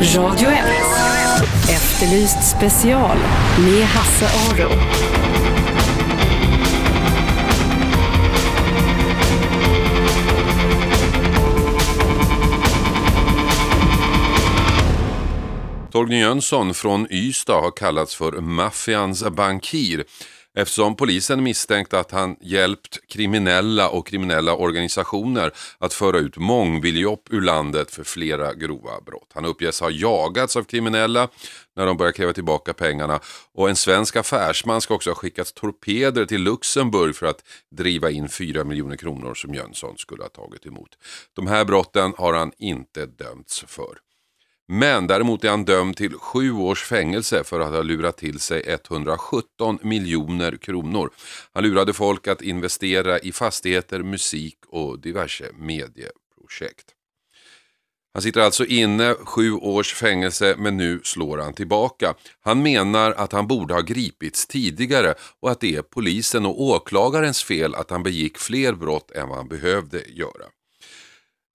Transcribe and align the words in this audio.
Radio 0.00 0.48
1. 0.48 0.58
Efterlyst 1.70 2.56
special 2.58 3.18
med 3.58 3.84
Hasse 3.84 4.24
Aro. 4.24 4.70
Torgny 15.92 16.20
Jönsson 16.20 16.74
från 16.74 17.06
Ystad 17.10 17.60
har 17.60 17.70
kallats 17.70 18.14
för 18.14 18.32
maffians 18.40 19.24
bankir 19.24 20.04
eftersom 20.60 20.96
polisen 20.96 21.42
misstänkte 21.42 21.98
att 21.98 22.10
han 22.10 22.36
hjälpt 22.40 23.08
kriminella 23.08 23.88
och 23.88 24.06
kriminella 24.06 24.54
organisationer 24.54 25.52
att 25.78 25.94
föra 25.94 26.18
ut 26.18 26.36
mångmiljoner 26.36 27.00
ur 27.30 27.40
landet 27.40 27.90
för 27.90 28.04
flera 28.04 28.54
grova 28.54 29.00
brott. 29.06 29.30
Han 29.34 29.44
uppges 29.44 29.80
ha 29.80 29.90
jagats 29.90 30.56
av 30.56 30.64
kriminella 30.64 31.28
när 31.76 31.86
de 31.86 31.96
börjar 31.96 32.12
kräva 32.12 32.32
tillbaka 32.32 32.72
pengarna 32.72 33.20
och 33.54 33.68
en 33.68 33.76
svensk 33.76 34.16
affärsman 34.16 34.80
ska 34.80 34.94
också 34.94 35.10
ha 35.10 35.14
skickat 35.14 35.54
torpeder 35.54 36.26
till 36.26 36.42
Luxemburg 36.42 37.16
för 37.16 37.26
att 37.26 37.44
driva 37.70 38.10
in 38.10 38.28
4 38.28 38.64
miljoner 38.64 38.96
kronor 38.96 39.34
som 39.34 39.54
Jönsson 39.54 39.98
skulle 39.98 40.22
ha 40.22 40.28
tagit 40.28 40.66
emot. 40.66 40.90
De 41.36 41.46
här 41.46 41.64
brotten 41.64 42.14
har 42.18 42.32
han 42.34 42.52
inte 42.58 43.06
dömts 43.06 43.64
för. 43.66 44.09
Men 44.72 45.06
däremot 45.06 45.44
är 45.44 45.50
han 45.50 45.64
dömd 45.64 45.96
till 45.96 46.14
sju 46.14 46.52
års 46.52 46.84
fängelse 46.84 47.44
för 47.44 47.60
att 47.60 47.70
ha 47.70 47.82
lurat 47.82 48.16
till 48.16 48.40
sig 48.40 48.62
117 48.66 49.78
miljoner 49.82 50.56
kronor. 50.56 51.10
Han 51.52 51.64
lurade 51.64 51.92
folk 51.92 52.28
att 52.28 52.42
investera 52.42 53.18
i 53.18 53.32
fastigheter, 53.32 54.02
musik 54.02 54.56
och 54.68 54.98
diverse 54.98 55.44
medieprojekt. 55.58 56.86
Han 58.14 58.22
sitter 58.22 58.40
alltså 58.40 58.64
inne 58.64 59.14
sju 59.14 59.52
års 59.52 59.94
fängelse 59.94 60.54
men 60.58 60.76
nu 60.76 61.00
slår 61.04 61.38
han 61.38 61.54
tillbaka. 61.54 62.14
Han 62.40 62.62
menar 62.62 63.12
att 63.12 63.32
han 63.32 63.46
borde 63.46 63.74
ha 63.74 63.80
gripits 63.80 64.46
tidigare 64.46 65.14
och 65.40 65.50
att 65.50 65.60
det 65.60 65.76
är 65.76 65.82
polisen 65.82 66.46
och 66.46 66.62
åklagarens 66.62 67.42
fel 67.42 67.74
att 67.74 67.90
han 67.90 68.02
begick 68.02 68.38
fler 68.38 68.72
brott 68.72 69.10
än 69.10 69.28
vad 69.28 69.36
han 69.36 69.48
behövde 69.48 70.02
göra. 70.08 70.44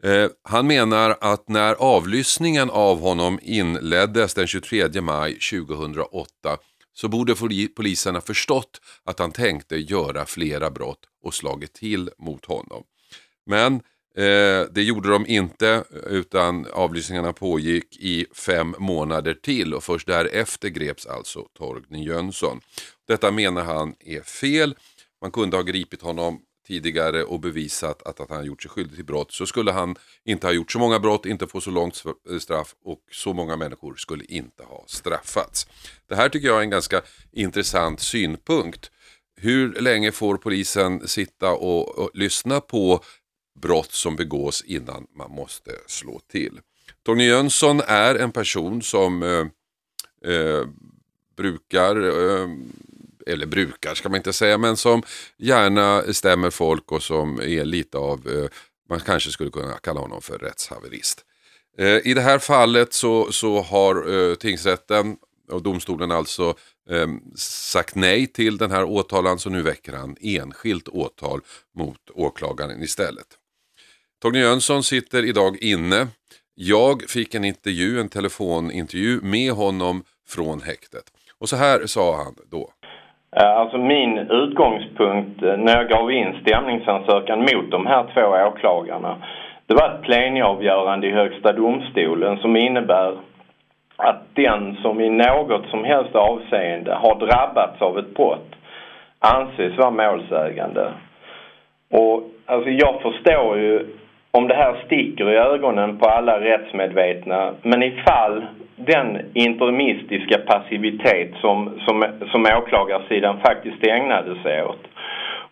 Eh, 0.06 0.30
han 0.44 0.68
menar 0.68 1.18
att 1.22 1.50
när 1.50 1.74
avlyssningen 1.74 2.70
av 2.70 3.00
honom 3.00 3.40
inleddes 3.42 4.34
den 4.34 4.48
23 4.48 5.02
maj 5.02 5.34
2008 5.34 6.28
så 6.94 7.08
borde 7.08 7.36
polisen 7.76 8.16
ha 8.16 8.22
förstått 8.22 8.82
att 9.04 9.20
han 9.20 9.32
tänkte 9.32 9.78
göra 9.78 10.26
flera 10.26 10.72
brott 10.72 11.00
och 11.24 11.34
slagit 11.34 11.74
till 11.74 12.10
mot 12.18 12.46
honom. 12.46 12.84
Men 13.46 13.74
eh, 14.18 14.68
det 14.72 14.84
gjorde 14.84 15.10
de 15.10 15.28
inte 15.28 15.84
utan 16.10 16.68
avlyssningarna 16.74 17.34
pågick 17.34 17.98
i 17.98 18.26
fem 18.36 18.76
månader 18.80 19.34
till 19.34 19.74
och 19.74 19.84
först 19.84 20.08
därefter 20.08 20.70
greps 20.70 21.06
alltså 21.06 21.48
Torgny 21.58 22.06
Jönsson. 22.06 22.60
Detta 23.08 23.32
menar 23.32 23.64
han 23.64 23.96
är 24.00 24.22
fel. 24.22 24.76
Man 25.22 25.32
kunde 25.32 25.58
ha 25.58 25.64
gripit 25.64 26.02
honom 26.02 26.42
tidigare 26.68 27.24
och 27.24 27.40
bevisat 27.40 28.02
att, 28.04 28.20
att 28.20 28.30
han 28.30 28.46
gjort 28.46 28.62
sig 28.62 28.72
skyldig 28.72 28.96
till 28.96 29.06
brott 29.06 29.32
så 29.32 29.46
skulle 29.46 29.72
han 29.72 29.96
inte 30.26 30.48
ha 30.48 30.52
gjort 30.52 30.72
så 30.72 30.80
många 30.80 31.00
brott, 31.00 31.26
inte 31.26 31.48
få 31.48 31.62
så 31.62 31.72
långt 31.72 32.04
eh, 32.32 32.38
straff 32.40 32.76
och 32.84 33.00
så 33.12 33.34
många 33.34 33.58
människor 33.58 33.96
skulle 33.96 34.24
inte 34.24 34.64
ha 34.64 34.84
straffats. 34.88 35.68
Det 36.08 36.16
här 36.16 36.30
tycker 36.30 36.48
jag 36.48 36.58
är 36.58 36.62
en 36.62 36.70
ganska 36.70 37.02
intressant 37.32 38.00
synpunkt. 38.00 38.92
Hur 39.38 39.74
länge 39.82 40.12
får 40.12 40.38
polisen 40.38 41.08
sitta 41.08 41.52
och, 41.52 42.00
och 42.00 42.12
lyssna 42.14 42.62
på 42.62 43.04
brott 43.62 43.92
som 43.92 44.16
begås 44.16 44.62
innan 44.62 45.08
man 45.18 45.32
måste 45.32 45.72
slå 45.88 46.20
till? 46.32 46.60
Torgny 47.06 47.28
Jönsson 47.28 47.82
är 47.88 48.16
en 48.16 48.32
person 48.32 48.82
som 48.82 49.24
eh, 49.24 49.46
eh, 50.32 50.68
brukar 51.38 51.96
eh, 51.96 52.48
eller 53.26 53.46
brukar 53.46 53.96
ska 53.96 54.10
man 54.10 54.18
inte 54.18 54.34
säga, 54.34 54.58
men 54.58 54.78
som 54.78 55.04
gärna 55.38 56.14
stämmer 56.14 56.50
folk 56.50 56.92
och 56.92 57.04
som 57.04 57.42
är 57.42 57.66
lite 57.66 57.98
av, 57.98 58.28
eh, 58.28 58.50
man 58.90 59.00
kanske 59.00 59.32
skulle 59.32 59.50
kunna 59.50 59.74
kalla 59.74 60.00
honom 60.00 60.22
för 60.22 60.38
rättshaverist. 60.38 61.26
Eh, 61.78 62.08
I 62.08 62.14
det 62.14 62.22
här 62.22 62.40
fallet 62.40 62.94
så, 62.94 63.32
så 63.32 63.62
har 63.62 64.14
eh, 64.14 64.36
tingsrätten 64.36 65.18
och 65.52 65.64
domstolen 65.64 66.12
alltså 66.12 66.56
ehm, 66.90 67.22
sagt 67.36 67.96
nej 67.96 68.28
till 68.28 68.58
den 68.58 68.72
här 68.72 68.84
åtalan 68.84 69.40
så 69.40 69.50
nu 69.50 69.62
väcker 69.62 69.94
han 69.94 70.16
enskilt 70.22 70.88
åtal 70.88 71.42
mot 71.76 72.10
åklagaren 72.14 72.84
istället. 72.84 73.28
Torgny 74.22 74.40
Jönsson 74.40 74.84
sitter 74.84 75.26
idag 75.26 75.58
inne. 75.62 76.08
Jag 76.56 77.10
fick 77.10 77.36
en 77.36 77.46
intervju, 77.46 78.00
en 78.00 78.10
telefonintervju 78.10 79.22
med 79.22 79.52
honom 79.52 80.04
från 80.28 80.62
häktet. 80.62 81.04
Och 81.38 81.50
så 81.50 81.56
här 81.56 81.88
sa 81.88 82.24
han 82.24 82.36
då. 82.50 82.72
Eh, 83.38 83.58
alltså 83.58 83.78
min 83.78 84.18
utgångspunkt 84.18 85.44
eh, 85.44 85.58
när 85.58 85.76
jag 85.78 85.90
gav 85.90 86.12
in 86.12 86.36
stämningsansökan 86.42 87.40
mot 87.40 87.72
de 87.72 87.86
här 87.86 88.06
två 88.14 88.22
åklagarna 88.22 89.16
det 89.68 89.74
var 89.74 89.90
ett 89.90 90.02
plenavgörande 90.02 91.08
i 91.08 91.12
Högsta 91.12 91.54
domstolen 91.54 92.38
som 92.38 92.56
innebär 92.56 93.14
att 93.96 94.22
den 94.34 94.78
som 94.82 95.02
i 95.02 95.10
något 95.10 95.70
som 95.70 95.84
helst 95.84 96.16
avseende 96.16 96.94
har 96.94 97.16
drabbats 97.16 97.82
av 97.82 98.00
ett 98.00 98.16
brott 98.16 98.56
anses 99.20 99.78
vara 99.78 99.92
målsägande. 99.92 100.92
Och 101.92 102.24
alltså 102.46 102.70
jag 102.70 103.02
förstår 103.02 103.58
ju 103.58 103.86
om 104.32 104.48
det 104.48 104.56
här 104.56 104.76
sticker 104.86 105.32
i 105.32 105.36
ögonen 105.36 105.98
på 105.98 106.06
alla 106.06 106.40
rättsmedvetna 106.40 107.54
men 107.62 107.84
ifall 107.84 108.46
den 108.76 109.22
interimistiska 109.34 110.38
passivitet 110.38 111.32
som, 111.42 111.80
som, 111.86 112.06
som 112.32 112.46
åklagarsidan 112.46 113.40
faktiskt 113.40 113.88
ägnade 113.88 114.42
sig 114.44 114.64
åt. 114.64 114.84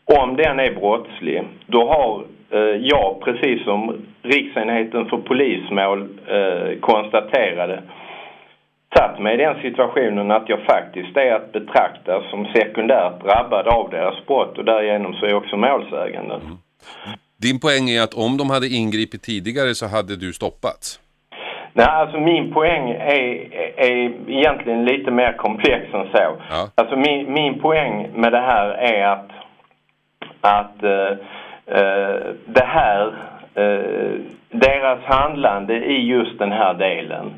Om 0.06 0.36
den 0.36 0.60
är 0.60 0.72
brottslig, 0.72 1.44
då 1.68 1.88
har 1.88 2.24
eh, 2.50 2.76
jag, 2.82 3.22
precis 3.24 3.64
som 3.64 4.06
Riksenheten 4.22 5.06
för 5.06 5.18
polismål 5.18 6.02
eh, 6.28 6.80
konstaterade, 6.80 7.84
satt 8.98 9.20
mig 9.20 9.34
i 9.34 9.38
den 9.38 9.62
situationen 9.62 10.32
att 10.32 10.50
jag 10.50 10.60
faktiskt 10.60 11.18
är 11.18 11.32
att 11.32 11.52
betrakta 11.52 12.24
som 12.30 12.46
sekundärt 12.46 13.24
drabbad 13.24 13.68
av 13.68 13.90
deras 13.90 14.26
brott 14.26 14.58
och 14.58 14.66
därigenom 14.66 15.14
så 15.14 15.26
är 15.26 15.30
jag 15.30 15.38
också 15.38 15.58
målsägande. 15.58 16.36
Mm. 16.36 16.58
Din 17.38 17.60
poäng 17.60 17.90
är 17.90 18.02
att 18.02 18.14
om 18.14 18.38
de 18.38 18.50
hade 18.50 18.68
ingripit 18.68 19.22
tidigare 19.22 19.76
så 19.76 19.88
hade 19.88 20.16
du 20.16 20.34
stoppats? 20.34 21.00
Nej, 21.76 21.88
alltså 21.88 22.20
min 22.20 22.54
poäng 22.54 22.90
är, 22.90 23.54
är 23.78 24.12
egentligen 24.28 24.86
lite 24.86 25.12
mer 25.12 25.34
komplex 25.34 25.94
än 25.94 26.08
så. 26.12 26.38
Ja. 26.50 26.68
Alltså 26.76 26.96
min, 26.96 27.34
min 27.34 27.60
poäng 27.60 28.08
med 28.16 28.32
det 28.32 28.40
här 28.40 28.70
är 28.70 29.08
att, 29.08 29.30
att 30.42 30.84
uh, 30.84 31.18
uh, 31.78 32.34
det 32.46 32.66
här, 32.66 33.08
uh, 33.58 34.20
deras 34.50 35.00
handlande 35.04 35.86
i 35.86 36.08
just 36.08 36.40
den 36.40 36.52
här 36.52 36.74
delen, 36.74 37.34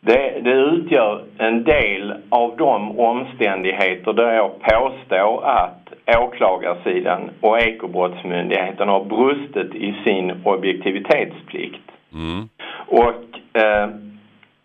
det, 0.00 0.40
det 0.40 0.52
utgör 0.52 1.22
en 1.38 1.64
del 1.64 2.14
av 2.28 2.56
de 2.56 2.98
omständigheter 2.98 4.12
där 4.12 4.32
jag 4.32 4.62
påstår 4.62 5.44
att 5.44 5.92
åklagarsidan 6.18 7.30
och 7.40 7.60
Ekobrottsmyndigheten 7.60 8.88
har 8.88 9.04
brustit 9.04 9.74
i 9.74 9.94
sin 10.04 10.32
objektivitetsplikt. 10.44 11.89
Mm. 12.12 12.48
Och 12.86 13.58
eh, 13.60 13.88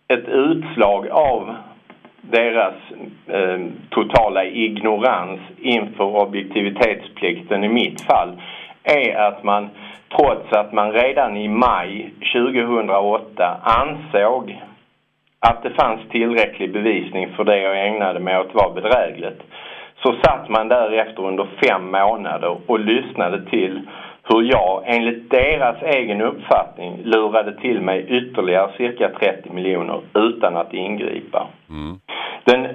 ett 0.08 0.28
utslag 0.28 1.08
av 1.08 1.54
deras 2.20 2.74
eh, 3.26 3.60
totala 3.90 4.44
ignorans 4.44 5.40
inför 5.58 6.04
objektivitetsplikten 6.04 7.64
i 7.64 7.68
mitt 7.68 8.00
fall 8.00 8.42
är 8.82 9.16
att 9.16 9.44
man 9.44 9.68
trots 10.16 10.52
att 10.52 10.72
man 10.72 10.92
redan 10.92 11.36
i 11.36 11.48
maj 11.48 12.14
2008 12.34 13.60
ansåg 13.62 14.62
att 15.40 15.62
det 15.62 15.70
fanns 15.70 16.00
tillräcklig 16.10 16.72
bevisning 16.72 17.28
för 17.36 17.44
det 17.44 17.58
jag 17.58 17.86
ägnade 17.86 18.20
mig 18.20 18.38
åt 18.38 18.54
var 18.54 18.74
bedrägligt 18.74 19.42
så 20.02 20.14
satt 20.24 20.48
man 20.48 20.68
därefter 20.68 21.22
under 21.22 21.46
fem 21.64 21.90
månader 21.90 22.56
och 22.66 22.80
lyssnade 22.80 23.50
till 23.50 23.80
hur 24.28 24.42
jag 24.42 24.82
enligt 24.86 25.30
deras 25.30 25.82
egen 25.82 26.20
uppfattning 26.20 27.00
lurade 27.04 27.60
till 27.60 27.80
mig 27.80 28.06
ytterligare 28.08 28.70
cirka 28.76 29.08
30 29.08 29.52
miljoner 29.52 30.00
utan 30.14 30.56
att 30.56 30.74
ingripa. 30.74 31.46
Mm. 31.70 31.98
Den, 32.44 32.68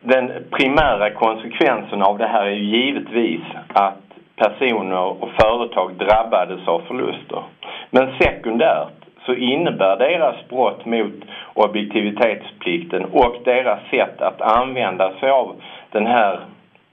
den 0.00 0.32
primära 0.50 1.10
konsekvensen 1.10 2.02
av 2.02 2.18
det 2.18 2.26
här 2.26 2.46
är 2.46 2.50
ju 2.50 2.64
givetvis 2.64 3.42
att 3.68 4.04
personer 4.36 5.22
och 5.22 5.30
företag 5.40 5.92
drabbades 5.94 6.68
av 6.68 6.80
förluster. 6.80 7.42
Men 7.90 8.12
sekundärt 8.18 9.04
så 9.26 9.34
innebär 9.34 9.96
deras 9.96 10.48
brott 10.48 10.86
mot 10.86 11.14
objektivitetsplikten 11.54 13.04
och 13.04 13.36
deras 13.44 13.80
sätt 13.90 14.20
att 14.20 14.40
använda 14.40 15.12
sig 15.20 15.30
av 15.30 15.56
den 15.90 16.06
här 16.06 16.40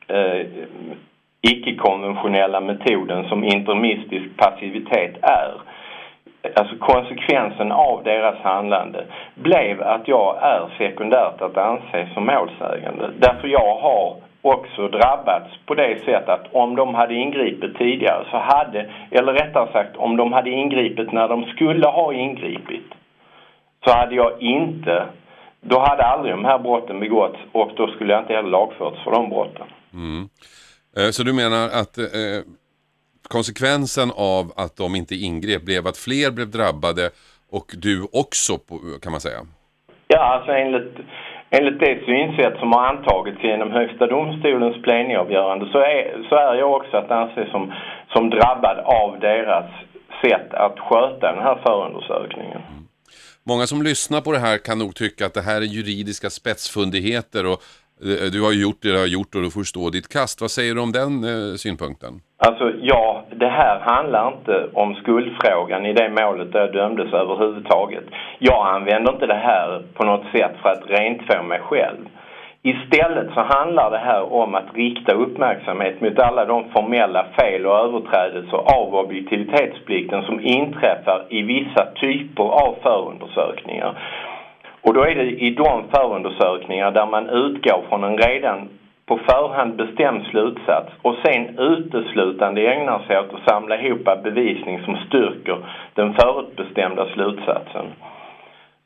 eh, 0.07 0.45
icke-konventionella 1.41 2.59
metoden 2.59 3.29
som 3.29 3.43
intermistisk 3.43 4.37
passivitet 4.37 5.17
är 5.21 5.53
alltså 6.55 6.75
konsekvensen 6.79 7.71
av 7.71 8.03
deras 8.03 8.37
handlande 8.37 9.05
blev 9.35 9.81
att 9.81 10.07
jag 10.07 10.37
är 10.41 10.69
sekundärt 10.77 11.41
att 11.41 11.57
anse 11.57 12.07
som 12.13 12.25
målsägande. 12.25 13.09
Därför 13.17 13.47
jag 13.47 13.75
har 13.75 14.15
också 14.41 14.87
drabbats 14.87 15.57
på 15.65 15.75
det 15.75 15.99
sättet 15.99 16.29
att 16.29 16.53
om 16.53 16.75
de 16.75 16.95
hade 16.95 17.13
ingripit 17.13 17.77
tidigare 17.77 18.25
så 18.31 18.37
hade, 18.37 18.89
eller 19.11 19.33
rättare 19.33 19.71
sagt 19.71 19.97
om 19.97 20.17
de 20.17 20.33
hade 20.33 20.49
ingripit 20.49 21.11
när 21.11 21.27
de 21.27 21.45
skulle 21.45 21.87
ha 21.87 22.13
ingripit 22.13 22.93
så 23.85 23.91
hade 23.91 24.15
jag 24.15 24.41
inte, 24.41 25.05
då 25.61 25.79
hade 25.79 26.03
aldrig 26.03 26.33
de 26.33 26.45
här 26.45 26.59
brotten 26.59 26.99
begåtts 26.99 27.39
och 27.51 27.71
då 27.75 27.87
skulle 27.87 28.13
jag 28.13 28.21
inte 28.21 28.33
heller 28.33 28.49
lagförts 28.49 29.03
för 29.03 29.11
de 29.11 29.29
brotten. 29.29 29.67
Mm. 29.93 30.29
Eh, 30.97 31.09
så 31.09 31.23
du 31.23 31.33
menar 31.33 31.69
att 31.69 31.97
eh, 31.97 32.39
konsekvensen 33.27 34.11
av 34.15 34.53
att 34.55 34.77
de 34.77 34.95
inte 34.95 35.15
ingrep 35.15 35.61
blev 35.61 35.87
att 35.87 35.97
fler 35.97 36.31
blev 36.31 36.47
drabbade 36.51 37.09
och 37.51 37.67
du 37.77 38.07
också 38.11 38.53
kan 39.01 39.11
man 39.11 39.21
säga? 39.21 39.39
Ja, 40.07 40.19
alltså 40.19 40.51
enligt, 40.51 40.95
enligt 41.49 41.79
det 41.79 42.05
synsätt 42.05 42.59
som 42.59 42.71
har 42.71 42.87
antagits 42.87 43.43
genom 43.43 43.71
Högsta 43.71 44.07
domstolens 44.07 44.83
plenavgörande 44.83 45.65
så 45.71 45.77
är, 45.77 46.25
så 46.29 46.35
är 46.35 46.55
jag 46.55 46.71
också 46.73 46.97
att 46.97 47.11
anse 47.11 47.49
som, 47.51 47.73
som 48.13 48.29
drabbad 48.29 48.77
av 48.77 49.19
deras 49.19 49.65
sätt 50.23 50.53
att 50.53 50.79
sköta 50.79 51.31
den 51.31 51.43
här 51.43 51.59
förundersökningen. 51.65 52.61
Mm. 52.71 52.87
Många 53.43 53.67
som 53.67 53.81
lyssnar 53.81 54.21
på 54.21 54.31
det 54.31 54.39
här 54.39 54.57
kan 54.57 54.79
nog 54.79 54.95
tycka 54.95 55.25
att 55.25 55.33
det 55.33 55.41
här 55.41 55.61
är 55.61 55.65
juridiska 55.65 56.29
spetsfundigheter 56.29 57.45
och 57.45 57.63
Eh, 58.03 58.31
du 58.35 58.39
har 58.47 58.53
gjort 58.63 58.81
det 58.81 58.91
du 58.95 58.99
har 59.05 59.13
gjort 59.17 59.35
och 59.35 59.41
du 59.41 59.51
får 59.51 59.63
stå 59.63 59.89
ditt 59.89 60.09
kast. 60.17 60.41
Vad 60.41 60.51
säger 60.51 60.75
du 60.75 60.81
om 60.81 60.91
den 60.91 61.13
eh, 61.31 61.55
synpunkten? 61.63 62.13
Alltså 62.47 62.71
ja, 62.81 63.25
det 63.35 63.51
här 63.59 63.79
handlar 63.79 64.27
inte 64.35 64.55
om 64.73 64.95
skuldfrågan 64.95 65.85
i 65.85 65.93
det 65.93 66.09
målet 66.09 66.51
där 66.51 66.59
jag 66.59 66.73
dömdes 66.73 67.13
överhuvudtaget. 67.13 68.03
Jag 68.39 68.75
använder 68.75 69.13
inte 69.13 69.27
det 69.27 69.43
här 69.49 69.83
på 69.93 70.03
något 70.05 70.25
sätt 70.35 70.55
för 70.61 70.69
att 70.69 70.83
rentvå 70.89 71.43
mig 71.43 71.61
själv. 71.69 72.01
Istället 72.63 73.33
så 73.33 73.41
handlar 73.41 73.91
det 73.91 73.97
här 73.97 74.33
om 74.33 74.55
att 74.55 74.75
rikta 74.75 75.13
uppmärksamhet 75.13 76.01
mot 76.01 76.19
alla 76.19 76.45
de 76.45 76.71
formella 76.71 77.25
fel 77.39 77.65
och 77.65 77.79
överträdelser 77.85 78.57
av 78.77 78.95
objektivitetsplikten 78.95 80.23
som 80.23 80.39
inträffar 80.39 81.25
i 81.29 81.41
vissa 81.41 81.83
typer 82.01 82.43
av 82.43 82.75
förundersökningar. 82.83 83.91
Och 84.81 84.93
då 84.93 85.01
är 85.01 85.15
det 85.15 85.23
i 85.23 85.49
de 85.49 85.83
förundersökningar 85.95 86.91
där 86.91 87.05
man 87.05 87.29
utgår 87.29 87.83
från 87.89 88.03
en 88.03 88.17
redan 88.17 88.69
på 89.05 89.17
förhand 89.17 89.75
bestämd 89.75 90.23
slutsats 90.23 90.89
och 91.01 91.15
sen 91.25 91.49
uteslutande 91.57 92.73
ägnar 92.73 92.99
sig 92.99 93.19
åt 93.19 93.33
att 93.33 93.49
samla 93.49 93.75
ihop 93.77 94.03
bevisning 94.23 94.79
som 94.79 94.95
styrker 95.07 95.57
den 95.93 96.13
förutbestämda 96.13 97.05
slutsatsen. 97.05 97.85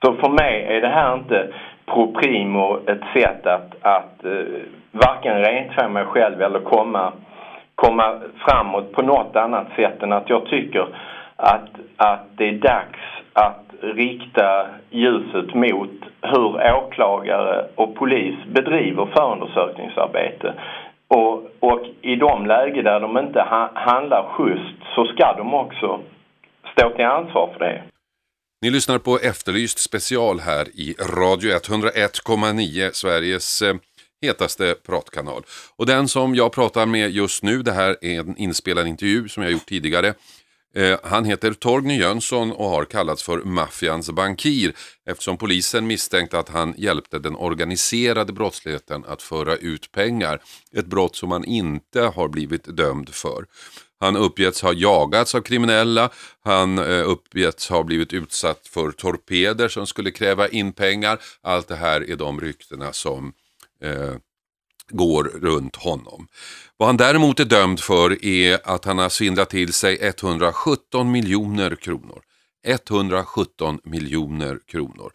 Så 0.05 0.13
för 0.13 0.29
mig 0.29 0.63
är 0.63 0.81
det 0.81 0.89
här 0.89 1.13
inte 1.13 1.47
pro 1.85 2.07
primo 2.07 2.77
ett 2.85 3.03
sätt 3.13 3.47
att, 3.47 3.75
att 3.81 4.25
eh, 4.25 4.61
varken 4.91 5.41
rentvå 5.41 5.87
mig 5.87 6.05
själv 6.05 6.41
eller 6.41 6.59
komma, 6.59 7.11
komma 7.75 8.15
framåt 8.37 8.91
på 8.91 9.01
något 9.01 9.35
annat 9.35 9.67
sätt 9.75 10.03
än 10.03 10.13
att 10.13 10.29
jag 10.29 10.45
tycker 10.45 10.87
att, 11.35 11.69
att 11.97 12.23
det 12.37 12.47
är 12.47 12.51
dags 12.51 12.99
att 13.33 13.64
rikta 13.81 14.67
ljuset 14.89 15.53
mot 15.53 15.91
hur 16.21 16.73
åklagare 16.75 17.67
och 17.75 17.95
polis 17.95 18.35
bedriver 18.47 19.05
förundersökningsarbete. 19.05 20.53
Och, 21.07 21.33
och 21.59 21.81
i 22.01 22.15
de 22.15 22.45
lägen 22.45 22.83
där 22.83 22.99
de 22.99 23.17
inte 23.17 23.39
ha, 23.39 23.71
handlar 23.73 24.23
schysst 24.23 24.95
så 24.95 25.05
ska 25.05 25.33
de 25.37 25.53
också 25.53 25.99
stå 26.71 26.89
till 26.89 27.05
ansvar 27.05 27.49
för 27.53 27.59
det. 27.59 27.83
Ni 28.61 28.71
lyssnar 28.71 28.99
på 28.99 29.19
Efterlyst 29.23 29.79
special 29.79 30.39
här 30.39 30.65
i 30.73 30.95
Radio 30.99 31.51
101,9, 31.51 32.91
Sveriges 32.93 33.61
eh, 33.61 33.75
hetaste 34.21 34.75
pratkanal. 34.85 35.41
Och 35.75 35.85
den 35.85 36.07
som 36.07 36.35
jag 36.35 36.53
pratar 36.53 36.85
med 36.85 37.09
just 37.09 37.43
nu, 37.43 37.61
det 37.61 37.71
här 37.71 37.95
är 38.01 38.19
en 38.19 38.37
inspelad 38.37 38.87
intervju 38.87 39.27
som 39.27 39.43
jag 39.43 39.51
gjort 39.51 39.65
tidigare 39.65 40.13
Eh, 40.75 40.99
han 41.03 41.25
heter 41.25 41.53
Torgny 41.53 41.97
Jönsson 41.97 42.51
och 42.51 42.69
har 42.69 42.85
kallats 42.85 43.23
för 43.23 43.37
maffians 43.37 44.11
bankir 44.11 44.75
eftersom 45.05 45.37
polisen 45.37 45.87
misstänkte 45.87 46.39
att 46.39 46.49
han 46.49 46.73
hjälpte 46.77 47.19
den 47.19 47.35
organiserade 47.35 48.33
brottsligheten 48.33 49.05
att 49.07 49.21
föra 49.21 49.55
ut 49.55 49.91
pengar. 49.91 50.41
Ett 50.71 50.85
brott 50.85 51.15
som 51.15 51.31
han 51.31 51.45
inte 51.45 52.01
har 52.01 52.27
blivit 52.27 52.77
dömd 52.77 53.09
för. 53.09 53.45
Han 53.99 54.15
uppgetts 54.15 54.61
ha 54.61 54.73
jagats 54.73 55.35
av 55.35 55.41
kriminella, 55.41 56.09
han 56.43 56.77
eh, 56.77 57.09
uppgetts 57.09 57.69
ha 57.69 57.83
blivit 57.83 58.13
utsatt 58.13 58.67
för 58.67 58.91
torpeder 58.91 59.67
som 59.67 59.87
skulle 59.87 60.11
kräva 60.11 60.47
in 60.47 60.73
pengar. 60.73 61.19
Allt 61.41 61.67
det 61.67 61.75
här 61.75 62.09
är 62.09 62.15
de 62.15 62.41
ryktena 62.41 62.93
som 62.93 63.33
eh, 63.81 64.15
går 64.89 65.23
runt 65.23 65.75
honom. 65.75 66.27
Vad 66.77 66.89
han 66.89 66.97
däremot 66.97 67.39
är 67.39 67.45
dömd 67.45 67.79
för 67.79 68.25
är 68.25 68.59
att 68.63 68.85
han 68.85 68.97
har 68.97 69.09
svindlat 69.09 69.49
till 69.49 69.73
sig 69.73 69.97
117 70.01 71.11
miljoner 71.11 71.75
kronor. 71.75 72.21
117 72.67 73.79
miljoner 73.83 74.59
kronor. 74.67 75.11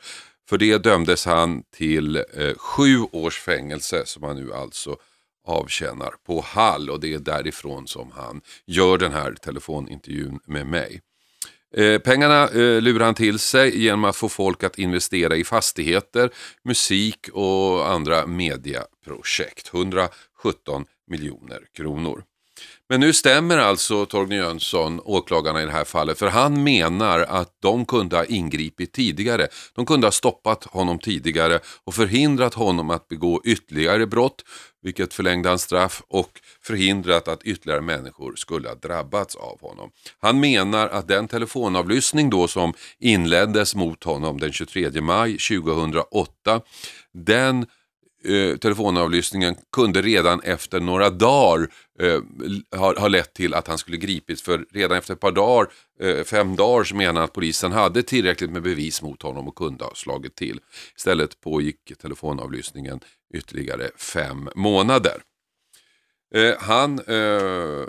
För 0.48 0.58
det 0.58 0.78
dömdes 0.78 1.26
han 1.26 1.62
till 1.76 2.16
eh, 2.16 2.54
sju 2.56 2.98
års 3.12 3.40
fängelse 3.40 4.02
som 4.06 4.22
han 4.22 4.36
nu 4.36 4.52
alltså 4.52 4.96
avtjänar 5.46 6.14
på 6.26 6.40
Hall 6.40 6.90
och 6.90 7.00
det 7.00 7.14
är 7.14 7.18
därifrån 7.18 7.86
som 7.86 8.12
han 8.12 8.40
gör 8.66 8.98
den 8.98 9.12
här 9.12 9.32
telefonintervjun 9.32 10.40
med 10.46 10.66
mig. 10.66 11.00
Eh, 11.76 11.98
pengarna 11.98 12.48
eh, 12.48 12.80
lurar 12.82 13.04
han 13.04 13.14
till 13.14 13.38
sig 13.38 13.82
genom 13.82 14.04
att 14.04 14.16
få 14.16 14.28
folk 14.28 14.64
att 14.64 14.78
investera 14.78 15.36
i 15.36 15.44
fastigheter, 15.44 16.30
musik 16.64 17.28
och 17.32 17.90
andra 17.90 18.26
projekt. 19.10 19.74
117 19.74 20.84
miljoner 21.06 21.60
kronor. 21.76 22.24
Men 22.88 23.00
nu 23.00 23.12
stämmer 23.12 23.58
alltså 23.58 24.06
Torgny 24.06 24.36
Jönsson, 24.36 25.00
åklagarna 25.04 25.62
i 25.62 25.64
det 25.64 25.72
här 25.72 25.84
fallet, 25.84 26.18
för 26.18 26.28
han 26.28 26.62
menar 26.62 27.20
att 27.20 27.56
de 27.62 27.84
kunde 27.84 28.16
ha 28.16 28.24
ingripit 28.24 28.92
tidigare. 28.92 29.48
De 29.74 29.86
kunde 29.86 30.06
ha 30.06 30.12
stoppat 30.12 30.64
honom 30.64 30.98
tidigare 30.98 31.60
och 31.84 31.94
förhindrat 31.94 32.54
honom 32.54 32.90
att 32.90 33.08
begå 33.08 33.42
ytterligare 33.44 34.06
brott, 34.06 34.44
vilket 34.82 35.14
förlängde 35.14 35.48
hans 35.48 35.62
straff 35.62 36.02
och 36.08 36.40
förhindrat 36.62 37.28
att 37.28 37.42
ytterligare 37.42 37.80
människor 37.80 38.34
skulle 38.36 38.68
ha 38.68 38.74
drabbats 38.74 39.36
av 39.36 39.60
honom. 39.60 39.90
Han 40.20 40.40
menar 40.40 40.88
att 40.88 41.08
den 41.08 41.28
telefonavlyssning 41.28 42.30
då 42.30 42.48
som 42.48 42.74
inleddes 42.98 43.74
mot 43.74 44.04
honom 44.04 44.40
den 44.40 44.52
23 44.52 45.00
maj 45.00 45.38
2008, 45.38 46.60
den 47.12 47.66
eh, 48.24 48.56
telefonavlyssningen 48.56 49.56
kunde 49.72 50.02
redan 50.02 50.40
efter 50.40 50.80
några 50.80 51.10
dagar 51.10 51.68
eh, 52.00 52.20
ha, 52.76 53.00
ha 53.00 53.08
lett 53.08 53.34
till 53.34 53.54
att 53.54 53.68
han 53.68 53.78
skulle 53.78 53.96
gripits. 53.96 54.42
För 54.42 54.66
redan 54.72 54.98
efter 54.98 55.14
ett 55.14 55.20
par 55.20 55.32
dagar, 55.32 55.68
eh, 56.00 56.24
fem 56.24 56.56
dagar, 56.56 56.84
så 56.84 56.96
menar 56.96 57.22
att 57.22 57.32
polisen 57.32 57.72
hade 57.72 58.02
tillräckligt 58.02 58.50
med 58.50 58.62
bevis 58.62 59.02
mot 59.02 59.22
honom 59.22 59.48
och 59.48 59.56
kunde 59.56 59.84
ha 59.84 59.94
slagit 59.94 60.34
till. 60.34 60.60
Istället 60.96 61.40
pågick 61.40 61.92
telefonavlyssningen 62.02 63.00
ytterligare 63.34 63.90
fem 63.96 64.48
månader. 64.54 65.22
Eh, 66.34 66.54
han 66.58 66.98
eh, 66.98 67.88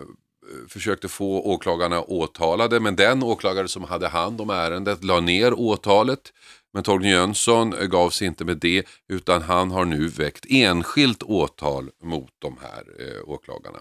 försökte 0.67 1.07
få 1.07 1.41
åklagarna 1.41 2.01
åtalade 2.01 2.79
men 2.79 2.95
den 2.95 3.23
åklagare 3.23 3.67
som 3.67 3.83
hade 3.83 4.07
hand 4.07 4.41
om 4.41 4.49
ärendet 4.49 5.03
la 5.03 5.19
ner 5.19 5.53
åtalet. 5.53 6.33
Men 6.73 6.83
Torgny 6.83 7.11
Jönsson 7.11 7.75
gav 7.89 8.09
sig 8.09 8.27
inte 8.27 8.45
med 8.45 8.57
det 8.57 8.87
utan 9.09 9.41
han 9.41 9.71
har 9.71 9.85
nu 9.85 10.07
väckt 10.07 10.45
enskilt 10.49 11.23
åtal 11.23 11.89
mot 12.03 12.31
de 12.39 12.57
här 12.61 12.83
eh, 12.99 13.29
åklagarna. 13.29 13.79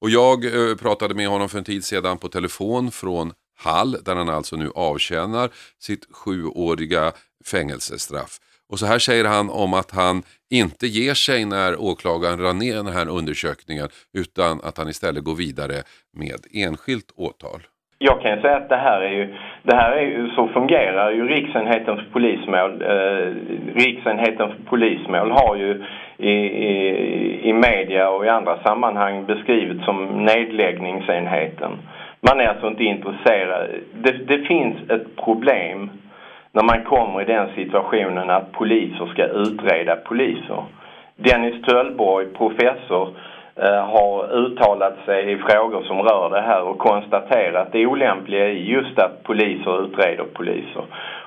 Och 0.00 0.10
jag 0.10 0.44
eh, 0.44 0.76
pratade 0.76 1.14
med 1.14 1.28
honom 1.28 1.48
för 1.48 1.58
en 1.58 1.64
tid 1.64 1.84
sedan 1.84 2.18
på 2.18 2.28
telefon 2.28 2.90
från 2.90 3.32
Hall 3.56 3.96
där 4.04 4.16
han 4.16 4.28
alltså 4.28 4.56
nu 4.56 4.70
avtjänar 4.74 5.50
sitt 5.78 6.06
sjuåriga 6.10 7.12
fängelsestraff. 7.44 8.40
Och 8.68 8.78
så 8.78 8.86
här 8.86 8.98
säger 8.98 9.24
han 9.24 9.50
om 9.50 9.74
att 9.74 9.90
han 9.90 10.22
inte 10.50 10.86
ger 10.86 11.14
sig 11.14 11.44
när 11.44 11.76
åklagaren 11.76 12.38
rann 12.38 12.58
ner 12.58 12.76
den 12.76 12.86
här 12.86 13.08
undersökningen 13.08 13.88
utan 14.12 14.60
att 14.60 14.78
han 14.78 14.88
istället 14.88 15.24
går 15.24 15.34
vidare 15.34 15.82
med 16.12 16.46
enskilt 16.50 17.10
åtal. 17.14 17.66
Jag 18.00 18.20
kan 18.20 18.40
säga 18.40 18.56
att 18.56 18.68
det 18.68 18.76
här 18.76 19.00
är 19.00 19.10
ju, 19.10 19.34
det 19.62 19.76
här 19.76 19.92
är 19.92 20.02
ju, 20.02 20.30
så 20.30 20.48
fungerar 20.48 21.10
ju 21.10 21.28
Riksenheten 21.28 21.96
för 21.96 22.04
polismål. 22.12 22.82
Eh, 22.82 23.32
Riksenheten 23.74 24.48
för 24.48 24.62
polismål 24.68 25.30
har 25.30 25.56
ju 25.56 25.84
i, 26.16 26.30
i, 26.30 27.48
i 27.48 27.52
media 27.52 28.10
och 28.10 28.24
i 28.24 28.28
andra 28.28 28.58
sammanhang 28.62 29.26
beskrivits 29.26 29.84
som 29.84 30.24
nedläggningsenheten. 30.24 31.70
Man 32.20 32.40
är 32.40 32.46
alltså 32.46 32.66
inte 32.66 32.84
intresserad. 32.84 33.70
Det, 33.92 34.12
det 34.12 34.38
finns 34.38 34.90
ett 34.90 35.16
problem 35.16 35.90
när 36.52 36.62
man 36.62 36.84
kommer 36.84 37.22
i 37.22 37.24
den 37.24 37.48
situationen 37.54 38.30
att 38.30 38.52
poliser 38.52 39.06
ska 39.06 39.24
utreda 39.24 39.96
poliser. 39.96 40.62
Dennis 41.16 41.62
Töllborg, 41.62 42.26
professor 42.26 43.08
eh, 43.08 43.37
Eh, 43.62 43.84
har 43.84 44.32
uttalat 44.32 44.94
sig 45.04 45.32
i 45.32 45.36
frågor 45.36 45.82
som 45.82 46.02
rör 46.02 46.30
det 46.30 46.40
här 46.40 46.62
och 46.62 46.78
konstaterat 46.78 47.72
det 47.72 47.86
olämpliga 47.86 48.48
i 48.48 48.70
just 48.70 48.98
att 48.98 49.22
poliser 49.22 49.84
utreder 49.84 50.24
poliser. 50.24 50.82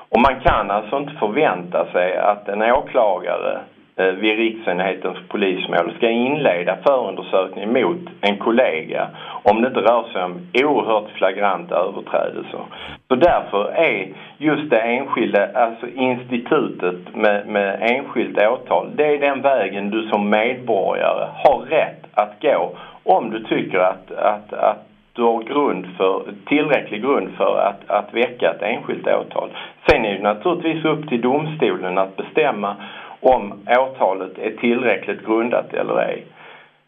Och 0.09 0.19
man 0.19 0.39
kan 0.39 0.71
alltså 0.71 0.97
inte 0.97 1.13
förvänta 1.13 1.85
sig 1.91 2.17
att 2.17 2.49
en 2.49 2.61
åklagare 2.61 3.59
Eh, 4.01 4.13
vid 4.13 4.37
riksenheten 4.37 5.13
för 5.13 5.23
polismål 5.27 5.93
ska 5.97 6.09
inleda 6.09 6.77
förundersökning 6.87 7.73
mot 7.73 7.99
en 8.21 8.37
kollega 8.37 9.07
om 9.43 9.61
det 9.61 9.67
inte 9.67 9.79
rör 9.79 10.03
sig 10.13 10.23
om 10.23 10.39
oerhört 10.53 11.09
flagranta 11.09 11.75
överträdelser. 11.75 12.59
Så 13.07 13.15
därför 13.15 13.71
är 13.71 14.07
just 14.37 14.69
det 14.69 14.79
enskilda, 14.79 15.47
alltså 15.55 15.87
institutet 15.87 17.15
med, 17.15 17.47
med 17.47 17.77
enskilt 17.81 18.37
åtal, 18.37 18.89
det 18.95 19.15
är 19.15 19.19
den 19.19 19.41
vägen 19.41 19.89
du 19.89 20.09
som 20.09 20.29
medborgare 20.29 21.27
har 21.43 21.59
rätt 21.59 22.05
att 22.13 22.41
gå 22.41 22.75
om 23.03 23.29
du 23.29 23.43
tycker 23.43 23.77
att, 23.77 24.11
att, 24.11 24.53
att 24.53 24.87
du 25.13 25.21
har 25.21 25.43
grund 25.43 25.87
för, 25.97 26.23
tillräcklig 26.45 27.01
grund 27.01 27.29
för 27.37 27.57
att, 27.57 27.89
att 27.89 28.13
väcka 28.13 28.51
ett 28.51 28.61
enskilt 28.61 29.07
åtal. 29.07 29.49
Sen 29.89 30.05
är 30.05 30.13
det 30.13 30.23
naturligtvis 30.23 30.85
upp 30.85 31.09
till 31.09 31.21
domstolen 31.21 31.97
att 31.97 32.17
bestämma 32.17 32.75
om 33.21 33.53
åtalet 33.79 34.37
är 34.37 34.51
tillräckligt 34.51 35.25
grundat 35.25 35.73
eller 35.73 36.01
ej. 36.01 36.25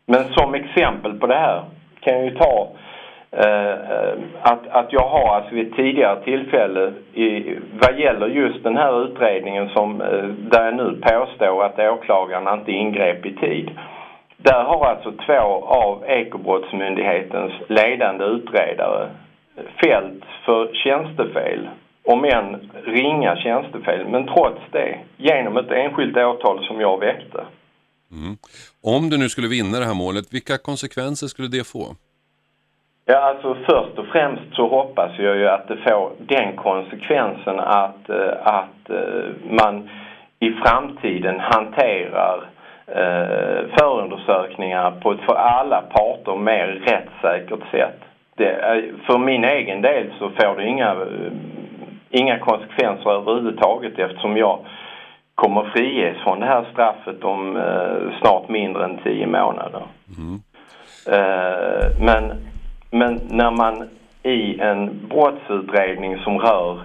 Men 0.05 0.23
som 0.23 0.53
exempel 0.53 1.19
på 1.19 1.27
det 1.27 1.35
här 1.35 1.63
kan 1.99 2.13
jag 2.13 2.25
ju 2.25 2.35
ta 2.35 2.67
eh, 3.31 3.73
att, 4.41 4.67
att 4.67 4.93
jag 4.93 5.07
har 5.07 5.35
alltså 5.35 5.55
vid 5.55 5.67
ett 5.67 5.75
tidigare 5.75 6.23
tillfälle 6.23 6.93
i, 7.13 7.55
vad 7.81 7.99
gäller 7.99 8.27
just 8.27 8.63
den 8.63 8.77
här 8.77 9.03
utredningen 9.03 9.69
som, 9.69 10.01
eh, 10.01 10.23
där 10.27 10.65
jag 10.65 10.75
nu 10.75 11.01
påstår 11.01 11.63
att 11.63 11.79
åklagaren 11.79 12.59
inte 12.59 12.71
ingrep 12.71 13.25
i 13.25 13.35
tid. 13.35 13.71
Där 14.37 14.63
har 14.63 14.85
alltså 14.85 15.11
två 15.11 15.65
av 15.65 16.03
Ekobrottsmyndighetens 16.07 17.53
ledande 17.67 18.25
utredare 18.25 19.07
fällts 19.83 20.27
för 20.45 20.73
tjänstefel 20.73 21.67
om 22.05 22.25
än 22.25 22.72
ringa 22.86 23.36
tjänstefel, 23.36 24.07
men 24.07 24.27
trots 24.27 24.62
det 24.72 25.00
genom 25.17 25.57
ett 25.57 25.72
enskilt 25.72 26.17
åtal 26.17 26.65
som 26.65 26.81
jag 26.81 27.00
väckte. 27.00 27.43
Mm. 28.12 28.38
Om 28.83 29.10
du 29.10 29.17
nu 29.17 29.29
skulle 29.29 29.48
vinna 29.48 29.79
det 29.79 29.86
här 29.86 29.93
målet, 29.93 30.33
vilka 30.33 30.57
konsekvenser 30.57 31.27
skulle 31.27 31.48
det 31.48 31.67
få? 31.67 31.95
Ja, 33.05 33.17
alltså 33.17 33.55
först 33.55 33.98
och 33.98 34.05
främst 34.05 34.55
så 34.55 34.67
hoppas 34.67 35.12
jag 35.17 35.38
ju 35.38 35.48
att 35.48 35.67
det 35.67 35.77
får 35.77 36.12
den 36.17 36.55
konsekvensen 36.55 37.60
att, 37.60 38.10
eh, 38.10 38.33
att 38.43 38.89
eh, 38.89 39.29
man 39.50 39.89
i 40.39 40.51
framtiden 40.51 41.39
hanterar 41.39 42.50
eh, 42.88 43.65
förundersökningar 43.77 44.91
på 44.91 45.12
ett 45.12 45.22
för 45.25 45.36
alla 45.36 45.81
parter 45.81 46.36
mer 46.36 46.67
rättssäkert 46.67 47.72
sätt. 47.72 48.00
Det, 48.36 48.83
för 49.05 49.17
min 49.17 49.43
egen 49.43 49.81
del 49.81 50.13
så 50.19 50.29
får 50.29 50.55
det 50.57 50.67
inga 50.67 50.95
inga 52.13 52.39
konsekvenser 52.39 53.10
överhuvudtaget 53.10 54.00
eftersom 54.00 54.38
jag 54.38 54.60
kommer 55.36 55.63
friges 55.63 56.17
från 56.24 56.39
det 56.39 56.46
här 56.46 56.65
straffet 56.72 57.24
om 57.24 57.58
eh, 57.58 58.20
snart 58.22 58.50
mindre 58.50 58.84
än 58.86 58.98
tio 59.03 59.27
månader. 59.27 59.84
Mm. 60.17 60.41
Eh, 61.08 61.86
men, 62.00 62.34
men 62.91 63.20
när 63.29 63.51
man 63.51 63.89
i 64.24 64.60
en 64.60 65.08
brottsutredning 65.10 66.20
som 66.20 66.39
rör 66.39 66.79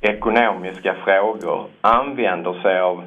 ekonomiska 0.00 0.94
frågor 1.04 1.66
använder 1.80 2.62
sig 2.62 2.80
av 2.80 3.04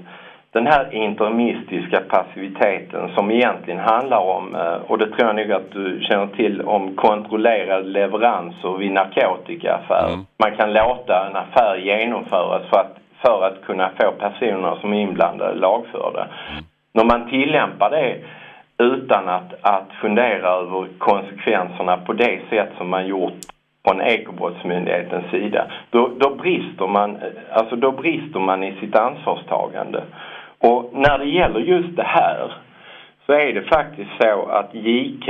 den 0.58 0.68
här 0.68 0.94
interimistiska 0.94 2.00
passiviteten 2.10 3.10
som 3.16 3.32
egentligen 3.32 3.80
handlar 3.80 4.20
om, 4.20 4.56
eh, 4.56 4.78
och 4.88 4.98
det 4.98 5.06
tror 5.06 5.28
jag 5.28 5.36
nog 5.36 5.52
att 5.52 5.72
du 5.72 6.00
känner 6.02 6.28
till, 6.28 6.62
om 6.62 6.96
kontrollerade 6.96 7.84
leveranser 7.84 8.78
vid 8.78 8.92
narkotikaaffärer. 8.92 10.14
Mm. 10.14 10.26
Man 10.44 10.56
kan 10.58 10.74
låta 10.74 11.28
en 11.28 11.36
affär 11.36 11.76
genomföras 11.76 12.62
för 12.70 12.80
att, 12.80 12.98
för 13.26 13.48
att 13.48 13.66
kunna 13.66 13.90
få 14.00 14.12
personer 14.12 14.78
som 14.82 14.94
är 14.94 15.02
inblandade 15.02 15.56
lagförda. 15.56 16.28
Mm. 16.52 16.64
När 16.94 17.04
man 17.04 17.30
tillämpar 17.30 17.90
det 17.90 18.16
utan 18.78 19.30
att, 19.30 19.54
att 19.62 19.90
fundera 20.02 20.50
över 20.50 20.88
konsekvenserna 20.98 21.98
på 21.98 22.14
det 22.14 22.40
sätt 22.50 22.70
som 22.78 22.90
man 22.90 23.08
gjort 23.08 23.40
från 23.88 24.02
Ekobrottsmyndighetens 24.02 25.32
sida, 25.32 25.66
då, 25.90 26.10
då, 26.20 26.36
brister 26.36 26.88
man, 26.88 27.18
alltså 27.52 27.76
då 27.76 27.92
brister 27.92 28.40
man 28.40 28.64
i 28.64 28.76
sitt 28.80 28.96
ansvarstagande. 28.96 30.04
Och 30.62 30.90
när 30.94 31.18
det 31.18 31.26
gäller 31.26 31.60
just 31.60 31.96
det 31.96 32.04
här 32.04 32.54
så 33.26 33.34
är 33.34 33.54
det 33.54 33.62
faktiskt 33.62 34.12
så 34.22 34.46
att 34.46 34.74
JK 34.74 35.30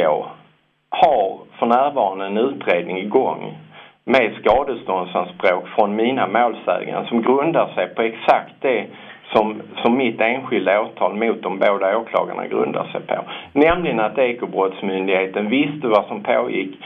har 0.89 1.38
för 1.60 1.65
närvarande 1.65 2.25
en 2.25 2.38
utredning 2.38 2.98
igång 2.98 3.57
med 4.03 4.34
skadeståndsanspråk 4.41 5.67
från 5.67 5.96
mina 5.96 6.27
målsägare 6.27 7.07
som 7.07 7.22
grundar 7.22 7.67
sig 7.75 7.88
på 7.88 8.01
exakt 8.01 8.53
det 8.62 8.86
som, 9.34 9.62
som 9.84 9.98
mitt 9.98 10.22
enskilda 10.22 10.81
åtal 10.81 11.13
mot 11.15 11.41
de 11.41 11.60
båda 11.60 11.98
åklagarna 11.98 12.48
grundar 12.48 12.86
sig 12.91 13.01
på. 13.01 13.15
Nämligen 13.53 14.00
att 14.00 14.17
Ekobrottsmyndigheten 14.17 15.50
visste 15.50 15.88
vad 15.88 16.05
som 16.05 16.24
pågick, 16.24 16.79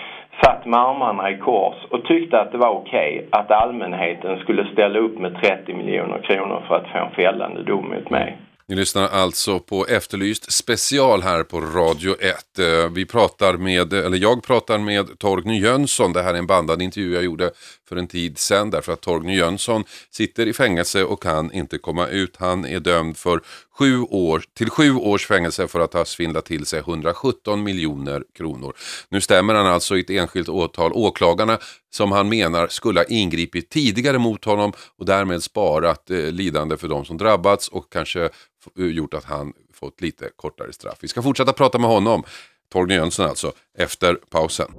satt 0.43 0.65
med 0.65 0.79
armarna 0.79 1.31
i 1.31 1.37
kors 1.37 1.75
och 1.91 2.05
tyckte 2.05 2.39
att 2.39 2.51
det 2.51 2.57
var 2.57 2.69
okej 2.69 3.11
okay 3.17 3.39
att 3.39 3.51
allmänheten 3.51 4.39
skulle 4.39 4.71
ställa 4.73 4.99
upp 4.99 5.19
med 5.19 5.41
30 5.41 5.73
miljoner 5.73 6.21
kronor 6.21 6.63
för 6.67 6.75
att 6.75 6.91
få 6.91 6.97
en 6.97 7.15
fällande 7.15 7.63
dom 7.63 7.89
mot 7.89 8.09
mig. 8.09 8.37
Ni 8.71 8.77
lyssnar 8.77 9.07
alltså 9.07 9.59
på 9.59 9.85
Efterlyst 9.89 10.51
special 10.51 11.21
här 11.21 11.43
på 11.43 11.59
Radio 11.59 12.11
1. 12.11 12.59
Eh, 12.59 12.91
vi 12.95 13.05
pratar 13.05 13.53
med, 13.53 13.93
eller 13.93 14.17
jag 14.17 14.43
pratar 14.43 14.77
med 14.77 15.19
Torgny 15.19 15.59
Jönsson. 15.59 16.13
Det 16.13 16.21
här 16.21 16.33
är 16.33 16.37
en 16.37 16.47
bandad 16.47 16.81
intervju 16.81 17.13
jag 17.13 17.23
gjorde 17.23 17.51
för 17.91 17.95
en 17.95 18.07
tid 18.07 18.37
sedan 18.37 18.69
därför 18.69 18.93
att 18.93 19.01
Torgny 19.01 19.35
Jönsson 19.35 19.83
sitter 20.09 20.47
i 20.47 20.53
fängelse 20.53 21.03
och 21.03 21.23
kan 21.23 21.53
inte 21.53 21.77
komma 21.77 22.07
ut. 22.07 22.35
Han 22.37 22.65
är 22.65 22.79
dömd 22.79 23.17
för 23.17 23.41
sju 23.77 24.01
år, 24.01 24.43
till 24.53 24.69
sju 24.69 24.95
års 24.95 25.27
fängelse 25.27 25.67
för 25.67 25.79
att 25.79 25.93
ha 25.93 26.05
svindlat 26.05 26.45
till 26.45 26.65
sig 26.65 26.79
117 26.79 27.63
miljoner 27.63 28.23
kronor. 28.37 28.73
Nu 29.09 29.21
stämmer 29.21 29.53
han 29.53 29.67
alltså 29.67 29.97
i 29.97 29.99
ett 29.99 30.09
enskilt 30.09 30.49
åtal. 30.49 30.91
Åklagarna 30.93 31.57
som 31.89 32.11
han 32.11 32.29
menar 32.29 32.67
skulle 32.67 32.99
ha 32.99 33.05
ingripit 33.05 33.69
tidigare 33.69 34.17
mot 34.17 34.45
honom 34.45 34.73
och 34.97 35.05
därmed 35.05 35.43
sparat 35.43 36.09
eh, 36.09 36.17
lidande 36.17 36.77
för 36.77 36.87
de 36.87 37.05
som 37.05 37.17
drabbats 37.17 37.67
och 37.67 37.93
kanske 37.93 38.23
eh, 38.23 38.85
gjort 38.85 39.13
att 39.13 39.25
han 39.25 39.53
fått 39.73 40.01
lite 40.01 40.29
kortare 40.35 40.73
straff. 40.73 40.97
Vi 41.01 41.07
ska 41.07 41.21
fortsätta 41.21 41.53
prata 41.53 41.77
med 41.77 41.89
honom, 41.89 42.23
Torgny 42.71 42.95
Jönsson 42.95 43.25
alltså, 43.25 43.51
efter 43.77 44.15
pausen. 44.29 44.71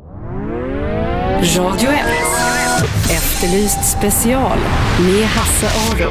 Radio 1.43 1.91
1. 1.91 2.62
Efterlyst 2.73 3.99
special 3.99 4.59
med 4.99 5.27
Hasse 5.27 5.67
Aro. 5.67 6.11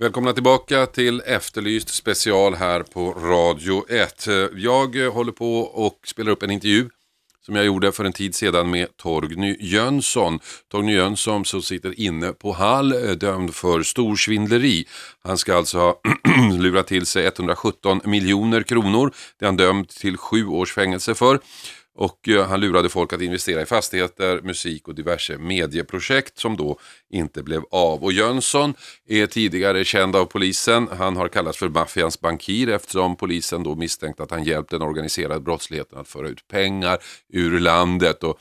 Välkomna 0.00 0.32
tillbaka 0.32 0.86
till 0.86 1.22
Efterlyst 1.26 1.88
special 1.88 2.54
här 2.54 2.82
på 2.82 3.12
Radio 3.12 3.84
1. 3.88 4.26
Jag 4.56 5.10
håller 5.12 5.32
på 5.32 5.60
och 5.60 5.98
spelar 6.06 6.32
upp 6.32 6.42
en 6.42 6.50
intervju 6.50 6.88
som 7.46 7.56
jag 7.56 7.64
gjorde 7.64 7.92
för 7.92 8.04
en 8.04 8.12
tid 8.12 8.34
sedan 8.34 8.70
med 8.70 8.96
Torgny 8.96 9.56
Jönsson. 9.60 10.40
Torgny 10.70 10.94
Jönsson 10.94 11.44
som 11.44 11.62
sitter 11.62 12.00
inne 12.00 12.32
på 12.32 12.52
Hall 12.52 12.92
eh, 12.92 13.10
dömd 13.10 13.54
för 13.54 13.82
storsvindleri. 13.82 14.84
Han 15.24 15.38
ska 15.38 15.56
alltså 15.56 15.78
ha 15.78 16.00
lurat 16.58 16.86
till 16.86 17.06
sig 17.06 17.26
117 17.26 18.00
miljoner 18.04 18.62
kronor. 18.62 19.12
Det 19.38 19.44
är 19.44 19.46
han 19.46 19.56
dömd 19.56 19.88
till 19.88 20.16
sju 20.16 20.46
års 20.46 20.72
fängelse 20.72 21.14
för. 21.14 21.40
Och 21.96 22.28
eh, 22.28 22.46
han 22.46 22.60
lurade 22.60 22.88
folk 22.88 23.12
att 23.12 23.20
investera 23.20 23.62
i 23.62 23.66
fastigheter, 23.66 24.40
musik 24.42 24.88
och 24.88 24.94
diverse 24.94 25.38
medieprojekt 25.38 26.38
som 26.38 26.56
då 26.56 26.78
inte 27.10 27.42
blev 27.42 27.62
av. 27.70 28.04
Och 28.04 28.12
Jönsson 28.12 28.74
är 29.08 29.26
tidigare 29.26 29.84
känd 29.84 30.16
av 30.16 30.24
polisen. 30.24 30.88
Han 30.98 31.16
har 31.16 31.28
kallats 31.28 31.58
för 31.58 31.68
maffians 31.68 32.20
bankir 32.20 32.68
eftersom 32.68 33.16
polisen 33.16 33.62
då 33.62 33.74
misstänkt 33.74 34.20
att 34.20 34.30
han 34.30 34.44
hjälpt 34.44 34.70
den 34.70 34.82
organiserade 34.82 35.40
brottsligheten 35.40 35.98
att 35.98 36.08
föra 36.08 36.28
ut 36.28 36.48
pengar 36.48 36.98
ur 37.32 37.60
landet. 37.60 38.24
Och 38.24 38.38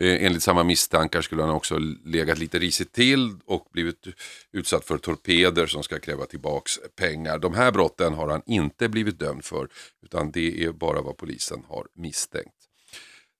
eh, 0.00 0.24
Enligt 0.24 0.42
samma 0.42 0.64
misstankar 0.64 1.22
skulle 1.22 1.42
han 1.42 1.50
också 1.50 1.78
legat 2.04 2.38
lite 2.38 2.58
risigt 2.58 2.92
till 2.92 3.34
och 3.46 3.68
blivit 3.72 4.06
utsatt 4.52 4.84
för 4.84 4.98
torpeder 4.98 5.66
som 5.66 5.82
ska 5.82 5.98
kräva 5.98 6.26
tillbaks 6.26 6.78
pengar. 6.96 7.38
De 7.38 7.54
här 7.54 7.72
brotten 7.72 8.14
har 8.14 8.28
han 8.28 8.42
inte 8.46 8.88
blivit 8.88 9.18
dömd 9.18 9.44
för 9.44 9.68
utan 10.02 10.30
det 10.30 10.64
är 10.64 10.72
bara 10.72 11.02
vad 11.02 11.16
polisen 11.16 11.64
har 11.68 11.86
misstänkt. 11.94 12.59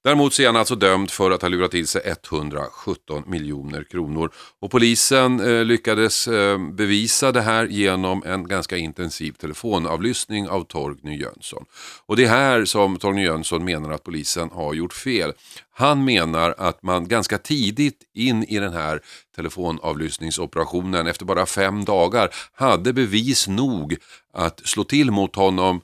Däremot 0.05 0.35
så 0.35 0.43
är 0.43 0.47
han 0.47 0.57
alltså 0.57 0.75
dömd 0.75 1.11
för 1.11 1.31
att 1.31 1.43
ha 1.43 1.49
lurat 1.49 1.71
till 1.71 1.87
sig 1.87 2.03
117 2.05 3.23
miljoner 3.27 3.85
kronor. 3.85 4.31
Och 4.61 4.71
polisen 4.71 5.41
eh, 5.41 5.65
lyckades 5.65 6.29
eh, 6.29 6.59
bevisa 6.59 7.33
det 7.33 7.41
här 7.41 7.67
genom 7.67 8.23
en 8.27 8.49
ganska 8.49 8.77
intensiv 8.77 9.33
telefonavlyssning 9.33 10.49
av 10.49 10.65
Torgny 10.65 11.17
Jönsson. 11.17 11.65
Och 12.07 12.17
det 12.17 12.25
är 12.25 12.29
här 12.29 12.65
som 12.65 12.99
Torgny 12.99 13.25
Jönsson 13.25 13.65
menar 13.65 13.91
att 13.91 14.05
polisen 14.05 14.51
har 14.53 14.75
gjort 14.75 14.93
fel. 14.93 15.33
Han 15.73 16.05
menar 16.05 16.55
att 16.59 16.83
man 16.83 17.09
ganska 17.09 17.39
tidigt 17.39 18.03
in 18.15 18.45
i 18.45 18.59
den 18.59 18.73
här 18.73 19.01
telefonavlyssningsoperationen, 19.37 21.07
efter 21.07 21.25
bara 21.25 21.47
fem 21.47 21.85
dagar, 21.85 22.31
hade 22.53 22.93
bevis 22.93 23.49
nog 23.49 23.97
att 24.35 24.61
slå 24.65 24.85
till 24.85 25.11
mot 25.11 25.37
honom 25.37 25.81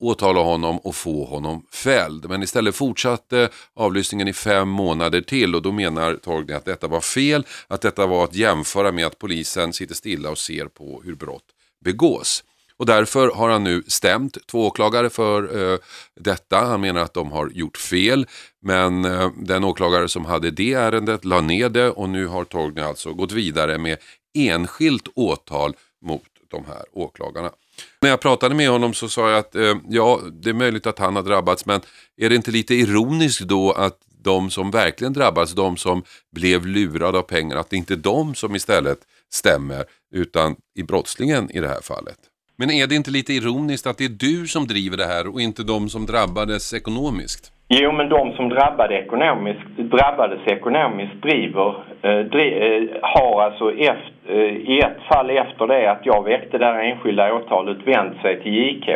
åtala 0.00 0.40
honom 0.40 0.78
och 0.78 0.94
få 0.94 1.24
honom 1.24 1.66
fälld. 1.72 2.28
Men 2.28 2.42
istället 2.42 2.74
fortsatte 2.74 3.48
avlyssningen 3.74 4.28
i 4.28 4.32
fem 4.32 4.68
månader 4.68 5.20
till 5.20 5.54
och 5.54 5.62
då 5.62 5.72
menar 5.72 6.14
Torgny 6.14 6.52
att 6.52 6.64
detta 6.64 6.86
var 6.86 7.00
fel, 7.00 7.46
att 7.68 7.80
detta 7.80 8.06
var 8.06 8.24
att 8.24 8.34
jämföra 8.34 8.92
med 8.92 9.06
att 9.06 9.18
polisen 9.18 9.72
sitter 9.72 9.94
stilla 9.94 10.30
och 10.30 10.38
ser 10.38 10.66
på 10.66 11.02
hur 11.04 11.14
brott 11.14 11.46
begås. 11.84 12.44
Och 12.76 12.86
därför 12.86 13.28
har 13.28 13.48
han 13.48 13.64
nu 13.64 13.82
stämt 13.86 14.38
två 14.46 14.66
åklagare 14.66 15.10
för 15.10 15.72
eh, 15.72 15.78
detta. 16.20 16.56
Han 16.56 16.80
menar 16.80 17.00
att 17.00 17.14
de 17.14 17.32
har 17.32 17.48
gjort 17.48 17.76
fel. 17.76 18.26
Men 18.62 19.04
eh, 19.04 19.30
den 19.36 19.64
åklagare 19.64 20.08
som 20.08 20.24
hade 20.24 20.50
det 20.50 20.72
ärendet 20.72 21.24
la 21.24 21.40
ner 21.40 21.68
det 21.68 21.90
och 21.90 22.08
nu 22.08 22.26
har 22.26 22.44
Torgny 22.44 22.80
alltså 22.80 23.12
gått 23.12 23.32
vidare 23.32 23.78
med 23.78 23.98
enskilt 24.34 25.08
åtal 25.14 25.76
mot 26.02 26.22
de 26.50 26.64
här 26.64 26.84
åklagarna. 26.92 27.50
När 28.00 28.10
jag 28.10 28.20
pratade 28.20 28.54
med 28.54 28.68
honom 28.68 28.94
så 28.94 29.08
sa 29.08 29.30
jag 29.30 29.38
att 29.38 29.54
eh, 29.54 29.74
ja, 29.88 30.20
det 30.32 30.50
är 30.50 30.54
möjligt 30.54 30.86
att 30.86 30.98
han 30.98 31.16
har 31.16 31.22
drabbats 31.22 31.66
men 31.66 31.80
är 32.16 32.28
det 32.28 32.36
inte 32.36 32.50
lite 32.50 32.74
ironiskt 32.74 33.40
då 33.40 33.72
att 33.72 33.98
de 34.24 34.50
som 34.50 34.70
verkligen 34.70 35.12
drabbas, 35.12 35.52
de 35.52 35.76
som 35.76 36.02
blev 36.32 36.66
lurade 36.66 37.18
av 37.18 37.22
pengar, 37.22 37.56
att 37.56 37.70
det 37.70 37.76
inte 37.76 37.94
är 37.94 37.98
de 37.98 38.34
som 38.34 38.56
istället 38.56 38.98
stämmer 39.32 39.84
utan 40.14 40.56
i 40.74 40.82
brottslingen 40.82 41.50
i 41.50 41.60
det 41.60 41.68
här 41.68 41.80
fallet. 41.80 42.18
Men 42.56 42.70
är 42.70 42.86
det 42.86 42.94
inte 42.94 43.10
lite 43.10 43.32
ironiskt 43.32 43.86
att 43.86 43.98
det 43.98 44.04
är 44.04 44.16
du 44.28 44.46
som 44.46 44.66
driver 44.66 44.96
det 44.96 45.08
här 45.14 45.24
och 45.32 45.40
inte 45.40 45.62
de 45.62 45.88
som 45.88 46.06
drabbades 46.06 46.74
ekonomiskt? 46.74 47.52
Jo, 47.68 47.92
men 47.92 48.08
de 48.08 48.32
som 48.36 48.48
drabbade 48.48 48.94
ekonomiskt, 48.94 49.68
drabbades 49.76 50.46
ekonomiskt 50.46 51.22
driver, 51.22 51.74
eh, 52.02 52.18
driv, 52.18 52.52
eh, 52.62 52.82
har 53.02 53.42
alltså 53.42 53.72
efter, 53.72 54.12
eh, 54.28 54.56
i 54.74 54.78
ett 54.78 55.00
fall 55.08 55.30
efter 55.30 55.66
det 55.66 55.90
att 55.90 56.06
jag 56.06 56.24
väckte 56.24 56.58
det 56.58 56.64
här 56.64 56.82
enskilda 56.84 57.34
åtalet 57.34 57.78
vänt 57.86 58.16
sig 58.22 58.42
till 58.42 58.54
JK. 58.54 58.88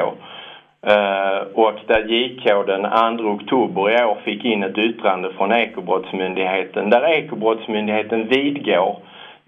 Eh, 0.87 1.41
och 1.55 1.79
där 1.87 2.03
JK 2.12 2.45
den 2.67 2.83
2 3.19 3.29
oktober 3.29 3.91
i 3.91 4.05
år 4.05 4.19
fick 4.25 4.45
in 4.45 4.62
ett 4.62 4.79
yttrande 4.79 5.33
från 5.33 5.53
Ekobrottsmyndigheten 5.53 6.91
där 6.91 7.09
Ekobrottsmyndigheten 7.09 8.29
vidgår 8.29 8.99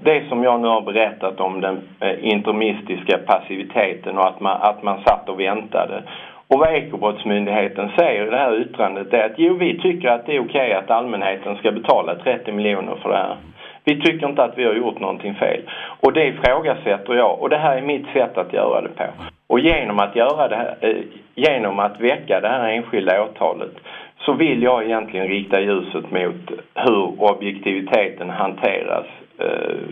det 0.03 0.29
som 0.29 0.43
jag 0.43 0.61
nu 0.61 0.69
har 0.69 0.81
berättat 0.81 1.41
om 1.41 1.61
den 1.61 1.81
eh, 2.01 2.33
intermistiska 2.33 3.19
passiviteten 3.19 4.19
och 4.19 4.29
att 4.29 4.41
man, 4.41 4.63
att 4.63 4.83
man 4.83 5.03
satt 5.03 5.29
och 5.29 5.41
väntade. 5.41 6.03
Och 6.49 6.59
vad 6.59 6.75
Ekobrottsmyndigheten 6.75 7.91
säger 7.99 8.27
i 8.27 8.31
det 8.31 8.37
här 8.37 8.61
yttrandet 8.61 9.13
är 9.13 9.25
att 9.25 9.39
jo, 9.39 9.55
vi 9.55 9.79
tycker 9.79 10.09
att 10.09 10.27
det 10.27 10.37
är 10.37 10.41
okej 10.41 10.69
okay 10.69 10.73
att 10.73 10.91
allmänheten 10.91 11.57
ska 11.57 11.73
betala 11.73 12.15
30 12.15 12.53
miljoner 12.53 12.97
för 13.03 13.09
det 13.09 13.17
här. 13.17 13.37
Vi 13.85 14.01
tycker 14.01 14.29
inte 14.29 14.45
att 14.45 14.59
vi 14.59 14.65
har 14.65 14.75
gjort 14.75 15.01
någonting 15.01 15.35
fel. 15.35 15.61
Och 16.01 16.13
det 16.13 16.27
ifrågasätter 16.27 17.15
jag 17.15 17.41
och 17.41 17.51
det 17.51 17.59
här 17.59 17.77
är 17.77 17.83
mitt 17.83 18.07
sätt 18.13 18.39
att 18.39 18.53
göra 18.53 18.81
det 18.81 18.89
på. 18.89 19.05
Och 19.47 19.61
genom 19.61 19.99
att, 19.99 20.17
göra 20.17 20.49
det 20.49 20.57
här, 20.57 20.77
eh, 20.81 20.97
genom 21.35 21.79
att 21.79 22.01
väcka 22.01 22.41
det 22.41 22.49
här 22.49 22.69
enskilda 22.69 23.23
åtalet 23.25 23.73
så 24.19 24.33
vill 24.33 24.63
jag 24.63 24.85
egentligen 24.85 25.29
rikta 25.29 25.61
ljuset 25.61 26.11
mot 26.11 26.51
hur 26.75 27.23
objektiviteten 27.23 28.31
hanteras 28.31 29.07
Eh, 29.41 29.89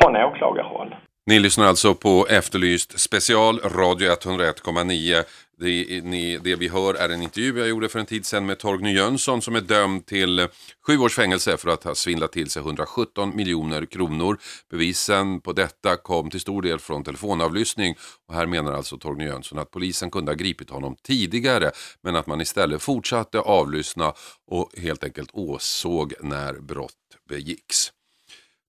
från 0.00 0.16
åklagarhåll. 0.16 0.94
Ni 1.26 1.38
lyssnar 1.38 1.66
alltså 1.66 1.94
på 1.94 2.26
Efterlyst 2.30 3.00
special, 3.00 3.58
Radio 3.58 4.10
101,9. 4.10 5.24
Det, 5.58 6.04
ni, 6.04 6.38
det 6.38 6.54
vi 6.56 6.68
hör 6.68 6.94
är 6.94 7.08
en 7.08 7.22
intervju 7.22 7.58
jag 7.58 7.68
gjorde 7.68 7.88
för 7.88 7.98
en 7.98 8.06
tid 8.06 8.26
sedan 8.26 8.46
med 8.46 8.58
Torgny 8.58 8.94
Jönsson 8.94 9.42
som 9.42 9.56
är 9.56 9.60
dömd 9.60 10.06
till 10.06 10.48
sju 10.86 10.98
års 10.98 11.14
fängelse 11.14 11.56
för 11.56 11.68
att 11.70 11.84
ha 11.84 11.94
svindlat 11.94 12.32
till 12.32 12.50
sig 12.50 12.62
117 12.62 13.36
miljoner 13.36 13.86
kronor. 13.86 14.38
Bevisen 14.70 15.40
på 15.40 15.52
detta 15.52 15.96
kom 15.96 16.30
till 16.30 16.40
stor 16.40 16.62
del 16.62 16.78
från 16.78 17.04
telefonavlyssning 17.04 17.94
och 18.28 18.34
här 18.34 18.46
menar 18.46 18.72
alltså 18.72 18.98
Torgny 18.98 19.24
Jönsson 19.24 19.58
att 19.58 19.70
polisen 19.70 20.10
kunde 20.10 20.30
ha 20.30 20.36
gripit 20.36 20.70
honom 20.70 20.96
tidigare 21.02 21.70
men 22.02 22.16
att 22.16 22.26
man 22.26 22.40
istället 22.40 22.82
fortsatte 22.82 23.40
avlyssna 23.40 24.12
och 24.46 24.70
helt 24.78 25.04
enkelt 25.04 25.30
åsåg 25.32 26.14
när 26.20 26.54
brott 26.54 26.92
begicks. 27.28 27.92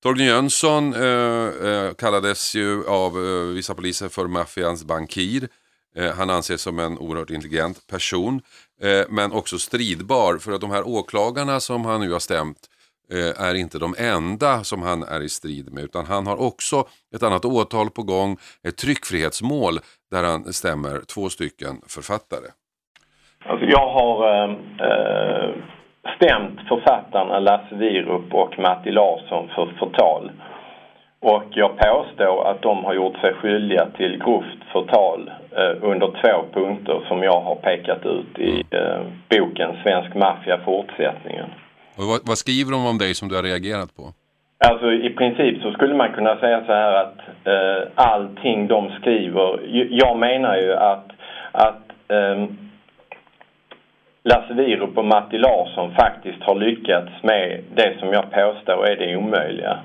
Torgny 0.03 0.25
Jönsson 0.25 0.93
eh, 0.93 1.69
eh, 1.69 1.93
kallades 1.93 2.55
ju 2.55 2.87
av 2.87 3.11
eh, 3.25 3.53
vissa 3.53 3.75
poliser 3.75 4.09
för 4.09 4.27
maffians 4.27 4.83
bankir. 4.83 5.47
Eh, 5.95 6.11
han 6.11 6.29
anses 6.29 6.61
som 6.61 6.79
en 6.79 6.97
oerhört 6.97 7.29
intelligent 7.29 7.87
person, 7.87 8.41
eh, 8.81 9.05
men 9.09 9.31
också 9.31 9.57
stridbar. 9.57 10.37
För 10.37 10.51
att 10.51 10.61
de 10.61 10.71
här 10.71 10.87
åklagarna 10.87 11.59
som 11.59 11.85
han 11.85 12.01
nu 12.01 12.11
har 12.11 12.19
stämt 12.19 12.57
eh, 13.11 13.41
är 13.45 13.55
inte 13.55 13.79
de 13.79 13.95
enda 13.97 14.63
som 14.63 14.81
han 14.81 15.03
är 15.03 15.21
i 15.21 15.29
strid 15.29 15.73
med, 15.73 15.83
utan 15.83 16.05
han 16.05 16.27
har 16.27 16.41
också 16.41 16.87
ett 17.15 17.23
annat 17.23 17.45
åtal 17.45 17.89
på 17.89 18.03
gång, 18.03 18.37
ett 18.63 18.77
tryckfrihetsmål 18.77 19.79
där 20.11 20.23
han 20.23 20.53
stämmer 20.53 21.01
två 21.13 21.29
stycken 21.29 21.81
författare. 21.87 22.47
Alltså 23.45 23.65
jag 23.65 23.89
har 23.93 24.47
stämt 26.21 26.59
författarna 26.67 27.39
Lasse 27.39 27.75
Wierup 27.75 28.33
och 28.33 28.59
Matti 28.59 28.91
Larsson 28.91 29.49
för 29.55 29.65
förtal. 29.79 30.31
Och 31.19 31.43
jag 31.49 31.77
påstår 31.77 32.51
att 32.51 32.61
de 32.61 32.85
har 32.85 32.93
gjort 32.93 33.17
sig 33.17 33.33
skyldiga 33.33 33.87
till 33.97 34.17
grovt 34.23 34.61
förtal 34.73 35.31
eh, 35.51 35.89
under 35.89 36.07
två 36.07 36.59
punkter 36.59 37.01
som 37.07 37.23
jag 37.23 37.41
har 37.41 37.55
pekat 37.55 38.05
ut 38.05 38.39
i 38.39 38.63
eh, 38.71 39.01
boken 39.29 39.69
Svensk 39.83 40.15
maffia 40.15 40.59
fortsättningen. 40.65 41.49
Och 41.97 42.03
vad, 42.03 42.19
vad, 42.27 42.37
skriver 42.37 42.71
de 42.71 42.85
om 42.85 42.97
dig 42.97 43.15
som 43.15 43.27
du 43.29 43.35
har 43.35 43.43
reagerat 43.43 43.95
på? 43.95 44.03
Alltså 44.69 44.91
i 44.91 45.09
princip 45.09 45.61
så 45.61 45.71
skulle 45.71 45.95
man 45.95 46.13
kunna 46.13 46.35
säga 46.37 46.65
så 46.65 46.73
här 46.73 46.93
att 46.93 47.19
eh, 47.45 47.89
allting 47.95 48.67
de 48.67 48.89
skriver, 48.99 49.59
jag 49.89 50.17
menar 50.17 50.57
ju 50.57 50.73
att, 50.73 51.07
att 51.51 51.83
eh, 52.07 52.45
Lasse 54.23 54.53
Wierup 54.53 54.97
och 54.97 55.05
Matti 55.05 55.37
Larsson 55.37 55.95
faktiskt 55.95 56.43
har 56.43 56.55
lyckats 56.55 57.11
med 57.23 57.59
det 57.75 57.99
som 57.99 58.13
jag 58.13 58.31
påstår 58.31 58.87
är 58.87 58.95
det 58.95 59.15
omöjliga. 59.17 59.79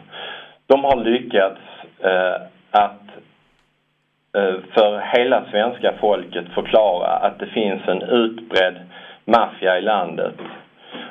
De 0.66 0.84
har 0.84 0.96
lyckats 0.96 1.60
eh, 2.04 2.42
att 2.70 3.02
eh, 4.36 4.54
för 4.74 5.16
hela 5.16 5.44
svenska 5.50 5.92
folket 6.00 6.44
förklara 6.54 7.08
att 7.08 7.38
det 7.38 7.46
finns 7.46 7.88
en 7.88 8.02
utbredd 8.02 8.76
maffia 9.24 9.78
i 9.78 9.82
landet 9.82 10.34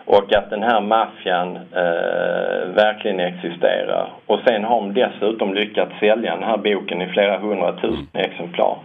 och 0.05 0.33
att 0.35 0.49
den 0.49 0.63
här 0.63 0.81
maffian 0.81 1.55
eh, 1.55 2.67
verkligen 2.75 3.19
existerar. 3.19 4.09
Och 4.25 4.39
sen 4.47 4.63
har 4.63 4.81
de 4.81 4.93
dessutom 4.93 5.53
lyckats 5.53 5.99
sälja 5.99 6.35
den 6.35 6.43
här 6.43 6.57
boken 6.57 7.01
i 7.01 7.07
flera 7.07 7.37
hundratusen 7.37 8.07
exemplar. 8.13 8.77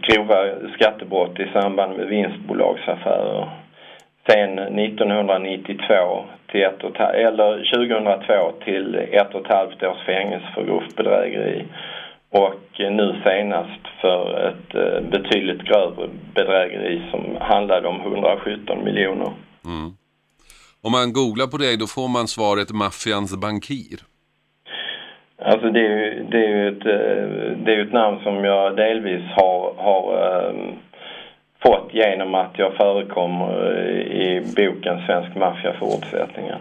grova 0.01 0.45
skattebrott 0.73 1.39
i 1.39 1.47
samband 1.53 1.97
med 1.97 2.08
vinstbolagsaffärer. 2.08 3.49
Sen 4.29 4.60
1992 4.60 6.23
till 6.51 6.63
ett 6.63 6.84
och, 6.84 6.99
eller 6.99 7.71
2002 7.73 8.51
till 8.65 8.95
ett 9.12 9.36
och 9.36 9.41
ett 9.41 9.51
halvt 9.51 9.84
års 9.84 10.05
fängelse 10.05 10.47
för 10.55 10.63
grovt 10.63 10.95
bedrägeri. 10.95 11.65
Och 12.32 12.80
nu 12.80 13.22
senast 13.24 13.88
för 14.02 14.48
ett 14.48 14.76
eh, 14.76 15.10
betydligt 15.10 15.62
grövre 15.62 16.10
bedrägeri 16.36 17.02
som 17.12 17.38
handlade 17.42 17.88
om 17.88 18.02
117 18.02 18.84
miljoner. 18.84 19.32
Mm. 19.65 19.92
Om 20.84 20.92
man 20.92 21.13
googlar 21.13 21.48
på 21.48 21.58
dig 21.58 21.78
då 21.78 21.88
får 21.88 22.08
man 22.08 22.28
svaret 22.28 22.72
maffians 22.72 23.38
bankir. 23.38 24.00
Alltså 25.42 25.70
det 25.70 25.80
är 25.80 25.89
ju, 25.89 26.24
det 26.32 26.46
är 26.46 26.72
ett, 26.72 26.86
eh, 26.86 27.58
det 27.65 27.74
är 27.76 27.86
ett 27.86 27.94
namn 27.94 28.20
som 28.24 28.44
jag 28.44 28.76
delvis 28.76 29.24
har, 29.36 29.74
har 29.78 30.04
um, 30.50 30.72
fått 31.63 31.94
genom 31.94 32.36
att 32.36 32.54
jag 32.58 32.74
förekommer 32.74 33.82
i 34.12 34.42
boken 34.56 35.06
Svensk 35.06 35.36
maffia 35.36 35.74
fortsättningen. 35.80 36.60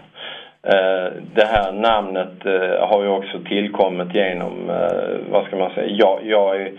Eh, 0.62 1.12
det 1.34 1.46
här 1.46 1.72
namnet 1.72 2.46
eh, 2.46 2.88
har 2.88 3.02
ju 3.02 3.08
också 3.08 3.38
tillkommit 3.48 4.14
genom, 4.14 4.70
eh, 4.70 5.30
vad 5.30 5.46
ska 5.46 5.56
man 5.56 5.74
säga, 5.74 5.86
jag, 5.88 6.20
jag, 6.24 6.56
är, 6.60 6.72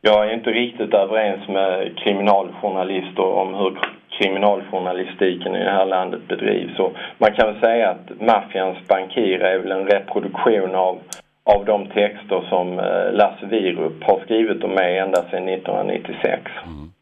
jag 0.00 0.28
är 0.28 0.34
inte 0.34 0.50
riktigt 0.50 0.94
överens 0.94 1.48
med 1.48 1.98
kriminaljournalister 1.98 3.24
om 3.24 3.54
hur 3.54 3.78
kriminaljournalistiken 4.18 5.56
i 5.56 5.64
det 5.64 5.70
här 5.70 5.86
landet 5.86 6.20
bedrivs. 6.28 6.76
Så 6.76 6.92
man 7.18 7.32
kan 7.32 7.46
väl 7.46 7.60
säga 7.60 7.90
att 7.90 8.20
maffians 8.20 8.88
bankir 8.88 9.40
är 9.42 9.58
väl 9.58 9.72
en 9.72 9.86
reproduktion 9.86 10.74
av 10.74 10.98
av 11.44 11.64
de 11.64 11.86
texter 11.86 12.46
som 12.48 12.76
Lasse 13.12 13.46
Wierup 13.46 14.02
har 14.02 14.20
skrivit 14.24 14.64
om 14.64 14.70
mig 14.70 14.98
ända 14.98 15.22
sedan 15.22 15.48
1996. 15.48 16.42
Mm. 16.66 16.92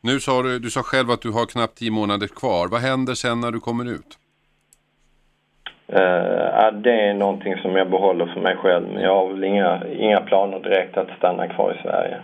Nu 0.00 0.20
sa 0.20 0.42
du, 0.42 0.58
du 0.58 0.70
sa 0.70 0.82
själv 0.82 1.10
att 1.10 1.22
du 1.22 1.30
har 1.30 1.46
knappt 1.46 1.78
tio 1.78 1.90
månader 1.90 2.26
kvar. 2.26 2.68
Vad 2.68 2.80
händer 2.80 3.14
sen 3.14 3.40
när 3.40 3.50
du 3.50 3.60
kommer 3.60 3.84
ut? 3.92 4.18
Uh, 5.92 6.80
det 6.82 7.00
är 7.00 7.14
någonting 7.14 7.56
som 7.56 7.76
jag 7.76 7.90
behåller 7.90 8.26
för 8.26 8.40
mig 8.40 8.56
själv. 8.56 8.88
Men 8.88 9.02
jag 9.02 9.14
har 9.14 9.28
väl 9.32 9.44
inga, 9.44 9.86
inga 9.88 10.20
planer 10.20 10.60
direkt 10.60 10.96
att 10.96 11.18
stanna 11.18 11.48
kvar 11.48 11.74
i 11.74 11.82
Sverige. 11.82 12.22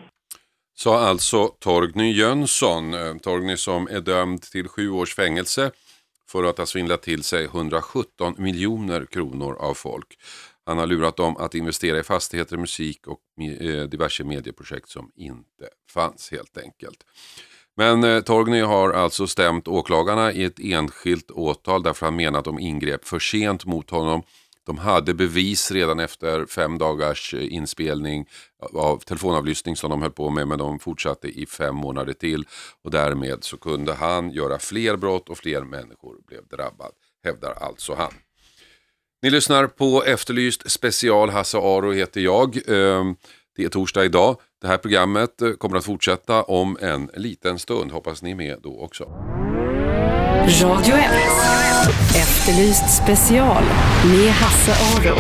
Sa 0.75 1.09
alltså 1.09 1.47
Torgny 1.47 2.13
Jönsson. 2.13 2.95
Eh, 2.95 3.17
Torgny 3.23 3.57
som 3.57 3.89
är 3.91 4.01
dömd 4.01 4.43
till 4.43 4.69
sju 4.69 4.91
års 4.91 5.15
fängelse 5.15 5.71
för 6.31 6.45
att 6.45 6.59
ha 6.59 6.67
svindlat 6.67 7.03
till 7.03 7.23
sig 7.23 7.45
117 7.45 8.35
miljoner 8.39 9.05
kronor 9.05 9.57
av 9.61 9.75
folk. 9.75 10.07
Han 10.67 10.79
har 10.79 10.87
lurat 10.87 11.17
dem 11.17 11.37
att 11.37 11.55
investera 11.55 11.99
i 11.99 12.03
fastigheter, 12.03 12.57
musik 12.57 13.07
och 13.07 13.21
eh, 13.61 13.83
diverse 13.83 14.25
medieprojekt 14.25 14.89
som 14.89 15.11
inte 15.17 15.69
fanns 15.91 16.31
helt 16.31 16.59
enkelt. 16.59 17.05
Men 17.79 18.05
eh, 18.05 18.21
Torgny 18.21 18.61
har 18.61 18.91
alltså 18.91 19.27
stämt 19.27 19.69
åklagarna 19.69 20.33
i 20.33 20.45
ett 20.45 20.59
enskilt 20.61 21.31
åtal 21.31 21.83
därför 21.83 22.07
han 22.07 22.17
menar 22.17 22.39
att 22.39 22.45
de 22.45 22.59
ingrep 22.59 23.05
för 23.05 23.19
sent 23.19 23.65
mot 23.65 23.91
honom. 23.91 24.23
De 24.67 24.79
hade 24.79 25.15
bevis 25.15 25.71
redan 25.71 26.01
efter 26.01 26.47
fem 26.47 26.79
dagars 26.79 27.35
eh, 27.35 27.55
inspelning 27.55 28.27
av 28.75 28.99
telefonavlyssning 28.99 29.77
som 29.77 29.91
de 29.91 30.03
höll 30.03 30.11
på 30.11 30.31
med 30.31 30.49
men 30.49 30.59
de 30.59 30.79
fortsatte 30.79 31.29
i 31.29 31.47
fem 31.47 31.77
månader 31.77 32.13
till 32.13 32.45
och 32.85 32.91
därmed 32.91 33.45
så 33.45 33.57
kunde 33.57 33.95
han 33.95 34.31
göra 34.31 34.59
fler 34.59 34.97
brott 34.97 35.29
och 35.29 35.39
fler 35.39 35.63
människor 35.63 36.17
blev 36.27 36.47
drabbad, 36.47 36.93
hävdar 37.25 37.53
alltså 37.53 37.95
han. 37.95 38.13
Ni 39.23 39.31
lyssnar 39.31 39.67
på 39.67 40.05
Efterlyst 40.05 40.71
special. 40.71 41.31
Hasse 41.31 41.59
Aro 41.59 41.93
heter 41.93 42.21
jag. 42.21 42.57
Ehm, 42.57 43.17
det 43.57 43.65
är 43.65 43.69
torsdag 43.69 44.05
idag. 44.05 44.37
Det 44.61 44.69
här 44.69 44.79
programmet 44.79 45.43
eh, 45.43 45.53
kommer 45.53 45.77
att 45.77 45.85
fortsätta 45.85 46.43
om 46.43 46.79
en 46.81 47.11
liten 47.15 47.59
stund. 47.59 47.93
Hoppas 47.93 48.23
ni 48.23 48.31
är 48.31 48.35
med 48.35 48.59
då 48.63 48.81
också. 48.81 49.05
Radio 50.63 50.95
1. 50.95 51.11
Efterlyst 52.17 53.05
special 53.05 53.63
med 54.05 54.33
Hasse 54.33 54.73
Aro. 54.73 55.17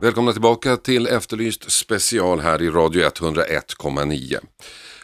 Välkomna 0.00 0.32
tillbaka 0.32 0.76
till 0.76 1.06
Efterlyst 1.06 1.70
special 1.70 2.40
här 2.40 2.62
i 2.62 2.70
Radio 2.70 3.08
101,9. 3.08 4.38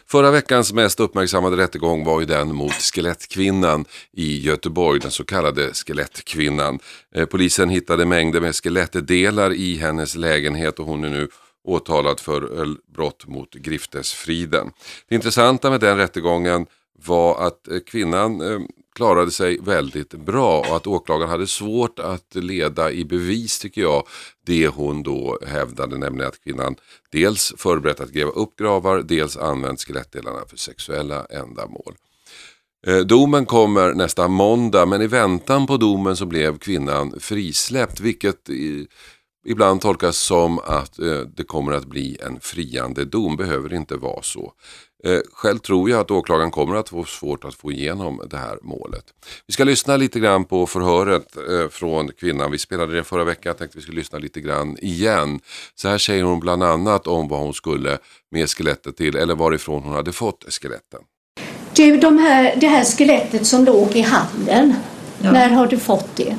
Förra 0.09 0.31
veckans 0.31 0.73
mest 0.73 0.99
uppmärksammade 0.99 1.57
rättegång 1.57 2.03
var 2.03 2.19
ju 2.19 2.25
den 2.25 2.55
mot 2.55 2.73
Skelettkvinnan 2.73 3.85
i 4.13 4.39
Göteborg, 4.39 4.99
den 4.99 5.11
så 5.11 5.25
kallade 5.25 5.73
Skelettkvinnan. 5.73 6.79
Eh, 7.15 7.25
polisen 7.25 7.69
hittade 7.69 8.05
mängder 8.05 8.41
med 8.41 8.55
skelettdelar 8.55 9.53
i 9.53 9.77
hennes 9.77 10.15
lägenhet 10.15 10.79
och 10.79 10.85
hon 10.85 11.03
är 11.03 11.09
nu 11.09 11.27
åtalad 11.63 12.19
för 12.19 12.67
brott 12.95 13.27
mot 13.27 13.53
griftesfriden. 13.53 14.71
Det 15.09 15.15
intressanta 15.15 15.69
med 15.69 15.79
den 15.79 15.97
rättegången 15.97 16.65
var 17.05 17.47
att 17.47 17.67
eh, 17.67 17.79
kvinnan 17.79 18.41
eh, 18.41 18.59
klarade 18.97 19.31
sig 19.31 19.59
väldigt 19.61 20.13
bra 20.13 20.59
och 20.59 20.75
att 20.75 20.87
åklagaren 20.87 21.29
hade 21.29 21.47
svårt 21.47 21.99
att 21.99 22.35
leda 22.35 22.91
i 22.91 23.05
bevis 23.05 23.59
tycker 23.59 23.81
jag 23.81 24.07
det 24.45 24.67
hon 24.67 25.03
då 25.03 25.39
hävdade, 25.47 25.97
nämligen 25.97 26.27
att 26.27 26.43
kvinnan 26.43 26.75
dels 27.11 27.53
förberett 27.57 27.99
att 27.99 28.11
gräva 28.11 28.31
upp 28.31 28.55
gravar, 28.55 29.01
dels 29.01 29.37
använt 29.37 29.81
skelettdelarna 29.81 30.39
för 30.47 30.57
sexuella 30.57 31.25
ändamål. 31.25 31.95
Eh, 32.87 32.97
domen 32.97 33.45
kommer 33.45 33.93
nästa 33.93 34.27
måndag 34.27 34.85
men 34.85 35.01
i 35.01 35.07
väntan 35.07 35.67
på 35.67 35.77
domen 35.77 36.15
så 36.15 36.25
blev 36.25 36.57
kvinnan 36.57 37.19
frisläppt 37.19 37.99
vilket 37.99 38.49
ibland 39.47 39.81
tolkas 39.81 40.17
som 40.17 40.59
att 40.59 40.99
eh, 40.99 41.19
det 41.19 41.43
kommer 41.43 41.71
att 41.71 41.85
bli 41.85 42.17
en 42.21 42.39
friande 42.39 43.05
dom, 43.05 43.35
behöver 43.35 43.73
inte 43.73 43.95
vara 43.95 44.21
så. 44.21 44.53
Eh, 45.03 45.19
själv 45.33 45.57
tror 45.57 45.89
jag 45.89 45.99
att 45.99 46.11
åklagaren 46.11 46.51
kommer 46.51 46.75
att 46.75 46.89
få 46.89 47.03
svårt 47.03 47.45
att 47.45 47.55
få 47.55 47.71
igenom 47.71 48.21
det 48.29 48.37
här 48.37 48.59
målet. 48.61 49.03
Vi 49.47 49.53
ska 49.53 49.63
lyssna 49.63 49.97
lite 49.97 50.19
grann 50.19 50.45
på 50.45 50.67
förhöret 50.67 51.37
eh, 51.37 51.69
från 51.69 52.11
kvinnan. 52.11 52.51
Vi 52.51 52.57
spelade 52.57 52.95
det 52.95 53.03
förra 53.03 53.23
veckan, 53.23 53.49
jag 53.49 53.57
tänkte 53.57 53.77
vi 53.77 53.81
skulle 53.81 53.97
lyssna 53.97 54.19
lite 54.19 54.41
grann 54.41 54.77
igen. 54.81 55.39
Så 55.75 55.89
här 55.89 55.97
säger 55.97 56.23
hon 56.23 56.39
bland 56.39 56.63
annat 56.63 57.07
om 57.07 57.27
vad 57.27 57.39
hon 57.39 57.53
skulle 57.53 57.97
med 58.31 58.49
skelettet 58.49 58.97
till 58.97 59.15
eller 59.15 59.35
varifrån 59.35 59.83
hon 59.83 59.93
hade 59.93 60.11
fått 60.11 60.45
skeletten. 60.49 60.99
Du, 61.73 61.97
de 61.97 62.17
här, 62.17 62.55
det 62.57 62.67
här 62.67 62.85
skelettet 62.85 63.45
som 63.47 63.65
låg 63.65 63.95
i 63.95 64.01
handen, 64.01 64.73
ja. 65.21 65.31
när 65.31 65.49
har 65.49 65.67
du 65.67 65.77
fått 65.77 66.15
det? 66.15 66.35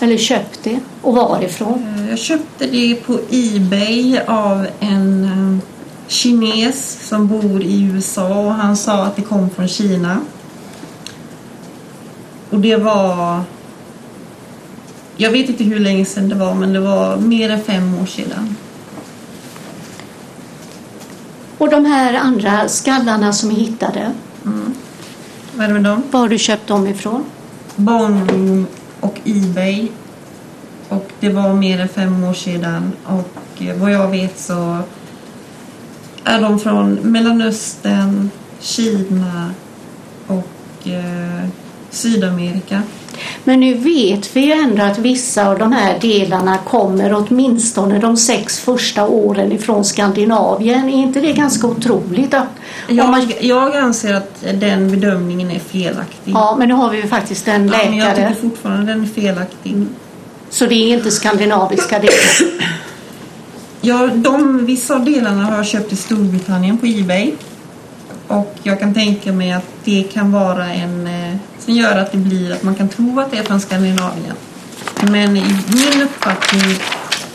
Eller 0.00 0.16
köpt 0.16 0.64
det? 0.64 0.80
Och 1.02 1.14
varifrån? 1.14 1.94
Eh, 1.98 2.10
jag 2.10 2.18
köpte 2.18 2.66
det 2.66 2.94
på 2.94 3.20
Ebay 3.30 4.18
av 4.26 4.66
en 4.80 5.62
kines 6.08 7.08
som 7.08 7.26
bor 7.26 7.62
i 7.62 7.82
USA 7.82 8.28
och 8.28 8.54
han 8.54 8.76
sa 8.76 9.04
att 9.04 9.16
det 9.16 9.22
kom 9.22 9.50
från 9.50 9.68
Kina. 9.68 10.20
Och 12.50 12.60
det 12.60 12.76
var... 12.76 13.42
Jag 15.16 15.30
vet 15.30 15.48
inte 15.48 15.64
hur 15.64 15.78
länge 15.78 16.04
sedan 16.04 16.28
det 16.28 16.34
var 16.34 16.54
men 16.54 16.72
det 16.72 16.80
var 16.80 17.16
mer 17.16 17.50
än 17.50 17.62
fem 17.62 17.98
år 17.98 18.06
sedan. 18.06 18.56
Och 21.58 21.70
de 21.70 21.84
här 21.84 22.14
andra 22.14 22.68
skallarna 22.68 23.32
som 23.32 23.50
är 23.50 23.54
hittade? 23.54 24.12
Mm. 24.44 24.74
Vad 25.54 25.64
är 25.64 25.68
det 25.68 25.74
med 25.74 25.84
dem? 25.84 26.02
Var 26.10 26.20
har 26.20 26.28
du 26.28 26.38
köpt 26.38 26.66
dem 26.66 26.86
ifrån? 26.86 27.24
Barnroom 27.76 28.66
och 29.00 29.20
Ebay. 29.24 29.88
Och 30.88 31.10
det 31.20 31.28
var 31.28 31.54
mer 31.54 31.80
än 31.80 31.88
fem 31.88 32.24
år 32.24 32.34
sedan 32.34 32.92
och 33.04 33.62
eh, 33.62 33.76
vad 33.76 33.92
jag 33.92 34.08
vet 34.08 34.38
så 34.38 34.78
är 36.28 36.40
de 36.40 36.58
från 36.58 36.94
Mellanöstern, 36.94 38.30
Kina 38.60 39.50
och 40.26 40.88
eh, 40.88 41.48
Sydamerika. 41.90 42.82
Men 43.44 43.60
nu 43.60 43.74
vet 43.74 44.36
vi 44.36 44.40
ju 44.40 44.52
ändå 44.52 44.82
att 44.82 44.98
vissa 44.98 45.48
av 45.48 45.58
de 45.58 45.72
här 45.72 45.98
delarna 46.00 46.58
kommer 46.58 47.14
åtminstone 47.14 47.98
de 47.98 48.16
sex 48.16 48.60
första 48.60 49.06
åren 49.06 49.52
ifrån 49.52 49.84
Skandinavien. 49.84 50.88
Är 50.88 51.02
inte 51.02 51.20
det 51.20 51.32
ganska 51.32 51.66
otroligt? 51.66 52.34
Att, 52.34 52.48
jag, 52.88 53.08
man... 53.08 53.32
jag 53.40 53.76
anser 53.76 54.14
att 54.14 54.44
den 54.54 54.90
bedömningen 54.90 55.50
är 55.50 55.58
felaktig. 55.58 56.32
Ja, 56.32 56.56
men 56.58 56.68
nu 56.68 56.74
har 56.74 56.90
vi 56.90 56.96
ju 56.96 57.08
faktiskt 57.08 57.48
en 57.48 57.66
läkare. 57.66 57.84
Ja, 57.84 57.90
men 57.90 57.98
jag 57.98 58.16
tycker 58.16 58.34
fortfarande 58.34 58.92
den 58.92 59.02
är 59.02 59.06
felaktig. 59.06 59.86
Så 60.50 60.66
det 60.66 60.74
är 60.74 60.96
inte 60.96 61.10
skandinaviska 61.10 61.98
delar? 61.98 62.68
Ja, 63.80 64.06
de, 64.14 64.66
vissa 64.66 64.94
av 64.94 65.04
delarna 65.04 65.44
har 65.44 65.56
jag 65.56 65.66
köpt 65.66 65.92
i 65.92 65.96
Storbritannien 65.96 66.78
på 66.78 66.86
Ebay. 66.86 67.32
Och 68.26 68.54
jag 68.62 68.80
kan 68.80 68.94
tänka 68.94 69.32
mig 69.32 69.52
att 69.52 69.66
det 69.84 70.02
kan 70.02 70.32
vara 70.32 70.74
en... 70.74 71.06
Eh, 71.06 71.36
som 71.58 71.74
gör 71.74 71.96
att 71.96 72.12
det 72.12 72.18
blir 72.18 72.52
att 72.52 72.62
man 72.62 72.74
kan 72.74 72.88
tro 72.88 73.20
att 73.20 73.30
det 73.30 73.38
är 73.38 73.42
från 73.42 73.60
Skandinavien. 73.60 74.34
Men 75.02 75.32
min 75.32 76.02
uppfattning 76.02 76.78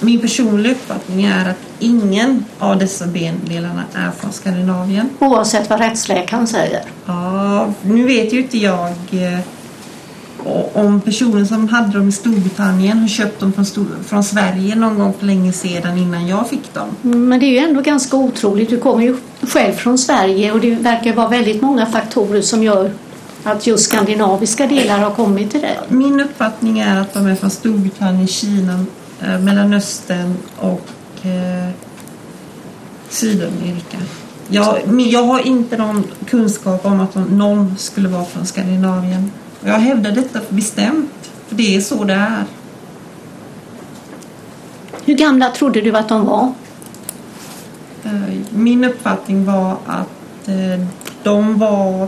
min 0.03 0.19
personliga 0.19 0.73
uppfattning 0.73 1.25
är 1.25 1.49
att 1.49 1.57
ingen 1.79 2.45
av 2.59 2.77
dessa 2.79 3.07
bendelarna 3.07 3.83
är 3.93 4.11
från 4.11 4.31
Skandinavien. 4.31 5.09
Oavsett 5.19 5.69
vad 5.69 5.79
rättsläkaren 5.79 6.47
säger? 6.47 6.81
Ja, 7.05 7.73
nu 7.81 8.05
vet 8.05 8.33
ju 8.33 8.41
inte 8.41 8.57
jag 8.57 8.89
eh, 9.11 9.39
om 10.73 11.01
personen 11.01 11.47
som 11.47 11.67
hade 11.67 11.97
dem 11.97 12.09
i 12.09 12.11
Storbritannien 12.11 12.99
har 12.99 13.07
köpt 13.07 13.39
dem 13.39 13.53
från, 13.53 13.65
Stor 13.65 13.87
från 14.05 14.23
Sverige 14.23 14.75
någon 14.75 14.99
gång 14.99 15.13
för 15.19 15.25
länge 15.25 15.53
sedan 15.53 15.97
innan 15.97 16.27
jag 16.27 16.49
fick 16.49 16.73
dem. 16.73 16.87
Men 17.01 17.39
det 17.39 17.45
är 17.45 17.51
ju 17.51 17.57
ändå 17.57 17.81
ganska 17.81 18.17
otroligt. 18.17 18.69
Du 18.69 18.79
kommer 18.79 19.03
ju 19.03 19.17
själv 19.41 19.73
från 19.73 19.97
Sverige 19.97 20.51
och 20.51 20.59
det 20.59 20.75
verkar 20.75 21.13
vara 21.13 21.27
väldigt 21.27 21.61
många 21.61 21.85
faktorer 21.85 22.41
som 22.41 22.63
gör 22.63 22.91
att 23.43 23.67
just 23.67 23.85
skandinaviska 23.85 24.67
delar 24.67 24.99
har 24.99 25.11
kommit 25.11 25.51
till 25.51 25.61
dig. 25.61 25.79
Min 25.89 26.19
uppfattning 26.19 26.79
är 26.79 27.01
att 27.01 27.13
de 27.13 27.27
är 27.27 27.35
från 27.35 27.49
Storbritannien, 27.49 28.27
Kina, 28.27 28.85
eh, 29.21 29.39
Mellanöstern 29.39 30.35
och 30.57 30.89
eh, 31.25 31.69
Sydamerika. 33.09 33.97
Jag, 34.47 34.99
jag 34.99 35.23
har 35.23 35.47
inte 35.47 35.77
någon 35.77 36.03
kunskap 36.27 36.85
om 36.85 36.99
att 36.99 37.15
någon 37.15 37.77
skulle 37.77 38.09
vara 38.09 38.25
från 38.25 38.45
Skandinavien. 38.45 39.31
Jag 39.65 39.73
hävdar 39.73 40.11
detta 40.11 40.39
för 40.39 40.55
bestämt, 40.55 41.31
för 41.47 41.55
det 41.55 41.75
är 41.75 41.81
så 41.81 42.03
det 42.03 42.13
är. 42.13 42.43
Hur 45.05 45.13
gamla 45.13 45.49
trodde 45.49 45.81
du 45.81 45.97
att 45.97 46.09
de 46.09 46.25
var? 46.25 46.53
Eh, 48.03 48.39
min 48.49 48.83
uppfattning 48.83 49.45
var 49.45 49.77
att 49.85 50.47
eh, 50.47 50.85
de 51.23 51.59
var 51.59 52.07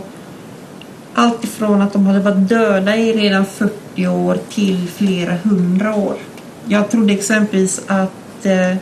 alltifrån 1.14 1.82
att 1.82 1.92
de 1.92 2.06
hade 2.06 2.20
varit 2.20 2.48
döda 2.48 2.96
i 2.96 3.12
redan 3.12 3.46
40 3.46 4.06
år 4.06 4.38
till 4.50 4.88
flera 4.88 5.36
hundra 5.36 5.94
år. 5.94 6.16
Jag 6.64 6.90
trodde 6.90 7.12
exempelvis 7.12 7.80
att 7.86 8.46
eh, 8.46 8.76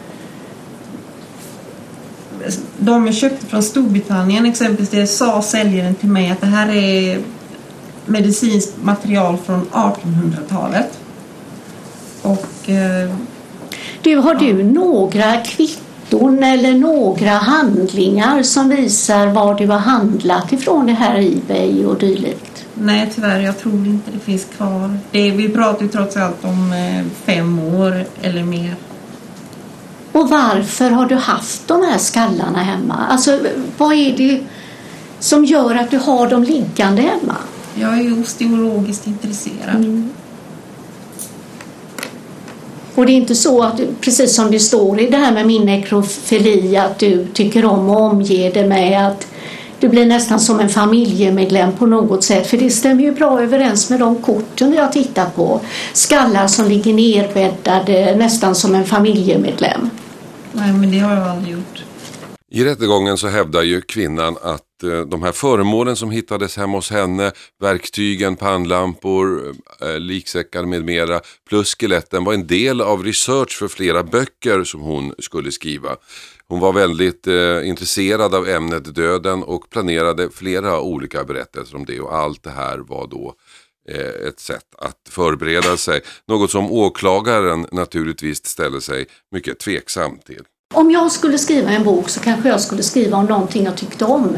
de 2.79 3.07
jag 3.07 3.15
köpte 3.15 3.47
från 3.47 3.63
Storbritannien 3.63 4.47
exempelvis, 4.47 4.91
det 4.91 5.07
sa 5.07 5.43
säljaren 5.43 5.95
till 5.95 6.09
mig 6.09 6.31
att 6.31 6.41
det 6.41 6.47
här 6.47 6.69
är 6.75 7.19
medicinskt 8.07 8.83
material 8.83 9.37
från 9.37 9.67
1800-talet. 9.73 10.99
Och... 12.23 12.71
Eh, 12.71 13.11
du, 14.03 14.17
har 14.17 14.35
du 14.35 14.63
några 14.63 15.37
kvitton 15.37 16.43
eller 16.43 16.73
några 16.73 17.31
handlingar 17.31 18.43
som 18.43 18.69
visar 18.69 19.27
var 19.27 19.55
du 19.55 19.67
har 19.67 19.79
handlat 19.79 20.53
ifrån 20.53 20.87
det 20.87 20.93
här 20.93 21.21
Ebay 21.21 21.85
och 21.85 21.99
dylikt? 21.99 22.67
Nej, 22.75 23.13
tyvärr. 23.15 23.41
Jag 23.41 23.59
tror 23.59 23.87
inte 23.87 24.11
det 24.11 24.19
finns 24.19 24.45
kvar. 24.57 24.99
Det, 25.11 25.31
vi 25.31 25.49
pratar 25.49 25.83
ju 25.83 25.89
trots 25.89 26.17
allt 26.17 26.45
om 26.45 26.73
eh, 26.73 27.05
fem 27.25 27.59
år 27.59 28.05
eller 28.23 28.43
mer. 28.43 28.75
Och 30.13 30.29
varför 30.29 30.91
har 30.91 31.07
du 31.07 31.15
haft 31.15 31.69
de 31.69 31.83
här 31.83 31.99
skallarna 31.99 32.63
hemma? 32.63 33.07
Alltså, 33.11 33.41
vad 33.79 33.93
är 33.93 34.17
det 34.17 34.41
som 35.19 35.45
gör 35.45 35.75
att 35.75 35.91
du 35.91 35.99
har 35.99 36.29
dem 36.29 36.43
liggande 36.43 37.03
hemma? 37.03 37.37
Jag 37.75 38.01
är 38.01 38.21
osteologiskt 38.23 39.07
intresserad. 39.07 39.77
Mm. 39.77 40.11
Och 42.95 43.07
det 43.07 43.13
är 43.13 43.17
inte 43.17 43.35
så 43.35 43.63
att, 43.63 43.81
precis 44.01 44.35
som 44.35 44.51
det 44.51 44.61
står 44.61 45.01
i 45.01 45.11
det 45.11 45.17
här 45.17 45.33
med 45.33 45.47
min 45.47 45.67
nekrofili, 45.67 46.77
att 46.77 46.99
du 46.99 47.27
tycker 47.27 47.65
om 47.65 47.91
att 47.91 48.13
omge 48.13 48.51
det 48.55 48.67
med 48.67 49.09
att 49.09 49.27
du 49.81 49.89
blir 49.89 50.07
nästan 50.07 50.41
som 50.41 50.61
en 50.61 50.69
familjemedlem 50.69 51.73
på 51.73 51.87
något 51.87 52.25
sätt. 52.25 52.47
För 52.47 52.57
det 52.57 52.71
stämmer 52.71 53.03
ju 53.03 53.13
bra 53.13 53.43
överens 53.43 53.91
med 53.91 54.01
de 54.01 54.17
korten 54.17 54.71
vi 54.71 54.77
har 54.77 54.89
tittat 54.89 55.37
på. 55.37 55.61
Skallar 55.93 56.47
som 56.47 56.69
ligger 56.69 56.95
nerbäddade 56.95 58.17
nästan 58.17 58.55
som 58.55 58.75
en 58.75 58.85
familjemedlem. 58.85 59.91
Nej, 60.53 60.73
men 60.73 60.91
det 60.91 60.99
har 60.99 61.17
jag 61.17 61.29
aldrig 61.29 61.55
gjort. 61.55 61.85
I 62.51 62.65
rättegången 62.65 63.17
så 63.17 63.29
hävdar 63.29 63.63
ju 63.63 63.81
kvinnan 63.81 64.37
att 64.43 64.63
Eh, 64.83 65.01
de 65.01 65.23
här 65.23 65.33
föremålen 65.33 65.97
som 65.97 66.11
hittades 66.11 66.57
hemma 66.57 66.79
hos 66.79 66.91
henne, 66.91 67.33
verktygen, 67.61 68.37
pannlampor, 68.37 69.55
eh, 69.81 69.89
eh, 69.89 70.01
liksäckar 70.01 70.65
med 70.65 70.85
mera, 70.85 71.21
plus 71.49 71.75
skeletten 71.75 72.25
var 72.25 72.35
en 72.35 72.47
del 72.47 72.81
av 72.81 73.05
research 73.05 73.59
för 73.59 73.69
flera 73.69 74.03
böcker 74.03 74.65
som 74.65 74.81
hon 74.81 75.15
skulle 75.19 75.53
skriva. 75.53 75.97
Hon 76.49 76.61
var 76.61 76.73
väldigt 76.73 77.27
eh, 77.27 77.69
intresserad 77.69 78.35
av 78.35 78.49
ämnet 78.49 78.95
döden 78.95 79.43
och 79.43 79.71
planerade 79.71 80.31
flera 80.31 80.81
olika 80.81 81.25
berättelser 81.25 81.77
om 81.77 81.85
det 81.85 82.01
och 82.01 82.17
allt 82.17 82.43
det 82.43 82.51
här 82.51 82.79
var 82.79 83.07
då 83.07 83.35
eh, 83.89 84.29
ett 84.29 84.41
sätt 84.41 84.75
att 84.79 85.09
förbereda 85.11 85.77
sig. 85.77 86.01
Något 86.29 86.51
som 86.51 86.73
åklagaren 86.73 87.67
naturligtvis 87.73 88.47
ställer 88.47 88.81
sig 88.81 89.07
mycket 89.31 89.59
tveksam 89.59 90.19
till. 90.19 90.43
Om 90.75 90.91
jag 90.91 91.13
skulle 91.13 91.39
skriva 91.39 91.71
en 91.71 91.85
bok 91.85 92.09
så 92.09 92.21
kanske 92.21 92.49
jag 92.49 92.61
skulle 92.61 92.83
skriva 92.83 93.17
om 93.17 93.27
någonting 93.27 93.65
jag 93.65 93.77
tyckte 93.77 94.05
om. 94.05 94.37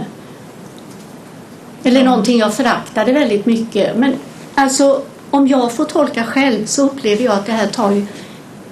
Eller 1.86 2.04
någonting 2.04 2.38
jag 2.38 2.54
föraktade 2.54 3.12
väldigt 3.12 3.46
mycket. 3.46 3.96
Men 3.96 4.14
alltså 4.54 5.02
om 5.30 5.48
jag 5.48 5.72
får 5.72 5.84
tolka 5.84 6.24
själv 6.24 6.66
så 6.66 6.86
upplever 6.86 7.24
jag 7.24 7.34
att 7.34 7.46
det 7.46 7.52
här 7.52 7.66
tar 7.66 7.90
ju 7.90 8.06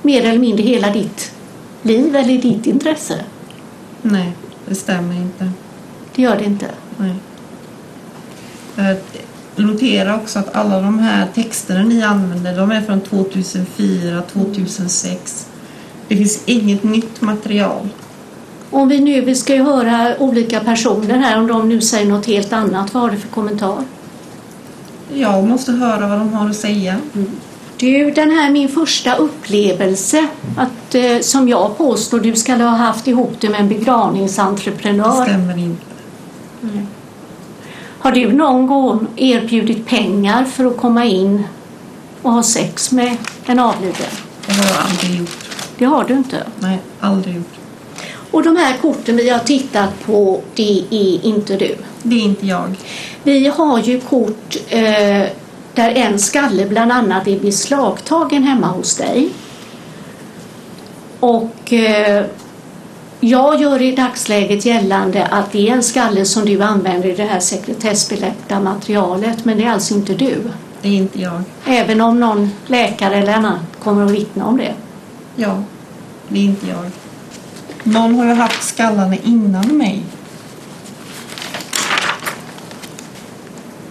mer 0.03 0.24
eller 0.24 0.38
mindre 0.38 0.62
hela 0.62 0.90
ditt 0.90 1.33
liv 1.83 2.16
eller 2.16 2.38
ditt 2.38 2.66
intresse. 2.66 3.24
Nej, 4.03 4.33
det 4.66 4.74
stämmer 4.74 5.14
inte. 5.14 5.50
Det 6.14 6.22
gör 6.22 6.37
det 6.37 6.44
inte? 6.44 6.66
Nej. 6.96 7.14
Notera 9.57 10.16
också 10.16 10.38
att 10.38 10.55
alla 10.55 10.81
de 10.81 10.98
här 10.98 11.29
texterna 11.35 11.83
ni 11.83 12.03
använder 12.03 12.57
de 12.57 12.70
är 12.70 12.83
från 12.83 13.00
2004, 13.00 14.22
2006. 14.33 15.46
Det 16.09 16.16
finns 16.16 16.42
inget 16.46 16.83
nytt 16.83 17.20
material. 17.20 17.88
Om 18.74 18.88
vi 18.88 19.00
nu, 19.00 19.20
vi 19.20 19.34
ska 19.34 19.54
ju 19.54 19.62
höra 19.62 20.18
olika 20.18 20.60
personer 20.60 21.18
här, 21.18 21.38
om 21.38 21.46
de 21.46 21.68
nu 21.68 21.80
säger 21.80 22.06
något 22.06 22.26
helt 22.26 22.52
annat, 22.52 22.94
vad 22.94 23.02
har 23.02 23.10
du 23.10 23.16
för 23.16 23.28
kommentar? 23.28 23.84
Jag 25.12 25.44
måste 25.44 25.72
höra 25.72 26.08
vad 26.08 26.18
de 26.18 26.32
har 26.32 26.50
att 26.50 26.56
säga. 26.56 26.96
Mm. 27.14 27.30
Du, 27.76 28.10
den 28.10 28.30
här 28.30 28.50
min 28.50 28.68
första 28.68 29.14
upplevelse, 29.14 30.26
att, 30.56 30.94
eh, 30.94 31.18
som 31.20 31.48
jag 31.48 31.78
påstår 31.78 32.20
du 32.20 32.37
ska 32.37 32.54
ha 32.54 32.68
haft 32.68 33.06
ihop 33.06 33.37
det 33.40 33.48
med 33.48 33.60
en 33.60 33.68
begravningsentreprenör. 33.68 35.20
Det 35.20 35.30
stämmer 35.30 35.58
inte. 35.58 35.87
Mm. 36.62 36.87
Har 37.98 38.12
du 38.12 38.32
någon 38.32 38.66
gång 38.66 39.06
erbjudit 39.16 39.87
pengar 39.87 40.44
för 40.44 40.64
att 40.64 40.76
komma 40.76 41.04
in 41.04 41.44
och 42.22 42.32
ha 42.32 42.42
sex 42.42 42.92
med 42.92 43.16
en 43.46 43.58
avliden? 43.58 44.06
Det 44.46 44.52
har 44.52 44.64
jag 44.64 44.76
aldrig 44.90 45.18
gjort. 45.20 45.48
Det 45.78 45.84
har 45.84 46.04
du 46.04 46.14
inte? 46.14 46.42
Nej, 46.60 46.78
aldrig 47.00 47.37
gjort. 47.37 47.63
Och 48.35 48.42
de 48.42 48.57
här 48.57 48.77
korten 48.77 49.16
vi 49.16 49.29
har 49.29 49.38
tittat 49.38 50.05
på, 50.07 50.40
det 50.55 50.85
är 50.90 51.27
inte 51.27 51.57
du. 51.57 51.77
Det 52.03 52.16
är 52.16 52.20
inte 52.20 52.47
jag. 52.47 52.75
Vi 53.23 53.47
har 53.47 53.81
ju 53.81 54.01
kort 54.01 54.57
eh, 54.68 55.23
där 55.75 55.90
en 55.94 56.18
skalle 56.18 56.66
bland 56.66 56.92
annat 56.92 57.29
är 57.29 57.40
beslagtagen 57.40 58.42
hemma 58.42 58.66
hos 58.66 58.97
dig. 58.97 59.29
Och 61.20 61.73
eh, 61.73 62.27
jag 63.20 63.61
gör 63.61 63.83
i 63.83 63.92
dagsläget 63.92 64.66
gällande 64.66 65.27
att 65.27 65.53
det 65.53 65.68
är 65.68 65.73
en 65.73 65.83
skalle 65.83 66.25
som 66.25 66.44
du 66.44 66.62
använder 66.62 67.09
i 67.09 67.14
det 67.14 67.25
här 67.25 67.40
sekretessbelagda 67.40 68.61
materialet, 68.61 69.44
men 69.44 69.59
det 69.59 69.64
är 69.64 69.70
alltså 69.70 69.94
inte 69.94 70.14
du. 70.14 70.37
Det 70.83 70.88
är 70.88 70.92
inte 70.92 71.20
jag. 71.20 71.42
Även 71.66 72.01
om 72.01 72.20
någon 72.20 72.51
läkare 72.66 73.14
eller 73.14 73.33
annan 73.33 73.59
kommer 73.83 74.05
att 74.05 74.11
vittna 74.11 74.47
om 74.47 74.57
det. 74.57 74.75
Ja, 75.37 75.62
det 76.29 76.38
är 76.38 76.44
inte 76.44 76.66
jag. 76.66 77.04
Någon 77.85 78.14
har 78.14 78.27
ju 78.27 78.33
haft 78.33 78.62
skallarna 78.62 79.16
innan 79.16 79.79
mig. 79.79 80.03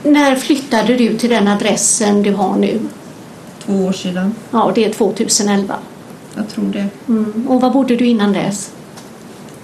När 0.04 0.36
flyttade 0.36 0.96
du 0.96 1.18
till 1.18 1.30
den 1.30 1.48
adressen 1.48 2.24
du 2.24 2.34
har 2.34 2.56
nu? 2.56 2.80
Två 3.66 3.74
år 3.74 3.92
sedan. 3.92 4.36
Ja, 4.52 4.72
det 4.76 4.86
är 4.86 4.94
2011. 4.94 5.76
Jag 6.36 6.50
tror 6.50 6.66
det. 6.66 6.88
Mm. 7.08 7.48
Och 7.48 7.62
var 7.62 7.70
bodde 7.70 7.96
du 7.96 8.06
innan 8.06 8.34
dess? 8.34 8.72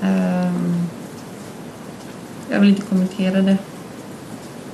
Um, 0.02 0.88
jag 2.50 2.60
vill 2.60 2.70
inte 2.70 2.82
kommentera 2.82 3.42
det. 3.42 3.58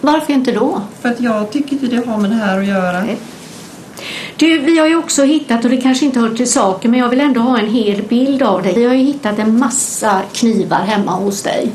Varför 0.02 0.34
inte 0.34 0.52
då? 0.52 0.82
För 1.02 1.10
att 1.10 1.22
jag 1.22 1.52
tycker 1.52 1.74
inte 1.74 1.88
det 1.88 2.08
har 2.08 2.18
med 2.18 2.30
det 2.30 2.36
här 2.36 2.60
att 2.60 2.66
göra. 2.66 3.04
Okay. 3.04 3.16
Du, 4.38 4.58
vi 4.58 4.80
har 4.80 4.88
ju 4.88 4.96
också 4.96 5.24
hittat, 5.24 5.64
och 5.64 5.70
det 5.70 5.78
kanske 5.78 6.06
inte 6.06 6.20
hör 6.20 6.30
till 6.30 6.52
saken, 6.52 6.92
men 6.92 7.00
jag 7.00 7.10
vill 7.10 7.22
ändå 7.22 7.42
ha 7.42 7.60
en 7.60 7.70
hel 7.70 8.04
bild 8.04 8.44
av 8.44 8.64
dig. 8.64 8.74
Vi 8.74 8.86
har 8.86 8.94
ju 8.94 9.04
hittat 9.04 9.40
en 9.40 9.60
massa 9.60 10.22
knivar 10.34 10.84
hemma 10.84 11.12
hos 11.12 11.44
dig. 11.44 11.72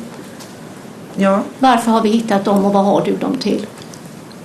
Ja. 1.16 1.42
Varför 1.58 1.90
har 1.90 2.02
vi 2.02 2.08
hittat 2.08 2.44
dem 2.44 2.64
och 2.64 2.72
vad 2.72 2.84
har 2.84 3.04
du 3.04 3.16
dem 3.16 3.36
till? 3.36 3.66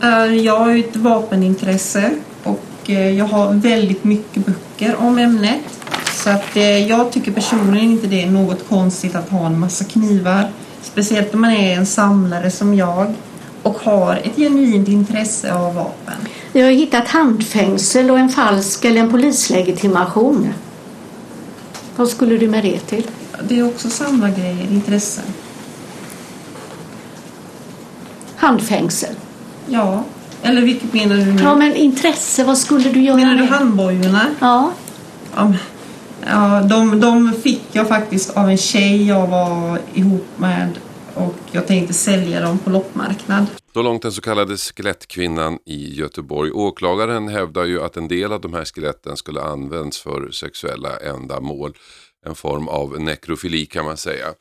Eh, 0.01 0.35
jag 0.35 0.59
har 0.59 0.71
ju 0.71 0.79
ett 0.79 0.95
vapenintresse 0.95 2.11
och 2.43 2.89
eh, 2.89 3.09
jag 3.09 3.25
har 3.25 3.53
väldigt 3.53 4.03
mycket 4.03 4.45
böcker 4.45 4.95
om 4.95 5.17
ämnet. 5.17 5.61
Så 6.13 6.29
att 6.29 6.55
eh, 6.55 6.87
jag 6.87 7.11
tycker 7.11 7.31
personligen 7.31 7.91
inte 7.91 8.07
det 8.07 8.23
är 8.23 8.29
något 8.29 8.69
konstigt 8.69 9.15
att 9.15 9.29
ha 9.29 9.45
en 9.45 9.59
massa 9.59 9.85
knivar. 9.85 10.49
Speciellt 10.81 11.33
om 11.33 11.41
man 11.41 11.51
är 11.51 11.77
en 11.77 11.85
samlare 11.85 12.51
som 12.51 12.75
jag 12.75 13.13
och 13.63 13.77
har 13.83 14.15
ett 14.15 14.35
genuint 14.35 14.87
intresse 14.87 15.53
av 15.53 15.75
vapen. 15.75 16.27
Vi 16.55 16.61
har 16.61 16.71
hittat 16.71 17.07
handfängsel 17.07 18.11
och 18.11 18.19
en 18.19 18.29
falsk 18.29 18.85
eller 18.85 19.01
en 19.01 19.11
polislegitimation. 19.11 20.53
Vad 21.95 22.09
skulle 22.09 22.37
du 22.37 22.47
med 22.47 22.63
det 22.63 22.79
till? 22.79 23.07
Det 23.43 23.59
är 23.59 23.67
också 23.67 23.89
samma 23.89 24.29
grejer, 24.29 24.67
intresse. 24.71 25.21
Handfängsel? 28.35 29.15
Ja. 29.67 30.03
Eller 30.41 30.61
vilket 30.61 30.93
menar 30.93 31.15
du 31.15 31.25
nu? 31.25 31.43
Ja, 31.43 31.55
men 31.55 31.75
intresse, 31.75 32.43
vad 32.43 32.57
skulle 32.57 32.89
du 32.89 33.01
göra 33.01 33.17
Menar 33.17 33.33
du 33.33 33.39
med? 33.39 33.49
handbojorna? 33.49 34.25
Ja. 34.39 34.71
Ja, 35.35 35.53
ja 36.25 36.61
de, 36.61 36.99
de 36.99 37.33
fick 37.43 37.63
jag 37.71 37.87
faktiskt 37.87 38.37
av 38.37 38.49
en 38.49 38.57
tjej 38.57 39.07
jag 39.07 39.27
var 39.27 39.79
ihop 39.93 40.27
med 40.37 40.69
och 41.13 41.35
jag 41.51 41.67
tänkte 41.67 41.93
sälja 41.93 42.41
dem 42.41 42.57
på 42.57 42.69
loppmarknad. 42.69 43.45
Så 43.75 43.81
långt 43.81 44.01
den 44.01 44.11
så 44.11 44.21
kallade 44.21 44.57
skelettkvinnan 44.57 45.59
i 45.65 45.93
Göteborg. 45.93 46.51
Åklagaren 46.51 47.27
hävdar 47.27 47.65
ju 47.65 47.81
att 47.81 47.97
en 47.97 48.07
del 48.07 48.31
av 48.33 48.41
de 48.41 48.53
här 48.53 48.65
skeletten 48.65 49.17
skulle 49.17 49.41
använts 49.41 50.01
för 50.01 50.31
sexuella 50.31 50.97
ändamål. 50.97 51.73
En 52.25 52.35
form 52.35 52.67
av 52.67 53.01
nekrofili 53.01 53.65
kan 53.65 53.85
man 53.85 53.97
säga. 53.97 54.33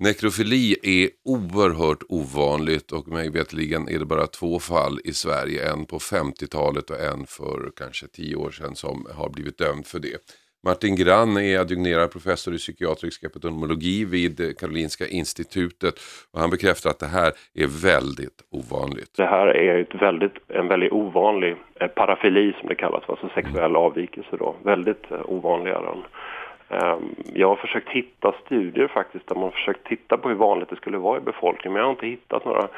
Nekrofili 0.00 0.76
är 0.82 1.10
oerhört 1.24 2.02
ovanligt 2.08 2.92
och 2.92 3.08
mig 3.08 3.30
veterligen 3.30 3.88
är 3.88 3.98
det 3.98 4.06
bara 4.06 4.26
två 4.26 4.58
fall 4.58 5.00
i 5.04 5.12
Sverige. 5.12 5.72
En 5.72 5.86
på 5.86 5.98
50-talet 5.98 6.90
och 6.90 7.00
en 7.00 7.26
för 7.26 7.72
kanske 7.76 8.06
tio 8.06 8.36
år 8.36 8.50
sedan 8.50 8.76
som 8.76 9.06
har 9.14 9.30
blivit 9.30 9.58
dömd 9.58 9.86
för 9.86 9.98
det. 9.98 10.18
Martin 10.62 10.96
Grann 10.96 11.36
är 11.36 11.58
adjungerad 11.58 12.12
professor 12.12 12.54
i 12.54 12.56
psykiatrisk 12.56 13.24
epidemiologi 13.24 14.04
vid 14.04 14.58
Karolinska 14.58 15.06
institutet 15.06 15.94
och 16.32 16.40
han 16.40 16.50
bekräftar 16.50 16.90
att 16.90 16.98
det 16.98 17.06
här 17.06 17.32
är 17.54 17.68
väldigt 17.90 18.38
ovanligt. 18.50 19.16
Det 19.16 19.26
här 19.26 19.46
är 19.46 19.78
ett 19.78 20.02
väldigt, 20.02 20.36
en 20.48 20.68
väldigt 20.68 20.92
ovanlig 20.92 21.56
eh, 21.80 21.88
parafili 21.88 22.52
som 22.60 22.68
det 22.68 22.74
kallas, 22.74 23.04
alltså 23.06 23.28
sexuell 23.34 23.76
avvikelse 23.76 24.36
då. 24.38 24.54
Väldigt 24.62 25.10
eh, 25.10 25.20
ovanligare 25.24 25.88
än 25.92 26.02
ehm, 26.78 27.14
jag 27.34 27.48
har 27.48 27.56
försökt 27.56 27.88
hitta 27.88 28.34
studier 28.44 28.88
faktiskt 28.88 29.26
där 29.28 29.34
man 29.34 29.52
försökt 29.52 29.86
titta 29.86 30.16
på 30.16 30.28
hur 30.28 30.36
vanligt 30.36 30.70
det 30.70 30.76
skulle 30.76 30.98
vara 30.98 31.18
i 31.18 31.20
befolkningen 31.20 31.72
men 31.72 31.80
jag 31.80 31.86
har 31.86 31.92
inte 31.92 32.06
hittat 32.06 32.44
några, 32.44 32.68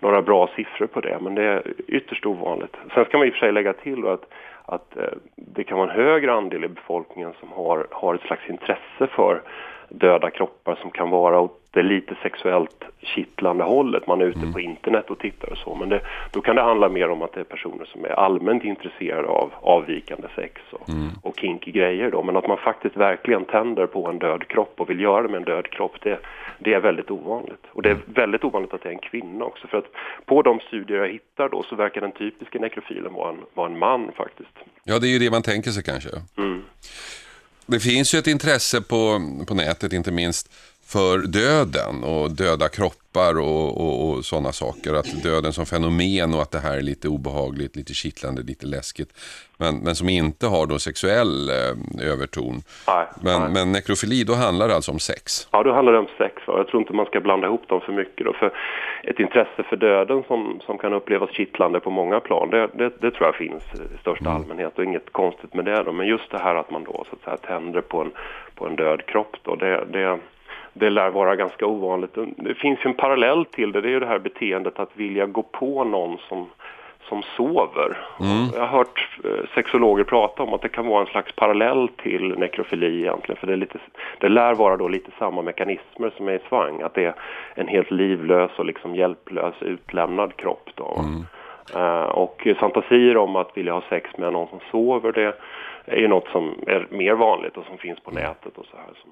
några 0.00 0.22
bra 0.22 0.50
siffror 0.56 0.86
på 0.86 1.00
det 1.00 1.18
men 1.20 1.34
det 1.34 1.42
är 1.42 1.62
ytterst 1.86 2.26
ovanligt. 2.26 2.76
Sen 2.94 3.04
ska 3.04 3.18
man 3.18 3.26
i 3.26 3.30
och 3.30 3.34
för 3.34 3.40
sig 3.40 3.52
lägga 3.52 3.72
till 3.72 4.06
att 4.06 4.26
att 4.66 4.96
eh, 4.96 5.04
det 5.36 5.64
kan 5.64 5.78
vara 5.78 5.90
en 5.90 5.96
högre 5.96 6.32
andel 6.32 6.64
i 6.64 6.68
befolkningen 6.68 7.32
som 7.40 7.52
har, 7.52 7.86
har 7.90 8.14
ett 8.14 8.20
slags 8.20 8.48
intresse 8.48 9.06
för 9.10 9.42
döda 9.88 10.30
kroppar 10.30 10.78
som 10.80 10.90
kan 10.90 11.10
vara 11.10 11.38
det 11.76 11.82
lite 11.82 12.14
sexuellt 12.22 12.84
kittlande 13.00 13.64
hållet. 13.64 14.06
Man 14.06 14.20
är 14.20 14.24
ute 14.26 14.38
mm. 14.38 14.52
på 14.52 14.60
internet 14.60 15.10
och 15.10 15.18
tittar 15.18 15.50
och 15.52 15.58
så. 15.58 15.74
Men 15.74 15.88
det, 15.88 16.00
då 16.30 16.40
kan 16.40 16.56
det 16.56 16.62
handla 16.62 16.88
mer 16.88 17.08
om 17.10 17.22
att 17.22 17.32
det 17.32 17.40
är 17.40 17.44
personer 17.44 17.84
som 17.84 18.04
är 18.04 18.08
allmänt 18.08 18.64
intresserade 18.64 19.28
av 19.28 19.52
avvikande 19.60 20.28
sex 20.36 20.60
och, 20.70 20.88
mm. 20.88 21.08
och 21.22 21.34
kinky 21.40 21.70
grejer 21.70 22.10
då. 22.10 22.22
Men 22.22 22.36
att 22.36 22.48
man 22.48 22.58
faktiskt 22.58 22.96
verkligen 22.96 23.44
tänder 23.44 23.86
på 23.86 24.08
en 24.08 24.18
död 24.18 24.48
kropp 24.48 24.74
och 24.76 24.90
vill 24.90 25.00
göra 25.00 25.22
det 25.22 25.28
med 25.28 25.36
en 25.36 25.44
död 25.44 25.70
kropp, 25.70 25.96
det, 26.02 26.18
det 26.58 26.74
är 26.74 26.80
väldigt 26.80 27.10
ovanligt. 27.10 27.64
Och 27.72 27.82
det 27.82 27.88
är 27.88 27.94
mm. 27.94 28.04
väldigt 28.06 28.44
ovanligt 28.44 28.74
att 28.74 28.82
det 28.82 28.88
är 28.88 28.92
en 28.92 29.08
kvinna 29.10 29.44
också. 29.44 29.66
För 29.66 29.78
att 29.78 29.90
på 30.24 30.42
de 30.42 30.60
studier 30.60 30.98
jag 30.98 31.08
hittar 31.08 31.48
då 31.48 31.62
så 31.62 31.76
verkar 31.76 32.00
den 32.00 32.12
typiska 32.12 32.58
nekrofilen 32.58 33.12
vara 33.12 33.30
en, 33.30 33.40
vara 33.54 33.66
en 33.66 33.78
man 33.78 34.12
faktiskt. 34.16 34.56
Ja, 34.84 34.98
det 34.98 35.08
är 35.08 35.12
ju 35.12 35.18
det 35.18 35.30
man 35.30 35.42
tänker 35.42 35.70
sig 35.70 35.82
kanske. 35.82 36.10
Mm. 36.38 36.62
Det 37.66 37.80
finns 37.80 38.14
ju 38.14 38.18
ett 38.18 38.26
intresse 38.26 38.82
på, 38.82 39.20
på 39.48 39.54
nätet, 39.54 39.92
inte 39.92 40.12
minst 40.12 40.52
för 40.92 41.18
döden 41.18 42.04
och 42.04 42.30
döda 42.30 42.68
kroppar 42.68 43.38
och, 43.38 43.68
och, 43.84 43.94
och 44.08 44.24
sådana 44.24 44.52
saker. 44.52 44.94
Att 44.94 45.22
döden 45.22 45.52
som 45.52 45.66
fenomen 45.66 46.34
och 46.34 46.42
att 46.42 46.52
det 46.52 46.58
här 46.58 46.76
är 46.76 46.82
lite 46.82 47.08
obehagligt, 47.08 47.76
lite 47.76 47.94
kittlande, 47.94 48.42
lite 48.42 48.66
läskigt. 48.66 49.10
Men, 49.58 49.74
men 49.84 49.94
som 49.94 50.08
inte 50.08 50.46
har 50.46 50.66
då 50.66 50.78
sexuell 50.78 51.48
eh, 51.48 52.12
överton. 52.12 52.54
Nej, 52.86 53.06
men, 53.22 53.40
nej. 53.40 53.50
men 53.54 53.72
nekrofili, 53.72 54.24
då 54.24 54.34
handlar 54.34 54.68
det 54.68 54.74
alltså 54.74 54.92
om 54.92 54.98
sex? 54.98 55.48
Ja, 55.52 55.62
då 55.62 55.72
handlar 55.72 55.92
det 55.92 55.98
om 55.98 56.08
sex. 56.18 56.34
Va? 56.46 56.54
Jag 56.56 56.68
tror 56.68 56.82
inte 56.82 56.92
man 56.92 57.06
ska 57.06 57.20
blanda 57.20 57.46
ihop 57.46 57.68
dem 57.68 57.80
för 57.80 57.92
mycket. 57.92 58.26
Då. 58.26 58.32
För 58.32 58.52
ett 59.02 59.20
intresse 59.20 59.62
för 59.68 59.76
döden 59.76 60.22
som, 60.26 60.60
som 60.66 60.78
kan 60.78 60.92
upplevas 60.92 61.30
kittlande 61.30 61.80
på 61.80 61.90
många 61.90 62.20
plan, 62.20 62.50
det, 62.50 62.68
det, 62.74 62.92
det 63.00 63.10
tror 63.10 63.26
jag 63.26 63.34
finns 63.34 63.64
i 63.74 63.98
största 64.00 64.24
mm. 64.24 64.36
allmänhet 64.36 64.78
och 64.78 64.84
inget 64.84 65.12
konstigt 65.12 65.54
med 65.54 65.64
det. 65.64 65.82
Då. 65.82 65.92
Men 65.92 66.06
just 66.06 66.30
det 66.30 66.38
här 66.38 66.54
att 66.54 66.70
man 66.70 66.84
då 66.84 67.04
så 67.10 67.16
att 67.16 67.22
säga 67.24 67.36
tänder 67.36 67.80
på 67.80 68.00
en, 68.00 68.10
på 68.54 68.66
en 68.66 68.76
död 68.76 69.06
kropp, 69.06 69.36
då, 69.42 69.54
det, 69.54 69.84
det 69.92 70.18
det 70.78 70.90
lär 70.90 71.10
vara 71.10 71.36
ganska 71.36 71.66
ovanligt. 71.66 72.14
Det 72.36 72.54
finns 72.54 72.78
ju 72.84 72.88
en 72.88 72.94
parallell 72.94 73.44
till 73.44 73.72
det, 73.72 73.80
det 73.80 73.88
är 73.88 73.92
ju 73.92 74.00
det 74.00 74.06
här 74.06 74.18
beteendet 74.18 74.78
att 74.78 74.90
vilja 74.94 75.26
gå 75.26 75.42
på 75.42 75.84
någon 75.84 76.18
som, 76.28 76.46
som 77.08 77.22
sover. 77.36 77.98
Mm. 78.20 78.48
Jag 78.54 78.60
har 78.60 78.78
hört 78.78 79.08
eh, 79.24 79.48
sexologer 79.54 80.04
prata 80.04 80.42
om 80.42 80.54
att 80.54 80.62
det 80.62 80.68
kan 80.68 80.86
vara 80.86 81.00
en 81.00 81.06
slags 81.06 81.32
parallell 81.32 81.88
till 81.88 82.38
nekrofili 82.38 83.00
egentligen, 83.00 83.40
för 83.40 83.46
det, 83.46 83.52
är 83.52 83.56
lite, 83.56 83.78
det 84.18 84.28
lär 84.28 84.54
vara 84.54 84.76
då 84.76 84.88
lite 84.88 85.10
samma 85.18 85.42
mekanismer 85.42 86.12
som 86.16 86.28
är 86.28 86.32
i 86.32 86.40
svang, 86.48 86.82
att 86.82 86.94
det 86.94 87.04
är 87.04 87.14
en 87.54 87.68
helt 87.68 87.90
livlös 87.90 88.50
och 88.56 88.66
liksom 88.66 88.94
hjälplös 88.94 89.54
utlämnad 89.60 90.36
kropp 90.36 90.70
då. 90.74 90.98
Mm. 90.98 91.26
Uh, 91.76 92.02
och 92.02 92.48
fantasier 92.60 93.16
om 93.16 93.36
att 93.36 93.56
vilja 93.56 93.72
ha 93.72 93.82
sex 93.88 94.10
med 94.18 94.32
någon 94.32 94.48
som 94.48 94.60
sover, 94.70 95.12
det 95.12 95.34
är 95.86 95.96
ju 95.96 96.08
något 96.08 96.28
som 96.28 96.64
är 96.66 96.86
mer 96.90 97.14
vanligt 97.14 97.56
och 97.56 97.64
som 97.66 97.78
finns 97.78 98.00
på 98.00 98.10
nätet 98.10 98.58
och 98.58 98.66
så 98.70 98.76
här. 98.76 98.92
Som, 99.02 99.10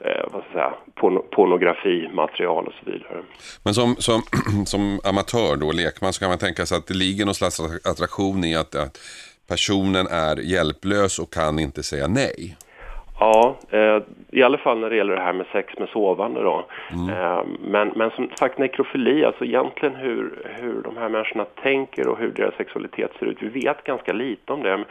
eh, 0.00 0.22
vad 0.32 0.42
ska 0.42 0.52
jag 0.52 0.52
säga, 0.52 0.72
porno, 0.94 1.22
pornografimaterial 1.30 2.66
och 2.66 2.72
så 2.72 2.90
vidare. 2.90 3.22
Men 3.64 3.74
som, 3.74 3.96
som, 3.96 4.22
som 4.66 5.00
amatör 5.04 5.56
då, 5.56 5.72
lekman, 5.72 6.12
så 6.12 6.20
kan 6.20 6.28
man 6.28 6.38
tänka 6.38 6.66
sig 6.66 6.78
att 6.78 6.86
det 6.86 6.94
ligger 6.94 7.24
någon 7.24 7.34
slags 7.34 7.60
attraktion 7.86 8.44
i 8.44 8.56
att, 8.56 8.74
att 8.74 8.98
personen 9.48 10.06
är 10.06 10.36
hjälplös 10.36 11.18
och 11.18 11.32
kan 11.32 11.58
inte 11.58 11.82
säga 11.82 12.06
nej. 12.08 12.56
Ja, 13.20 13.56
eh, 13.70 14.02
i 14.30 14.42
alla 14.42 14.58
fall 14.58 14.78
när 14.78 14.90
det 14.90 14.96
gäller 14.96 15.16
det 15.16 15.22
här 15.22 15.32
med 15.32 15.46
sex 15.52 15.78
med 15.78 15.88
sovande 15.88 16.42
då. 16.42 16.66
Mm. 16.92 17.08
Eh, 17.08 17.44
men, 17.60 17.88
men 17.96 18.10
som 18.10 18.30
sagt 18.38 18.58
nekrofili, 18.58 19.24
alltså 19.24 19.44
egentligen 19.44 19.94
hur, 19.94 20.48
hur 20.60 20.82
de 20.82 20.96
här 20.96 21.08
människorna 21.08 21.44
tänker 21.44 22.08
och 22.08 22.18
hur 22.18 22.30
deras 22.30 22.54
sexualitet 22.54 23.10
ser 23.18 23.26
ut, 23.26 23.38
vi 23.40 23.48
vet 23.48 23.84
ganska 23.84 24.12
lite 24.12 24.52
om 24.52 24.62
det. 24.62 24.84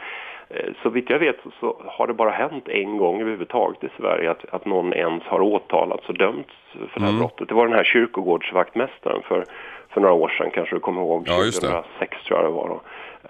Eh, 0.48 0.72
så 0.82 0.88
vitt 0.88 1.10
jag 1.10 1.18
vet 1.18 1.36
så 1.60 1.76
har 1.84 2.06
det 2.06 2.14
bara 2.14 2.30
hänt 2.30 2.68
en 2.68 2.96
gång 2.96 3.20
överhuvudtaget 3.20 3.84
i 3.84 3.88
Sverige 3.96 4.30
att, 4.30 4.44
att 4.50 4.66
någon 4.66 4.92
ens 4.92 5.22
har 5.22 5.40
åtalats 5.40 6.08
och 6.08 6.18
dömts 6.18 6.54
för 6.72 7.00
det 7.00 7.04
här 7.04 7.08
mm. 7.08 7.18
brottet. 7.18 7.48
Det 7.48 7.54
var 7.54 7.66
den 7.66 7.76
här 7.76 7.84
kyrkogårdsvaktmästaren 7.84 9.22
för, 9.22 9.44
för 9.88 10.00
några 10.00 10.14
år 10.14 10.28
sedan, 10.28 10.50
kanske 10.50 10.76
du 10.76 10.80
kommer 10.80 11.00
ihåg, 11.00 11.24
ja, 11.26 11.34
2006 11.34 12.24
tror 12.26 12.38
jag 12.38 12.44
det 12.44 12.54
var. 12.54 12.68
Då. 12.68 12.80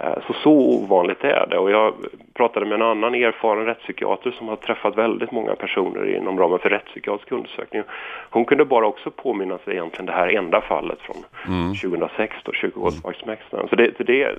Eh, 0.05 0.19
så 0.27 0.33
så 0.33 0.53
ovanligt 0.53 1.25
är 1.25 1.47
det 1.51 1.59
och 1.59 1.71
jag 1.71 1.95
pratade 2.37 2.67
med 2.67 2.75
en 2.75 2.83
annan 2.83 3.15
erfaren 3.15 3.67
rättspsykiater 3.67 4.31
som 4.31 4.49
har 4.49 4.57
träffat 4.57 4.99
väldigt 4.99 5.33
många 5.33 5.55
personer 5.55 6.17
inom 6.17 6.39
ramen 6.39 6.59
för 6.59 6.71
rättspsykiatrisk 6.71 7.33
undersökning. 7.33 7.83
Hon 8.31 8.45
kunde 8.45 8.65
bara 8.65 8.87
också 8.87 9.11
påminna 9.11 9.59
sig 9.59 9.73
egentligen 9.73 10.07
det 10.07 10.13
här 10.13 10.29
enda 10.29 10.61
fallet 10.61 10.99
från 11.01 11.17
mm. 11.49 11.75
2006 11.75 12.37
då, 12.45 12.53
kyrkogårdsvaktsmästaren. 12.53 13.69
Så 13.69 13.77
det, 13.77 13.91
det, 13.99 14.39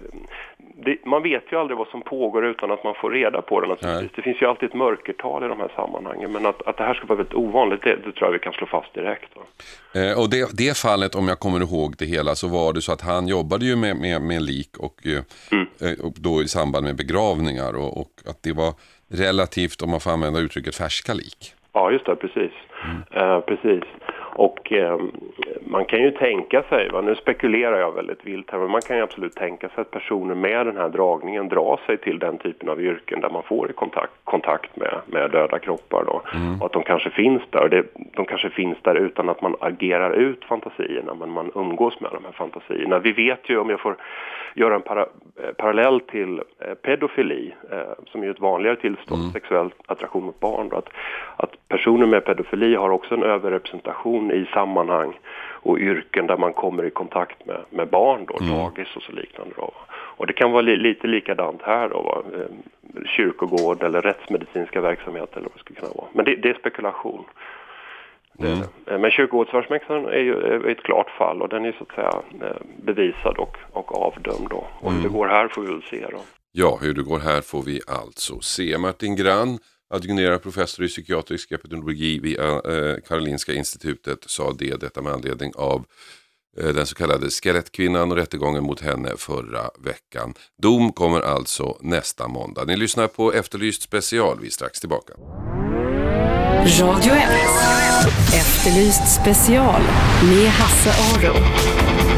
det, 0.85 1.05
man 1.05 1.23
vet 1.23 1.43
ju 1.51 1.59
aldrig 1.59 1.77
vad 1.77 1.87
som 1.87 2.01
pågår 2.01 2.45
utan 2.45 2.71
att 2.71 2.83
man 2.83 2.95
får 3.01 3.11
reda 3.11 3.41
på 3.41 3.61
det 3.61 3.67
naturligtvis. 3.67 4.11
Det 4.15 4.21
finns 4.21 4.41
ju 4.41 4.45
alltid 4.45 4.69
ett 4.69 4.75
mörkertal 4.75 5.43
i 5.43 5.47
de 5.47 5.59
här 5.59 5.71
sammanhangen 5.75 6.31
men 6.31 6.45
att, 6.45 6.67
att 6.67 6.77
det 6.77 6.83
här 6.83 6.93
ska 6.93 7.07
vara 7.07 7.17
väldigt 7.17 7.33
ovanligt 7.33 7.81
det, 7.81 7.95
det 7.95 8.11
tror 8.11 8.27
jag 8.27 8.31
vi 8.31 8.39
kan 8.39 8.53
slå 8.53 8.67
fast 8.67 8.93
direkt. 8.93 9.31
Eh, 9.93 10.19
och 10.19 10.29
det, 10.29 10.49
det 10.53 10.77
fallet, 10.77 11.15
om 11.15 11.27
jag 11.27 11.39
kommer 11.39 11.59
ihåg 11.59 11.95
det 11.97 12.05
hela, 12.05 12.35
så 12.35 12.47
var 12.47 12.73
det 12.73 12.81
så 12.81 12.91
att 12.91 13.01
han 13.01 13.27
jobbade 13.27 13.65
ju 13.65 13.75
med, 13.75 13.97
med, 13.97 14.21
med 14.21 14.41
lik 14.41 14.77
och, 14.77 15.07
eh, 15.07 15.21
mm. 15.51 15.67
eh, 15.81 16.05
och 16.05 16.13
då 16.15 16.41
i 16.41 16.47
samband 16.47 16.85
med 16.85 16.95
begravningar 16.95 17.75
och, 17.75 17.86
och, 17.87 18.11
att 18.25 18.43
det 18.43 18.53
var 18.53 18.73
relativt, 19.07 19.81
om 19.81 19.89
man 19.89 19.99
får 19.99 20.11
använda 20.11 20.39
uttrycket, 20.39 20.75
färska 20.75 21.13
lik. 21.13 21.53
Ja, 21.73 21.91
just 21.91 22.05
det, 22.05 22.15
precis. 22.15 22.51
Mm. 22.83 23.27
Uh, 23.29 23.39
precis. 23.39 23.83
Och 24.37 24.71
eh, 24.71 24.99
man 25.61 25.85
kan 25.85 26.01
ju 26.01 26.11
tänka 26.11 26.63
sig, 26.63 26.89
va, 26.89 27.01
nu 27.01 27.15
spekulerar 27.15 27.79
jag 27.79 27.91
väldigt 27.91 28.25
vilt 28.25 28.51
här, 28.51 28.59
men 28.59 28.71
man 28.71 28.81
kan 28.81 28.97
ju 28.97 29.03
absolut 29.03 29.35
tänka 29.35 29.69
sig 29.69 29.81
att 29.81 29.91
personer 29.91 30.35
med 30.35 30.65
den 30.65 30.77
här 30.77 30.89
dragningen 30.89 31.49
drar 31.49 31.79
sig 31.85 31.97
till 31.97 32.19
den 32.19 32.37
typen 32.37 32.69
av 32.69 32.81
yrken 32.81 33.21
där 33.21 33.29
man 33.29 33.43
får 33.43 33.67
kontakt, 33.67 34.13
kontakt 34.23 34.75
med, 34.75 34.93
med 35.05 35.31
döda 35.31 35.59
kroppar 35.59 36.03
då. 36.05 36.21
Mm. 36.35 36.61
Och 36.61 36.65
att 36.65 36.73
de 36.73 36.83
kanske 36.83 37.09
finns 37.09 37.41
där, 37.49 37.69
det, 37.69 37.83
de 38.13 38.25
kanske 38.25 38.49
finns 38.49 38.77
där 38.81 38.95
utan 38.95 39.29
att 39.29 39.41
man 39.41 39.55
agerar 39.59 40.11
ut 40.11 40.45
fantasierna, 40.45 41.13
men 41.13 41.29
man 41.29 41.51
umgås 41.55 41.99
med 41.99 42.11
de 42.13 42.25
här 42.25 42.31
fantasierna. 42.31 42.99
Vi 42.99 43.11
vet 43.11 43.49
ju, 43.49 43.57
om 43.57 43.69
jag 43.69 43.79
får 43.79 43.95
göra 44.53 44.75
en 44.75 44.81
para, 44.81 45.01
eh, 45.01 45.53
parallell 45.57 45.99
till 45.99 46.41
eh, 46.59 46.73
pedofili, 46.73 47.53
eh, 47.71 48.05
som 48.11 48.23
är 48.23 48.29
ett 48.29 48.39
vanligare 48.39 48.75
tillstånd, 48.75 49.21
mm. 49.21 49.33
sexuell 49.33 49.69
attraktion 49.85 50.23
mot 50.23 50.39
barn, 50.39 50.69
då, 50.69 50.75
att, 50.77 50.89
att 51.37 51.67
personer 51.67 52.05
med 52.05 52.25
pedofili 52.25 52.75
har 52.75 52.89
också 52.89 53.15
en 53.15 53.23
överrepresentation 53.23 54.26
i 54.31 54.45
sammanhang 54.53 55.19
och 55.67 55.77
yrken 55.77 56.27
där 56.27 56.37
man 56.37 56.53
kommer 56.53 56.85
i 56.85 56.89
kontakt 56.89 57.45
med, 57.45 57.61
med 57.69 57.89
barn 57.89 58.25
då, 58.27 58.37
mm. 58.41 58.57
dagis 58.57 58.95
och 58.95 59.03
så 59.03 59.11
liknande 59.11 59.53
då. 59.57 59.73
Och 59.89 60.27
det 60.27 60.33
kan 60.33 60.51
vara 60.51 60.61
li, 60.61 60.75
lite 60.75 61.07
likadant 61.07 61.61
här 61.61 61.89
då, 61.89 62.01
va? 62.01 62.23
Eh, 62.33 63.05
kyrkogård 63.05 63.83
eller 63.83 64.01
rättsmedicinska 64.01 64.81
verksamheter 64.81 65.37
eller 65.37 65.49
vad 65.49 65.55
det 65.55 65.59
skulle 65.59 65.79
kunna 65.79 65.93
vara. 65.95 66.07
Men 66.13 66.25
det, 66.25 66.35
det 66.35 66.49
är 66.49 66.53
spekulation. 66.53 67.23
Mm. 68.39 68.59
Eh, 68.85 68.99
men 68.99 69.11
kyrkogårdsverksmästaren 69.11 70.05
är 70.05 70.19
ju 70.19 70.71
ett 70.71 70.83
klart 70.83 71.09
fall 71.09 71.41
och 71.41 71.49
den 71.49 71.65
är 71.65 71.71
så 71.71 71.83
att 71.83 71.95
säga 71.95 72.47
eh, 72.49 72.57
bevisad 72.77 73.37
och, 73.37 73.57
och 73.71 74.01
avdömd 74.01 74.49
då. 74.49 74.67
Och 74.79 74.91
mm. 74.91 75.01
hur 75.01 75.09
det 75.09 75.15
går 75.15 75.27
här 75.27 75.47
får 75.47 75.61
vi 75.61 75.67
väl 75.67 75.83
se 75.83 76.05
då. 76.11 76.19
Ja, 76.51 76.79
hur 76.81 76.93
det 76.93 77.03
går 77.03 77.19
här 77.19 77.41
får 77.41 77.63
vi 77.63 77.81
alltså 77.87 78.39
se. 78.39 78.77
Martin 78.77 79.15
Grann 79.15 79.59
adjungerad 79.89 80.43
professor 80.43 80.85
i 80.85 80.87
psykiatrisk 80.87 81.51
epidemiologi 81.51 82.19
vid 82.19 82.39
eh, 82.39 82.45
eh, 82.45 82.95
Karolinska 83.07 83.53
institutet, 83.53 84.19
sa 84.25 84.53
det, 84.53 84.81
detta 84.81 85.01
med 85.01 85.13
anledning 85.13 85.51
av 85.55 85.85
eh, 86.57 86.67
den 86.67 86.85
så 86.85 86.95
kallade 86.95 87.29
skelettkvinnan 87.29 88.11
och 88.11 88.17
rättegången 88.17 88.63
mot 88.63 88.81
henne 88.81 89.09
förra 89.17 89.69
veckan. 89.79 90.33
Dom 90.61 90.91
kommer 90.91 91.21
alltså 91.21 91.77
nästa 91.81 92.27
måndag. 92.27 92.65
Ni 92.65 92.77
lyssnar 92.77 93.07
på 93.07 93.33
Efterlyst 93.33 93.81
special, 93.81 94.39
vi 94.41 94.47
är 94.47 94.51
strax 94.51 94.79
tillbaka. 94.79 95.13
Radio 96.79 97.13
1. 97.13 97.29
Efterlyst 98.33 99.21
special 99.21 99.81
med 100.23 100.49
Hasse 100.49 100.89
Aro. 100.89 102.16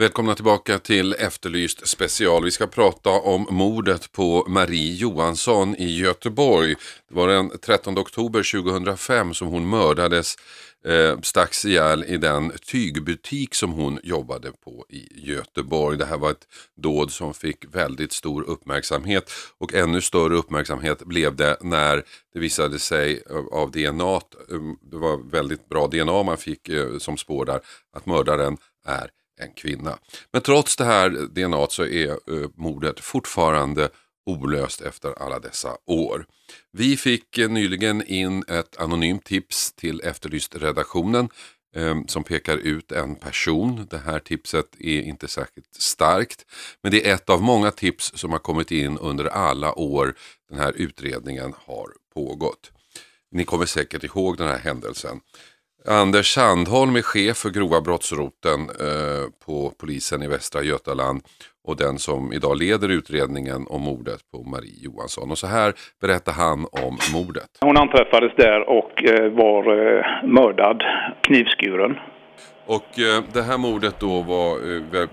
Välkomna 0.00 0.34
tillbaka 0.34 0.78
till 0.78 1.12
Efterlyst 1.12 1.88
special. 1.88 2.44
Vi 2.44 2.50
ska 2.50 2.66
prata 2.66 3.10
om 3.10 3.46
mordet 3.50 4.12
på 4.12 4.44
Marie 4.48 4.94
Johansson 4.94 5.76
i 5.76 5.98
Göteborg. 5.98 6.74
Det 7.08 7.14
var 7.14 7.28
den 7.28 7.50
13 7.58 7.98
oktober 7.98 8.62
2005 8.62 9.34
som 9.34 9.48
hon 9.48 9.70
mördades, 9.70 10.36
eh, 10.86 11.20
stacks 11.20 11.64
ihjäl 11.64 12.04
i 12.04 12.16
den 12.16 12.50
tygbutik 12.50 13.54
som 13.54 13.72
hon 13.72 14.00
jobbade 14.02 14.52
på 14.64 14.86
i 14.88 15.28
Göteborg. 15.30 15.98
Det 15.98 16.06
här 16.06 16.18
var 16.18 16.30
ett 16.30 16.48
dåd 16.76 17.12
som 17.12 17.34
fick 17.34 17.74
väldigt 17.74 18.12
stor 18.12 18.42
uppmärksamhet 18.42 19.32
och 19.58 19.74
ännu 19.74 20.00
större 20.00 20.36
uppmärksamhet 20.36 21.04
blev 21.04 21.36
det 21.36 21.56
när 21.60 22.04
det 22.34 22.40
visade 22.40 22.78
sig 22.78 23.22
eh, 23.30 23.36
av 23.36 23.70
DNA, 23.70 24.14
eh, 24.14 24.20
det 24.90 24.96
var 24.96 25.30
väldigt 25.30 25.68
bra 25.68 25.86
DNA 25.86 26.22
man 26.22 26.38
fick 26.38 26.68
eh, 26.68 26.98
som 26.98 27.16
spår 27.16 27.44
där, 27.44 27.60
att 27.92 28.06
mördaren 28.06 28.56
är 28.86 29.10
en 29.40 29.52
kvinna. 29.52 29.98
Men 30.32 30.42
trots 30.42 30.76
det 30.76 30.84
här 30.84 31.10
DNA 31.10 31.66
så 31.70 31.84
är 31.84 32.10
eh, 32.10 32.50
mordet 32.54 33.00
fortfarande 33.00 33.88
olöst 34.26 34.80
efter 34.80 35.22
alla 35.22 35.38
dessa 35.38 35.76
år. 35.86 36.26
Vi 36.72 36.96
fick 36.96 37.38
eh, 37.38 37.48
nyligen 37.48 38.02
in 38.02 38.44
ett 38.48 38.76
anonymt 38.80 39.24
tips 39.24 39.72
till 39.72 40.00
Efterlyst-redaktionen 40.04 41.28
eh, 41.76 41.96
som 42.06 42.24
pekar 42.24 42.56
ut 42.56 42.92
en 42.92 43.14
person. 43.14 43.86
Det 43.90 43.98
här 43.98 44.18
tipset 44.18 44.66
är 44.78 45.02
inte 45.02 45.28
särskilt 45.28 45.74
starkt 45.74 46.46
men 46.82 46.92
det 46.92 47.08
är 47.08 47.14
ett 47.14 47.30
av 47.30 47.42
många 47.42 47.70
tips 47.70 48.12
som 48.14 48.32
har 48.32 48.38
kommit 48.38 48.70
in 48.70 48.98
under 48.98 49.24
alla 49.24 49.74
år 49.74 50.14
den 50.48 50.58
här 50.58 50.72
utredningen 50.76 51.54
har 51.66 51.88
pågått. 52.14 52.72
Ni 53.32 53.44
kommer 53.44 53.66
säkert 53.66 54.04
ihåg 54.04 54.36
den 54.36 54.48
här 54.48 54.58
händelsen. 54.58 55.20
Anders 55.88 56.26
Sandholm 56.34 56.96
är 56.96 57.02
chef 57.02 57.36
för 57.36 57.50
grova 57.50 57.80
brottsroten 57.80 58.60
eh, 58.60 59.24
på 59.46 59.72
polisen 59.80 60.22
i 60.22 60.28
Västra 60.28 60.62
Götaland 60.62 61.20
och 61.68 61.76
den 61.76 61.98
som 61.98 62.32
idag 62.32 62.58
leder 62.58 62.88
utredningen 62.88 63.66
om 63.68 63.82
mordet 63.82 64.20
på 64.32 64.38
Marie 64.42 64.78
Johansson. 64.84 65.30
Och 65.30 65.38
så 65.38 65.46
här 65.46 65.72
berättar 66.00 66.32
han 66.32 66.58
om 66.86 66.94
mordet. 67.14 67.50
Hon 67.60 67.76
anträffades 67.76 68.32
där 68.36 68.68
och 68.68 69.04
eh, 69.04 69.32
var 69.32 69.62
eh, 69.78 70.04
mördad, 70.24 70.82
knivskuren. 71.20 71.98
Och 72.66 72.88
det 73.32 73.42
här 73.42 73.58
mordet 73.58 74.00
då 74.00 74.22
var, 74.22 74.50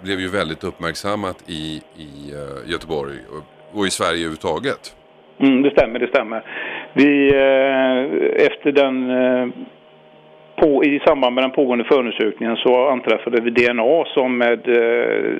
blev 0.03 0.19
ju 0.19 0.27
väldigt 0.27 0.63
uppmärksammat 0.63 1.43
i, 1.47 1.81
i 1.95 2.33
Göteborg 2.65 3.17
och, 3.31 3.77
och, 3.79 3.87
i 3.87 3.89
Sverige 3.89 4.19
överhuvudtaget. 4.19 4.95
Mm, 5.39 5.61
det 5.61 5.71
stämmer, 5.71 5.99
det 5.99 6.07
stämmer. 6.07 6.43
Vi, 6.93 7.29
efter 8.47 8.71
den 8.71 8.93
på, 10.61 10.83
I 10.83 10.99
samband 11.05 11.35
med 11.35 11.43
den 11.43 11.51
pågående 11.51 11.85
förundersökningen 11.85 12.55
så 12.55 12.87
anträffade 12.87 13.41
vi 13.41 13.49
DNA 13.49 14.05
som 14.05 14.37
med 14.37 14.67
eh, 14.67 15.33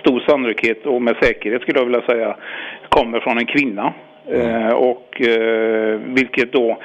stor 0.00 0.20
sannolikhet 0.28 0.86
och 0.86 1.02
med 1.02 1.16
säkerhet 1.22 1.62
skulle 1.62 1.78
jag 1.78 1.86
vilja 1.86 2.06
säga 2.06 2.36
kommer 2.88 3.20
från 3.20 3.38
en 3.38 3.46
kvinna. 3.46 3.92
Mm. 4.30 4.66
Eh, 4.66 4.72
och 4.72 5.20
eh, 5.20 6.00
vilket 6.04 6.52
då 6.52 6.78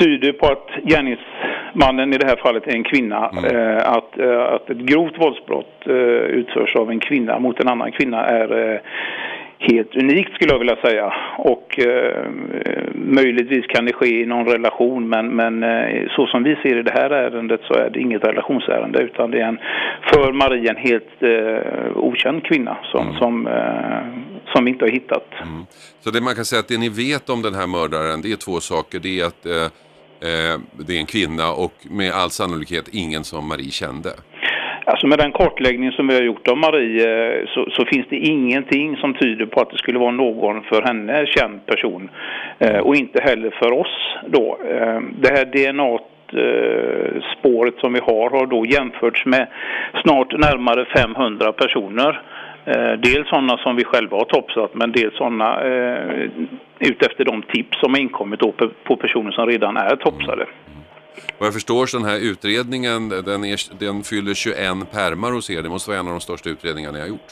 tyder 0.00 0.32
på 0.32 0.46
att 0.46 0.68
gärningsmannen 0.82 2.14
i 2.14 2.18
det 2.18 2.26
här 2.26 2.36
fallet 2.36 2.66
är 2.66 2.72
en 2.72 2.84
kvinna. 2.84 3.30
Mm. 3.38 3.56
Eh, 3.56 3.76
att, 3.76 4.18
eh, 4.18 4.42
att 4.42 4.70
ett 4.70 4.78
grovt 4.78 5.18
våldsbrott 5.18 5.86
eh, 5.86 5.94
utförs 6.40 6.76
av 6.76 6.90
en 6.90 7.00
kvinna 7.00 7.38
mot 7.38 7.60
en 7.60 7.68
annan 7.68 7.92
kvinna 7.92 8.24
är 8.24 8.80
helt 9.70 9.96
unikt 9.96 10.34
skulle 10.34 10.52
jag 10.52 10.58
vilja 10.58 10.76
säga. 10.76 11.12
Och 11.38 11.78
eh, 11.78 12.30
möjligtvis 12.94 13.66
kan 13.66 13.84
det 13.84 13.92
ske 13.92 14.22
i 14.22 14.26
någon 14.26 14.46
relation 14.46 15.08
men, 15.08 15.36
men 15.36 15.62
eh, 15.62 16.08
så 16.16 16.26
som 16.26 16.42
vi 16.42 16.56
ser 16.62 16.78
i 16.78 16.82
det 16.82 16.92
här 16.92 17.10
ärendet 17.10 17.60
så 17.68 17.74
är 17.74 17.90
det 17.90 18.00
inget 18.00 18.24
relationsärende 18.24 18.98
utan 19.02 19.30
det 19.30 19.40
är 19.40 19.48
en 19.48 19.58
för 20.12 20.32
Marie 20.32 20.70
en 20.70 20.76
helt 20.76 21.22
eh, 21.22 21.96
okänd 21.96 22.44
kvinna 22.44 22.76
som, 22.92 23.06
mm. 23.06 23.18
som, 23.18 23.46
eh, 23.46 24.52
som 24.52 24.64
vi 24.64 24.70
inte 24.70 24.84
har 24.84 24.90
hittat. 24.90 25.28
Mm. 25.42 25.66
Så 26.00 26.10
det 26.10 26.20
man 26.20 26.34
kan 26.34 26.44
säga 26.44 26.60
att 26.60 26.68
det 26.68 26.78
ni 26.78 26.88
vet 26.88 27.30
om 27.30 27.42
den 27.42 27.54
här 27.54 27.66
mördaren 27.66 28.22
det 28.22 28.32
är 28.32 28.36
två 28.36 28.60
saker. 28.60 28.98
Det 28.98 29.20
är 29.20 29.24
att 29.26 29.46
eh, 29.46 29.64
eh, 30.28 30.60
det 30.86 30.92
är 30.96 30.98
en 30.98 31.06
kvinna 31.06 31.52
och 31.52 31.74
med 31.90 32.12
all 32.12 32.30
sannolikhet 32.30 32.88
ingen 32.92 33.24
som 33.24 33.48
Marie 33.48 33.70
kände. 33.70 34.10
Alltså 34.84 35.06
med 35.06 35.18
den 35.18 35.32
kartläggning 35.32 35.92
som 35.92 36.06
vi 36.06 36.14
har 36.14 36.22
gjort 36.22 36.48
av 36.48 36.56
Marie 36.56 37.40
eh, 37.40 37.46
så, 37.46 37.70
så, 37.70 37.84
finns 37.84 38.06
det 38.08 38.16
ingenting 38.16 38.96
som 38.96 39.14
tyder 39.14 39.46
på 39.46 39.60
att 39.60 39.70
det 39.70 39.78
skulle 39.78 39.98
vara 39.98 40.10
någon 40.10 40.62
för 40.62 40.82
henne 40.82 41.26
känd 41.26 41.66
person. 41.66 42.10
Eh, 42.58 42.78
och 42.78 42.96
inte 42.96 43.22
heller 43.22 43.50
för 43.50 43.72
oss 43.72 44.16
då. 44.26 44.58
Eh, 44.70 45.00
det 45.20 45.28
här 45.28 45.44
DNA 45.44 45.98
spåret 47.38 47.74
som 47.78 47.92
vi 47.92 48.00
har 48.00 48.30
har 48.30 48.46
då 48.46 48.66
jämförts 48.66 49.26
med 49.26 49.46
snart 50.02 50.32
närmare 50.32 50.84
500 50.84 51.52
personer. 51.52 52.22
Eh, 52.64 52.92
dels 52.92 53.28
sådana 53.28 53.58
som 53.58 53.76
vi 53.76 53.84
själva 53.84 54.16
har 54.16 54.24
topsat 54.24 54.74
men 54.74 54.92
dels 54.92 55.16
sådana 55.16 55.64
eh, 55.64 56.30
utefter 56.78 57.24
de 57.24 57.42
tips 57.42 57.80
som 57.80 57.92
har 57.92 58.00
inkommit 58.00 58.40
på, 58.40 58.52
på 58.84 58.96
personer 58.96 59.30
som 59.30 59.46
redan 59.46 59.76
är 59.76 59.96
topsade. 59.96 60.46
Vad 61.38 61.46
jag 61.46 61.54
förstår 61.54 61.86
så 61.86 61.98
den 61.98 62.06
här 62.06 62.30
utredningen, 62.30 63.08
den, 63.08 63.44
är, 63.44 63.78
den 63.78 64.02
fyller 64.02 64.34
21 64.34 64.56
pärmar 64.92 65.32
hos 65.32 65.50
er. 65.50 65.62
Det 65.62 65.68
måste 65.68 65.90
vara 65.90 66.00
en 66.00 66.06
av 66.06 66.12
de 66.12 66.20
största 66.20 66.50
utredningarna 66.50 66.92
ni 66.92 67.00
har 67.00 67.08
gjort. 67.08 67.30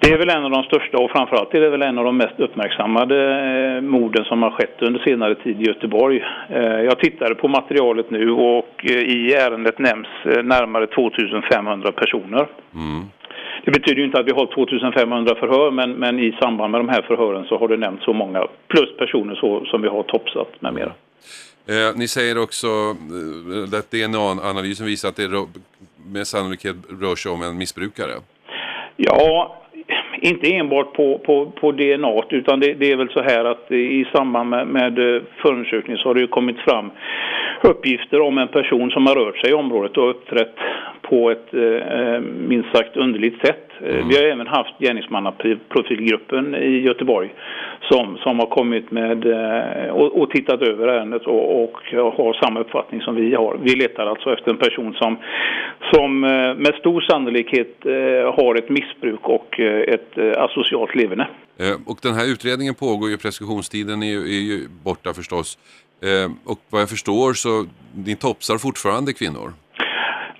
Det 0.00 0.14
är 0.14 0.18
väl 0.18 0.30
en 0.30 0.44
av 0.44 0.50
de 0.50 0.62
största 0.62 0.98
och 0.98 1.10
framförallt 1.10 1.54
är 1.54 1.60
det 1.60 1.70
väl 1.70 1.82
en 1.82 1.98
av 1.98 2.04
de 2.04 2.16
mest 2.16 2.40
uppmärksammade 2.40 3.16
eh, 3.76 3.80
morden 3.80 4.24
som 4.24 4.42
har 4.42 4.50
skett 4.50 4.76
under 4.80 5.00
senare 5.00 5.34
tid 5.34 5.60
i 5.60 5.64
Göteborg. 5.64 6.24
Eh, 6.48 6.80
jag 6.90 6.98
tittade 6.98 7.34
på 7.34 7.48
materialet 7.48 8.10
nu 8.10 8.30
och 8.30 8.74
eh, 8.82 8.96
i 8.96 9.34
ärendet 9.34 9.78
nämns 9.78 10.08
närmare 10.24 10.86
2500 10.86 11.92
personer. 11.92 12.46
Mm. 12.74 13.02
Det 13.64 13.70
betyder 13.70 13.98
ju 13.98 14.04
inte 14.04 14.20
att 14.20 14.26
vi 14.26 14.32
har 14.32 14.46
2500 14.46 15.34
förhör 15.34 15.70
men, 15.70 15.92
men 15.92 16.18
i 16.18 16.36
samband 16.40 16.70
med 16.70 16.80
de 16.80 16.88
här 16.88 17.02
förhören 17.02 17.44
så 17.44 17.58
har 17.58 17.68
det 17.68 17.76
nämnts 17.76 18.04
så 18.04 18.12
många 18.12 18.46
plus 18.68 18.96
personer 18.96 19.34
så, 19.34 19.64
som 19.64 19.82
vi 19.82 19.88
har 19.88 20.02
topsat 20.02 20.48
med 20.60 20.74
mera. 20.74 20.92
Eh, 21.70 21.96
ni 21.96 22.08
säger 22.08 22.42
också 22.42 22.66
eh, 22.66 23.78
att 23.78 23.90
DNA-analysen 23.90 24.86
visar 24.86 25.08
att 25.08 25.16
det 25.16 25.28
med 26.12 26.26
sannolikhet 26.26 26.76
rör 27.00 27.16
sig 27.16 27.32
om 27.32 27.42
en 27.42 27.58
missbrukare. 27.58 28.12
Ja, 28.96 29.56
inte 30.20 30.54
enbart 30.54 30.94
på, 30.94 31.18
på, 31.18 31.50
på 31.50 31.72
DNA 31.72 32.22
utan 32.30 32.60
det, 32.60 32.74
det, 32.74 32.92
är 32.92 32.96
väl 32.96 33.08
så 33.08 33.22
här 33.22 33.44
att 33.44 33.70
i 33.72 34.04
samband 34.12 34.50
med, 34.50 34.66
med 34.66 34.98
eh, 34.98 35.22
förundersökningen 35.42 35.98
så 35.98 36.08
har 36.08 36.14
det 36.14 36.20
ju 36.20 36.26
kommit 36.26 36.58
fram 36.58 36.90
uppgifter 37.64 38.20
om 38.20 38.38
en 38.38 38.48
person 38.48 38.90
som 38.90 39.06
har 39.06 39.14
rört 39.14 39.38
sig 39.38 39.50
i 39.50 39.54
området 39.54 39.96
och 39.96 40.10
uppträtt 40.10 40.56
på 41.02 41.30
ett 41.30 41.54
eh, 41.54 42.20
minst 42.20 42.76
sagt 42.76 42.96
underligt 42.96 43.46
sätt. 43.46 43.64
Mm. 43.80 44.08
Vi 44.08 44.16
har 44.16 44.24
även 44.24 44.46
haft 44.46 44.78
gärningsmannaprofilgruppen 44.78 46.54
i 46.54 46.80
Göteborg 46.80 47.34
som, 47.90 48.18
som 48.18 48.38
har 48.38 48.46
kommit 48.46 48.90
med 48.90 49.26
eh, 49.26 49.90
och, 49.90 50.20
och, 50.20 50.30
tittat 50.30 50.62
över 50.62 50.88
ärendet 50.88 51.26
och, 51.26 51.62
och, 51.62 51.76
har 51.92 52.44
samma 52.44 52.60
uppfattning 52.60 53.00
som 53.00 53.14
vi 53.14 53.34
har. 53.34 53.58
Vi 53.62 53.74
letar 53.74 54.06
alltså 54.06 54.32
efter 54.32 54.50
en 54.50 54.56
person 54.56 54.94
som, 54.94 55.16
som 55.92 56.24
eh, 56.24 56.54
med 56.54 56.74
stor 56.80 57.00
sannolikhet 57.00 57.86
eh, 57.86 58.34
har 58.34 58.54
ett 58.54 58.68
missbruk 58.68 59.20
och 59.22 59.60
eh, 59.60 59.94
ett 59.94 60.18
eh, 60.18 60.42
asocialt 60.42 60.94
leverne. 60.94 61.28
Och 61.86 61.98
den 62.02 62.14
här 62.14 62.32
utredningen 62.32 62.74
pågår 62.74 63.10
ju, 63.10 63.16
preskriptionstiden 63.16 64.02
är 64.02 64.06
ju, 64.06 64.20
är 64.20 64.42
ju 64.52 64.68
borta 64.84 65.14
förstås. 65.14 65.58
Och 66.44 66.58
vad 66.70 66.80
jag 66.82 66.88
förstår 66.88 67.32
så 67.32 67.66
ni 67.94 68.16
topsar 68.16 68.58
fortfarande 68.58 69.12
kvinnor? 69.12 69.52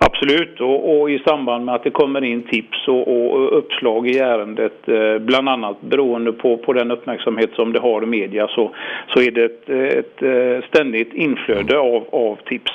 Absolut, 0.01 0.61
och, 0.61 1.01
och, 1.01 1.11
i 1.11 1.19
samband 1.19 1.65
med 1.65 1.75
att 1.75 1.85
det 1.85 1.91
kommer 1.91 2.25
in 2.25 2.43
tips 2.43 2.89
och, 2.89 3.09
och 3.09 3.59
uppslag 3.59 4.09
i 4.09 4.19
ärendet, 4.19 4.89
eh, 4.89 5.19
bland 5.19 5.49
annat 5.49 5.81
beroende 5.81 6.33
på, 6.33 6.57
på 6.57 6.73
den 6.73 6.91
uppmärksamhet 6.91 7.51
som 7.55 7.73
det 7.73 7.81
har 7.81 8.03
i 8.03 8.07
media, 8.07 8.49
så, 8.49 8.75
så 9.15 9.21
är 9.21 9.31
det 9.31 9.45
ett, 9.45 9.69
ett 9.69 10.23
eh, 10.23 10.69
ständigt 10.69 11.15
inflöde 11.15 11.79
av, 11.79 12.09
av 12.13 12.37
tips. 12.47 12.73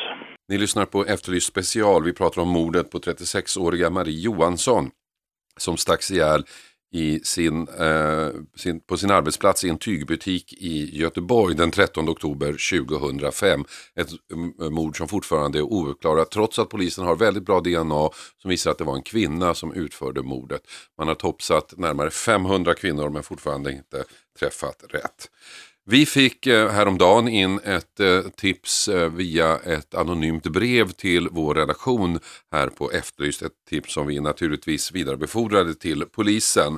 Ni 0.50 0.58
lyssnar 0.58 0.86
på 0.86 1.06
Efterlyst 1.06 1.48
special. 1.48 2.04
Vi 2.04 2.14
pratar 2.14 2.42
om 2.42 2.50
mordet 2.50 2.92
på 2.92 2.98
36-åriga 2.98 3.90
Marie 3.90 4.20
Johansson 4.20 4.90
som 5.58 5.78
stacks 5.78 6.12
ihjäl 6.12 6.44
i 6.94 7.20
sin, 7.24 7.68
eh, 7.68 8.30
sin, 8.56 8.80
på 8.80 8.98
sin 8.98 9.12
arbetsplats 9.12 9.64
i 9.64 9.70
en 9.70 9.78
tygbutik 9.78 10.54
i 10.54 10.98
Göteborg 10.98 11.56
den 11.56 11.72
13 11.72 12.10
oktober 12.10 12.80
2005. 12.88 13.66
Ett 13.96 14.10
mm, 14.34 14.54
eh, 14.62 14.70
mord 14.70 14.98
som 14.98 15.08
fortfarande 15.08 15.60
är 15.60 15.62
ouppklarat 15.62 16.32
trots 16.32 16.60
att 16.60 16.70
polisen 16.70 17.06
har 17.06 17.16
väldigt 17.16 17.46
bra 17.46 17.60
DNA 17.60 18.10
som 18.42 18.50
visar 18.50 18.72
att 18.72 18.78
det 18.78 18.84
var 18.84 18.96
en 18.96 19.04
kvinna 19.04 19.54
som 19.54 19.74
utförde 19.74 20.22
mordet. 20.22 20.62
Man 20.98 21.08
har 21.08 21.16
topsat 21.16 21.74
närmare 21.78 22.12
500 22.12 22.74
kvinnor 22.74 23.10
men 23.10 23.24
fortfarande 23.24 23.72
inte 23.72 24.04
träffat 24.40 24.84
rätt. 24.90 25.30
Vi 25.92 26.06
fick 26.06 26.48
eh, 26.48 26.68
häromdagen 26.78 27.28
in 27.28 27.54
ett 27.76 28.00
eh, 28.00 28.32
tips 28.44 28.88
eh, 28.88 29.10
via 29.18 29.50
ett 29.76 29.92
anonymt 30.02 30.48
brev 30.58 30.86
till 31.06 31.28
vår 31.32 31.56
redaktion 31.56 32.12
här 32.52 32.68
på 32.78 32.86
Efterlyst. 33.00 33.42
Ett 33.42 33.60
tips 33.70 33.94
som 33.94 34.08
vi 34.08 34.20
naturligtvis 34.20 34.96
vidarebefordrade 34.96 35.74
till 35.74 36.02
polisen. 36.16 36.72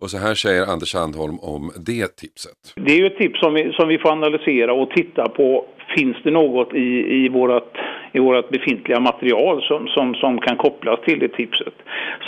Och 0.00 0.10
så 0.10 0.18
här 0.18 0.34
säger 0.34 0.62
Anders 0.72 0.88
Sandholm 0.88 1.38
om 1.38 1.62
det 1.86 2.16
tipset. 2.22 2.58
Det 2.86 2.92
är 2.92 2.98
ju 3.02 3.06
ett 3.06 3.18
tips 3.18 3.40
som 3.40 3.54
vi, 3.54 3.72
som 3.72 3.88
vi 3.88 3.98
får 3.98 4.10
analysera 4.18 4.72
och 4.72 4.90
titta 4.90 5.28
på. 5.28 5.66
Finns 5.96 6.16
det 6.24 6.30
något 6.30 6.74
i, 6.74 6.88
i 7.18 7.28
vårt 7.28 7.76
i 8.12 8.18
vårt 8.18 8.50
befintliga 8.50 9.00
material 9.00 9.62
som, 9.62 9.88
som, 9.88 10.14
som 10.14 10.38
kan 10.40 10.56
kopplas 10.56 11.00
till 11.00 11.18
det 11.18 11.28
tipset. 11.28 11.74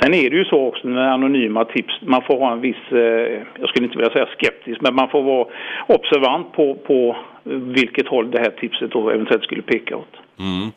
Sen 0.00 0.14
är 0.14 0.30
det 0.30 0.36
ju 0.36 0.44
så 0.44 0.66
också 0.66 0.86
med 0.86 1.12
anonyma 1.12 1.64
tips, 1.64 1.94
man 2.02 2.22
får 2.22 2.38
ha 2.38 2.52
en 2.52 2.60
viss, 2.60 2.92
eh, 2.92 3.42
jag 3.60 3.68
skulle 3.68 3.86
inte 3.86 3.98
vilja 3.98 4.12
säga 4.12 4.26
skeptisk, 4.38 4.80
men 4.80 4.94
man 4.94 5.08
får 5.08 5.22
vara 5.22 5.46
observant 5.86 6.52
på, 6.52 6.74
på 6.74 7.16
vilket 7.78 8.08
håll 8.08 8.30
det 8.30 8.38
här 8.38 8.50
tipset 8.50 8.90
då 8.90 9.10
eventuellt 9.10 9.44
skulle 9.44 9.62
peka 9.62 9.96
åt. 9.96 10.14
Mm. 10.38 10.68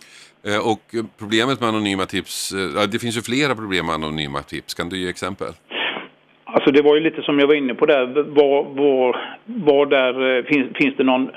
Eh, 0.47 0.72
och 0.72 0.84
problemet 1.20 1.60
med 1.60 1.70
anonyma 1.70 2.05
tips, 2.05 2.53
eh, 2.53 2.89
det 2.91 2.99
finns 2.99 3.18
ju 3.18 3.22
flera 3.22 3.55
problem 3.55 3.86
med 3.86 3.95
anonyma 3.95 4.41
tips, 4.41 4.74
kan 4.74 4.89
du 4.89 4.97
ge 4.97 5.10
exempel? 5.10 5.53
Alltså 6.43 6.72
det 6.72 6.82
var 6.82 6.95
ju 6.95 7.01
lite 7.01 7.22
som 7.22 7.39
jag 7.39 7.47
var 7.47 7.55
inne 7.55 7.74
på 7.74 7.86
där, 7.86 8.05
var, 8.24 8.64
var, 8.64 9.18
var 9.45 9.86
där 9.86 10.43
finns, 10.43 10.68
finns 10.78 10.95
det 10.97 11.03
någon 11.03 11.30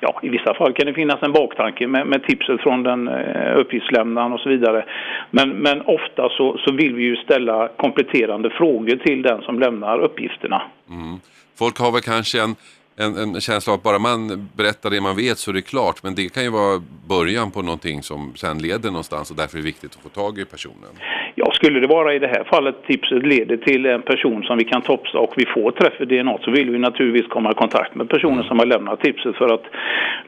ja, 0.00 0.20
i 0.22 0.28
vissa 0.28 0.54
fall 0.54 0.72
kan 0.72 0.86
det 0.86 0.94
finnas 0.94 1.22
en 1.22 1.32
baktanke 1.32 1.86
med, 1.86 2.06
med 2.06 2.22
tipset 2.22 2.60
från 2.60 2.82
den 2.82 3.08
eh, 3.08 3.58
uppgiftslämnaren 3.58 4.32
och 4.32 4.40
så 4.40 4.48
vidare. 4.48 4.84
Men, 5.30 5.50
men 5.50 5.80
ofta 5.80 6.28
så, 6.28 6.58
så 6.58 6.72
vill 6.72 6.94
vi 6.94 7.02
ju 7.02 7.16
ställa 7.16 7.68
kompletterande 7.68 8.50
frågor 8.50 8.96
till 8.96 9.22
den 9.22 9.42
som 9.42 9.58
lämnar 9.58 9.98
uppgifterna. 9.98 10.62
Mm. 10.90 11.20
Folk 11.58 11.78
har 11.78 11.92
väl 11.92 12.02
kanske 12.02 12.42
en 12.42 12.54
en, 12.96 13.16
en 13.16 13.40
känsla 13.40 13.72
av 13.72 13.78
att 13.78 13.82
bara 13.82 13.98
man 13.98 14.48
berättar 14.56 14.90
det 14.90 15.00
man 15.00 15.16
vet 15.16 15.38
så 15.38 15.50
är 15.50 15.54
det 15.54 15.62
klart. 15.62 16.02
Men 16.02 16.14
det 16.14 16.34
kan 16.34 16.42
ju 16.42 16.50
vara 16.50 16.82
början 17.08 17.50
på 17.50 17.62
någonting 17.62 18.02
som 18.02 18.32
sen 18.36 18.58
leder 18.58 18.90
någonstans 18.90 19.30
och 19.30 19.36
därför 19.36 19.58
är 19.58 19.62
det 19.62 19.66
viktigt 19.66 19.96
att 19.96 20.02
få 20.02 20.08
tag 20.08 20.38
i 20.38 20.44
personen. 20.44 20.92
Ja, 21.34 21.52
skulle 21.52 21.80
det 21.80 21.86
vara 21.86 22.14
i 22.14 22.18
det 22.18 22.26
här 22.26 22.44
fallet 22.44 22.76
tipset 22.86 23.26
leder 23.26 23.56
till 23.56 23.86
en 23.86 24.02
person 24.02 24.42
som 24.42 24.58
vi 24.58 24.64
kan 24.64 24.82
topsa 24.82 25.18
och 25.18 25.34
vi 25.36 25.46
får 25.46 25.70
träff 25.70 26.00
i 26.00 26.04
DNA 26.04 26.38
så 26.44 26.50
vill 26.50 26.70
vi 26.70 26.78
naturligtvis 26.78 27.32
komma 27.32 27.50
i 27.50 27.54
kontakt 27.54 27.94
med 27.94 28.08
personen 28.08 28.44
som 28.44 28.58
har 28.58 28.66
lämnat 28.66 29.00
tipset 29.00 29.36
för 29.36 29.54
att 29.54 29.64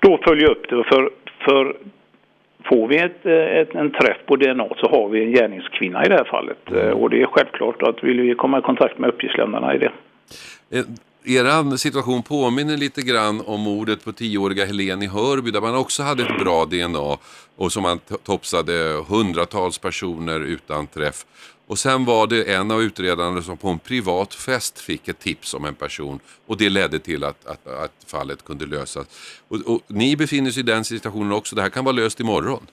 då 0.01 0.19
följa 0.25 0.47
upp 0.49 0.69
det. 0.69 0.85
För, 0.85 1.11
för 1.45 1.77
Får 2.64 2.89
vi 2.89 2.99
ett, 2.99 3.27
ett, 3.27 3.75
en 3.75 3.91
träff 3.91 4.16
på 4.27 4.37
DNA 4.37 4.69
så 4.77 4.89
har 4.89 5.09
vi 5.09 5.25
en 5.25 5.33
gärningskvinna 5.33 6.05
i 6.05 6.09
det 6.09 6.14
här 6.14 6.25
fallet. 6.25 6.71
Mm. 6.71 6.95
Och 6.95 7.11
det 7.11 7.23
är 7.23 7.27
självklart 7.27 7.83
att 7.83 8.05
vill 8.05 8.21
vi 8.21 8.35
komma 8.35 8.59
i 8.59 8.62
kontakt 8.62 8.99
med 8.99 9.09
uppgiftslämnarna 9.11 9.75
i 9.75 9.79
det. 9.79 9.91
Eran 11.29 11.79
situation 11.79 12.22
påminner 12.22 12.76
lite 12.76 13.03
grann 13.03 13.41
om 13.41 13.61
mordet 13.61 14.05
på 14.05 14.12
tioåriga 14.12 14.66
Helen 14.66 15.03
i 15.03 15.07
Hörby 15.07 15.51
där 15.51 15.61
man 15.61 15.74
också 15.74 16.03
hade 16.03 16.22
ett 16.22 16.39
bra 16.39 16.64
DNA 16.64 17.18
och 17.57 17.72
som 17.72 17.83
man 17.83 17.99
topsade 18.24 19.05
hundratals 19.09 19.79
personer 19.79 20.41
utan 20.41 20.87
träff. 20.87 21.26
Och 21.66 21.79
sen 21.79 22.05
var 22.05 22.26
det 22.26 22.55
en 22.55 22.70
av 22.70 22.83
utredarna 22.83 23.43
som 23.43 23.57
på 23.57 23.68
en 23.68 23.79
privat 23.79 24.35
fest 24.35 24.79
fick 24.79 25.09
ett 25.09 25.18
tips 25.18 25.55
om 25.55 25.64
en 25.64 25.74
person 25.74 26.20
och 26.47 26.57
det 26.57 26.68
ledde 26.68 26.99
till 26.99 27.24
att, 27.24 27.47
att, 27.47 27.66
att 27.66 27.93
fallet 28.07 28.45
kunde 28.45 28.66
lösas. 28.66 29.07
Och, 29.49 29.61
och, 29.61 29.81
ni 29.87 30.16
befinner 30.16 30.51
sig 30.51 30.61
i 30.61 30.66
den 30.66 30.85
situationen 30.85 31.33
också, 31.33 31.57
det 31.57 31.62
här 31.62 31.70
kan 31.70 31.85
vara 31.85 31.97
löst 31.97 32.20
imorgon. 32.20 32.66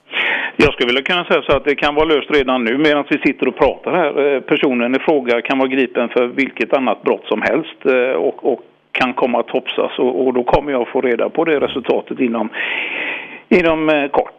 Jag 0.56 0.72
skulle 0.72 0.86
vilja 0.86 1.02
kunna 1.02 1.24
säga 1.24 1.42
så 1.42 1.56
att 1.56 1.64
det 1.64 1.74
kan 1.74 1.94
vara 1.94 2.04
löst 2.04 2.30
redan 2.30 2.64
nu 2.64 2.78
medan 2.78 3.04
vi 3.10 3.18
sitter 3.18 3.48
och 3.48 3.56
pratar 3.56 3.92
här. 3.92 4.34
Eh, 4.34 4.40
personen 4.40 4.94
i 4.94 4.98
fråga 4.98 5.42
kan 5.42 5.58
vara 5.58 5.68
gripen 5.68 6.08
för 6.08 6.26
vilket 6.26 6.72
annat 6.72 7.02
brott 7.02 7.24
som 7.28 7.42
helst 7.42 7.86
eh, 7.86 8.12
och, 8.12 8.52
och 8.52 8.60
kan 8.92 9.14
komma 9.14 9.40
att 9.40 9.48
topsas 9.48 9.98
och, 9.98 10.26
och, 10.26 10.34
då 10.34 10.44
kommer 10.44 10.72
jag 10.72 10.88
få 10.88 11.00
reda 11.00 11.28
på 11.28 11.44
det 11.44 11.60
resultatet 11.60 12.20
inom, 12.20 12.48
inom 13.48 13.88
eh, 13.88 14.08
kort. 14.08 14.32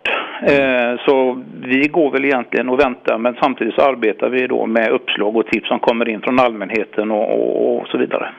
Så 1.05 1.43
vi 1.63 1.87
går 1.87 2.11
väl 2.11 2.25
egentligen 2.25 2.69
och 2.69 2.79
väntar 2.79 3.17
men 3.17 3.35
samtidigt 3.41 3.75
så 3.75 3.81
arbetar 3.81 4.29
vi 4.29 4.47
då 4.47 4.65
med 4.65 4.91
uppslag 4.91 5.35
och 5.35 5.47
tips 5.47 5.67
som 5.67 5.79
kommer 5.79 6.09
in 6.09 6.21
från 6.21 6.39
allmänheten 6.39 7.11
och, 7.11 7.29
och, 7.31 7.81
och 7.81 7.87
så 7.87 7.97
vidare. 7.97 8.29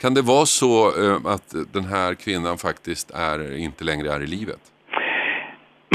Kan 0.00 0.14
det 0.14 0.22
vara 0.22 0.46
så 0.46 0.88
att 1.26 1.54
den 1.72 1.84
här 1.84 2.14
kvinnan 2.14 2.56
faktiskt 2.56 3.10
är, 3.10 3.58
inte 3.58 3.84
längre 3.84 4.12
är 4.12 4.22
i 4.22 4.26
livet? 4.26 4.60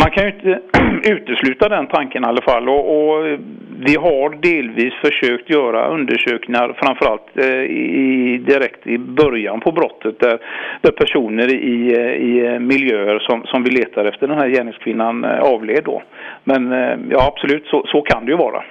Man 0.01 0.11
kan 0.11 0.23
ju 0.23 0.31
inte 0.31 0.59
utesluta 1.11 1.69
den 1.69 1.87
tanken 1.87 2.23
i 2.23 2.27
alla 2.27 2.41
fall 2.41 2.69
och, 2.69 2.83
och, 2.97 3.39
vi 3.79 3.95
har 3.95 4.29
delvis 4.41 4.93
försökt 4.93 5.49
göra 5.49 5.87
undersökningar 5.87 6.75
framförallt 6.77 7.37
eh, 7.37 7.61
i, 7.61 8.37
direkt 8.47 8.87
i 8.87 8.97
början 8.97 9.59
på 9.59 9.71
brottet 9.71 10.19
där, 10.19 10.39
där 10.81 10.91
personer 10.91 11.53
i, 11.53 11.95
i 12.15 12.59
miljöer 12.59 13.19
som, 13.19 13.43
som 13.45 13.63
vi 13.63 13.69
letar 13.69 14.05
efter 14.05 14.27
den 14.27 14.37
här 14.37 14.49
gärningskvinnan 14.49 15.23
eh, 15.23 15.39
avled 15.39 15.83
då. 15.83 16.03
Men 16.43 16.71
eh, 16.71 16.97
ja 17.09 17.33
absolut 17.33 17.65
så, 17.65 17.85
så 17.87 18.01
kan 18.01 18.25
det 18.25 18.31
ju 18.31 18.37
vara. 18.37 18.63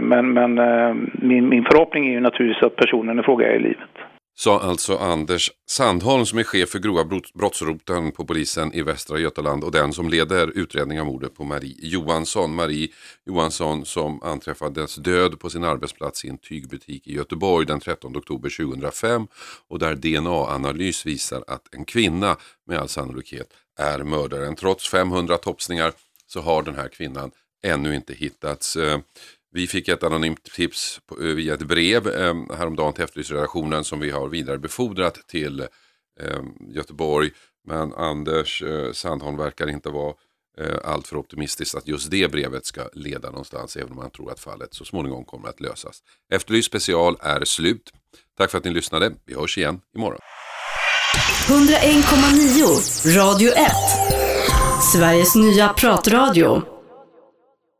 Men, 0.00 0.32
men 0.32 0.54
min, 1.12 1.48
min 1.48 1.64
förhoppning 1.64 2.06
är 2.06 2.12
ju 2.12 2.20
naturligtvis 2.20 2.62
att 2.62 2.76
personen 2.76 3.18
i 3.18 3.22
fråga 3.22 3.48
är 3.48 3.54
i 3.54 3.58
livet 3.58 4.07
sa 4.38 4.60
alltså 4.60 4.96
Anders 4.96 5.50
Sandholm 5.66 6.26
som 6.26 6.38
är 6.38 6.42
chef 6.42 6.68
för 6.68 6.78
grova 6.78 7.20
brottsroten 7.34 8.12
på 8.12 8.24
polisen 8.24 8.72
i 8.72 8.82
Västra 8.82 9.18
Götaland 9.18 9.64
och 9.64 9.72
den 9.72 9.92
som 9.92 10.08
leder 10.08 10.58
utredningen 10.58 11.00
av 11.00 11.06
mordet 11.06 11.34
på 11.34 11.44
Marie 11.44 11.76
Johansson. 11.78 12.54
Marie 12.54 12.88
Johansson 13.26 13.84
som 13.84 14.22
anträffades 14.22 14.96
död 14.96 15.40
på 15.40 15.50
sin 15.50 15.64
arbetsplats 15.64 16.24
i 16.24 16.28
en 16.28 16.38
tygbutik 16.38 17.06
i 17.06 17.14
Göteborg 17.14 17.66
den 17.66 17.80
13 17.80 18.16
oktober 18.16 18.50
2005 18.56 19.26
och 19.68 19.78
där 19.78 19.94
DNA-analys 19.94 21.06
visar 21.06 21.44
att 21.46 21.74
en 21.74 21.84
kvinna 21.84 22.36
med 22.66 22.78
all 22.78 22.88
sannolikhet 22.88 23.48
är 23.78 23.98
mördaren. 23.98 24.56
Trots 24.56 24.88
500 24.88 25.36
topsningar 25.36 25.92
så 26.26 26.40
har 26.40 26.62
den 26.62 26.74
här 26.74 26.88
kvinnan 26.88 27.30
ännu 27.62 27.94
inte 27.94 28.14
hittats. 28.14 28.76
Eh, 28.76 28.98
vi 29.50 29.66
fick 29.66 29.88
ett 29.88 30.02
anonymt 30.02 30.44
tips 30.44 31.00
eh, 31.10 31.26
via 31.26 31.54
ett 31.54 31.62
brev 31.62 32.08
eh, 32.08 32.34
häromdagen 32.56 32.92
till 32.92 33.04
Efterlysningsredaktionen 33.04 33.84
som 33.84 34.00
vi 34.00 34.10
har 34.10 34.28
vidarebefordrat 34.28 35.28
till 35.28 35.60
eh, 36.20 36.40
Göteborg. 36.74 37.30
Men 37.66 37.94
Anders 37.94 38.62
eh, 38.62 38.92
Sandholm 38.92 39.36
verkar 39.36 39.70
inte 39.70 39.88
vara 39.88 40.14
eh, 40.58 40.76
alltför 40.84 41.16
optimistisk 41.16 41.74
att 41.74 41.88
just 41.88 42.10
det 42.10 42.32
brevet 42.32 42.66
ska 42.66 42.88
leda 42.92 43.30
någonstans 43.30 43.76
även 43.76 43.92
om 43.92 43.98
han 43.98 44.10
tror 44.10 44.32
att 44.32 44.40
fallet 44.40 44.74
så 44.74 44.84
småningom 44.84 45.24
kommer 45.24 45.48
att 45.48 45.60
lösas. 45.60 46.02
Efterlyst 46.32 46.66
special 46.66 47.16
är 47.20 47.44
slut. 47.44 47.92
Tack 48.38 48.50
för 48.50 48.58
att 48.58 48.64
ni 48.64 48.70
lyssnade. 48.70 49.12
Vi 49.26 49.34
hörs 49.34 49.58
igen 49.58 49.80
imorgon. 49.96 50.20
101,9 51.48 53.16
Radio 53.16 53.52
1 53.52 53.70
Sveriges 54.92 55.34
nya 55.34 55.68
pratradio 55.68 56.77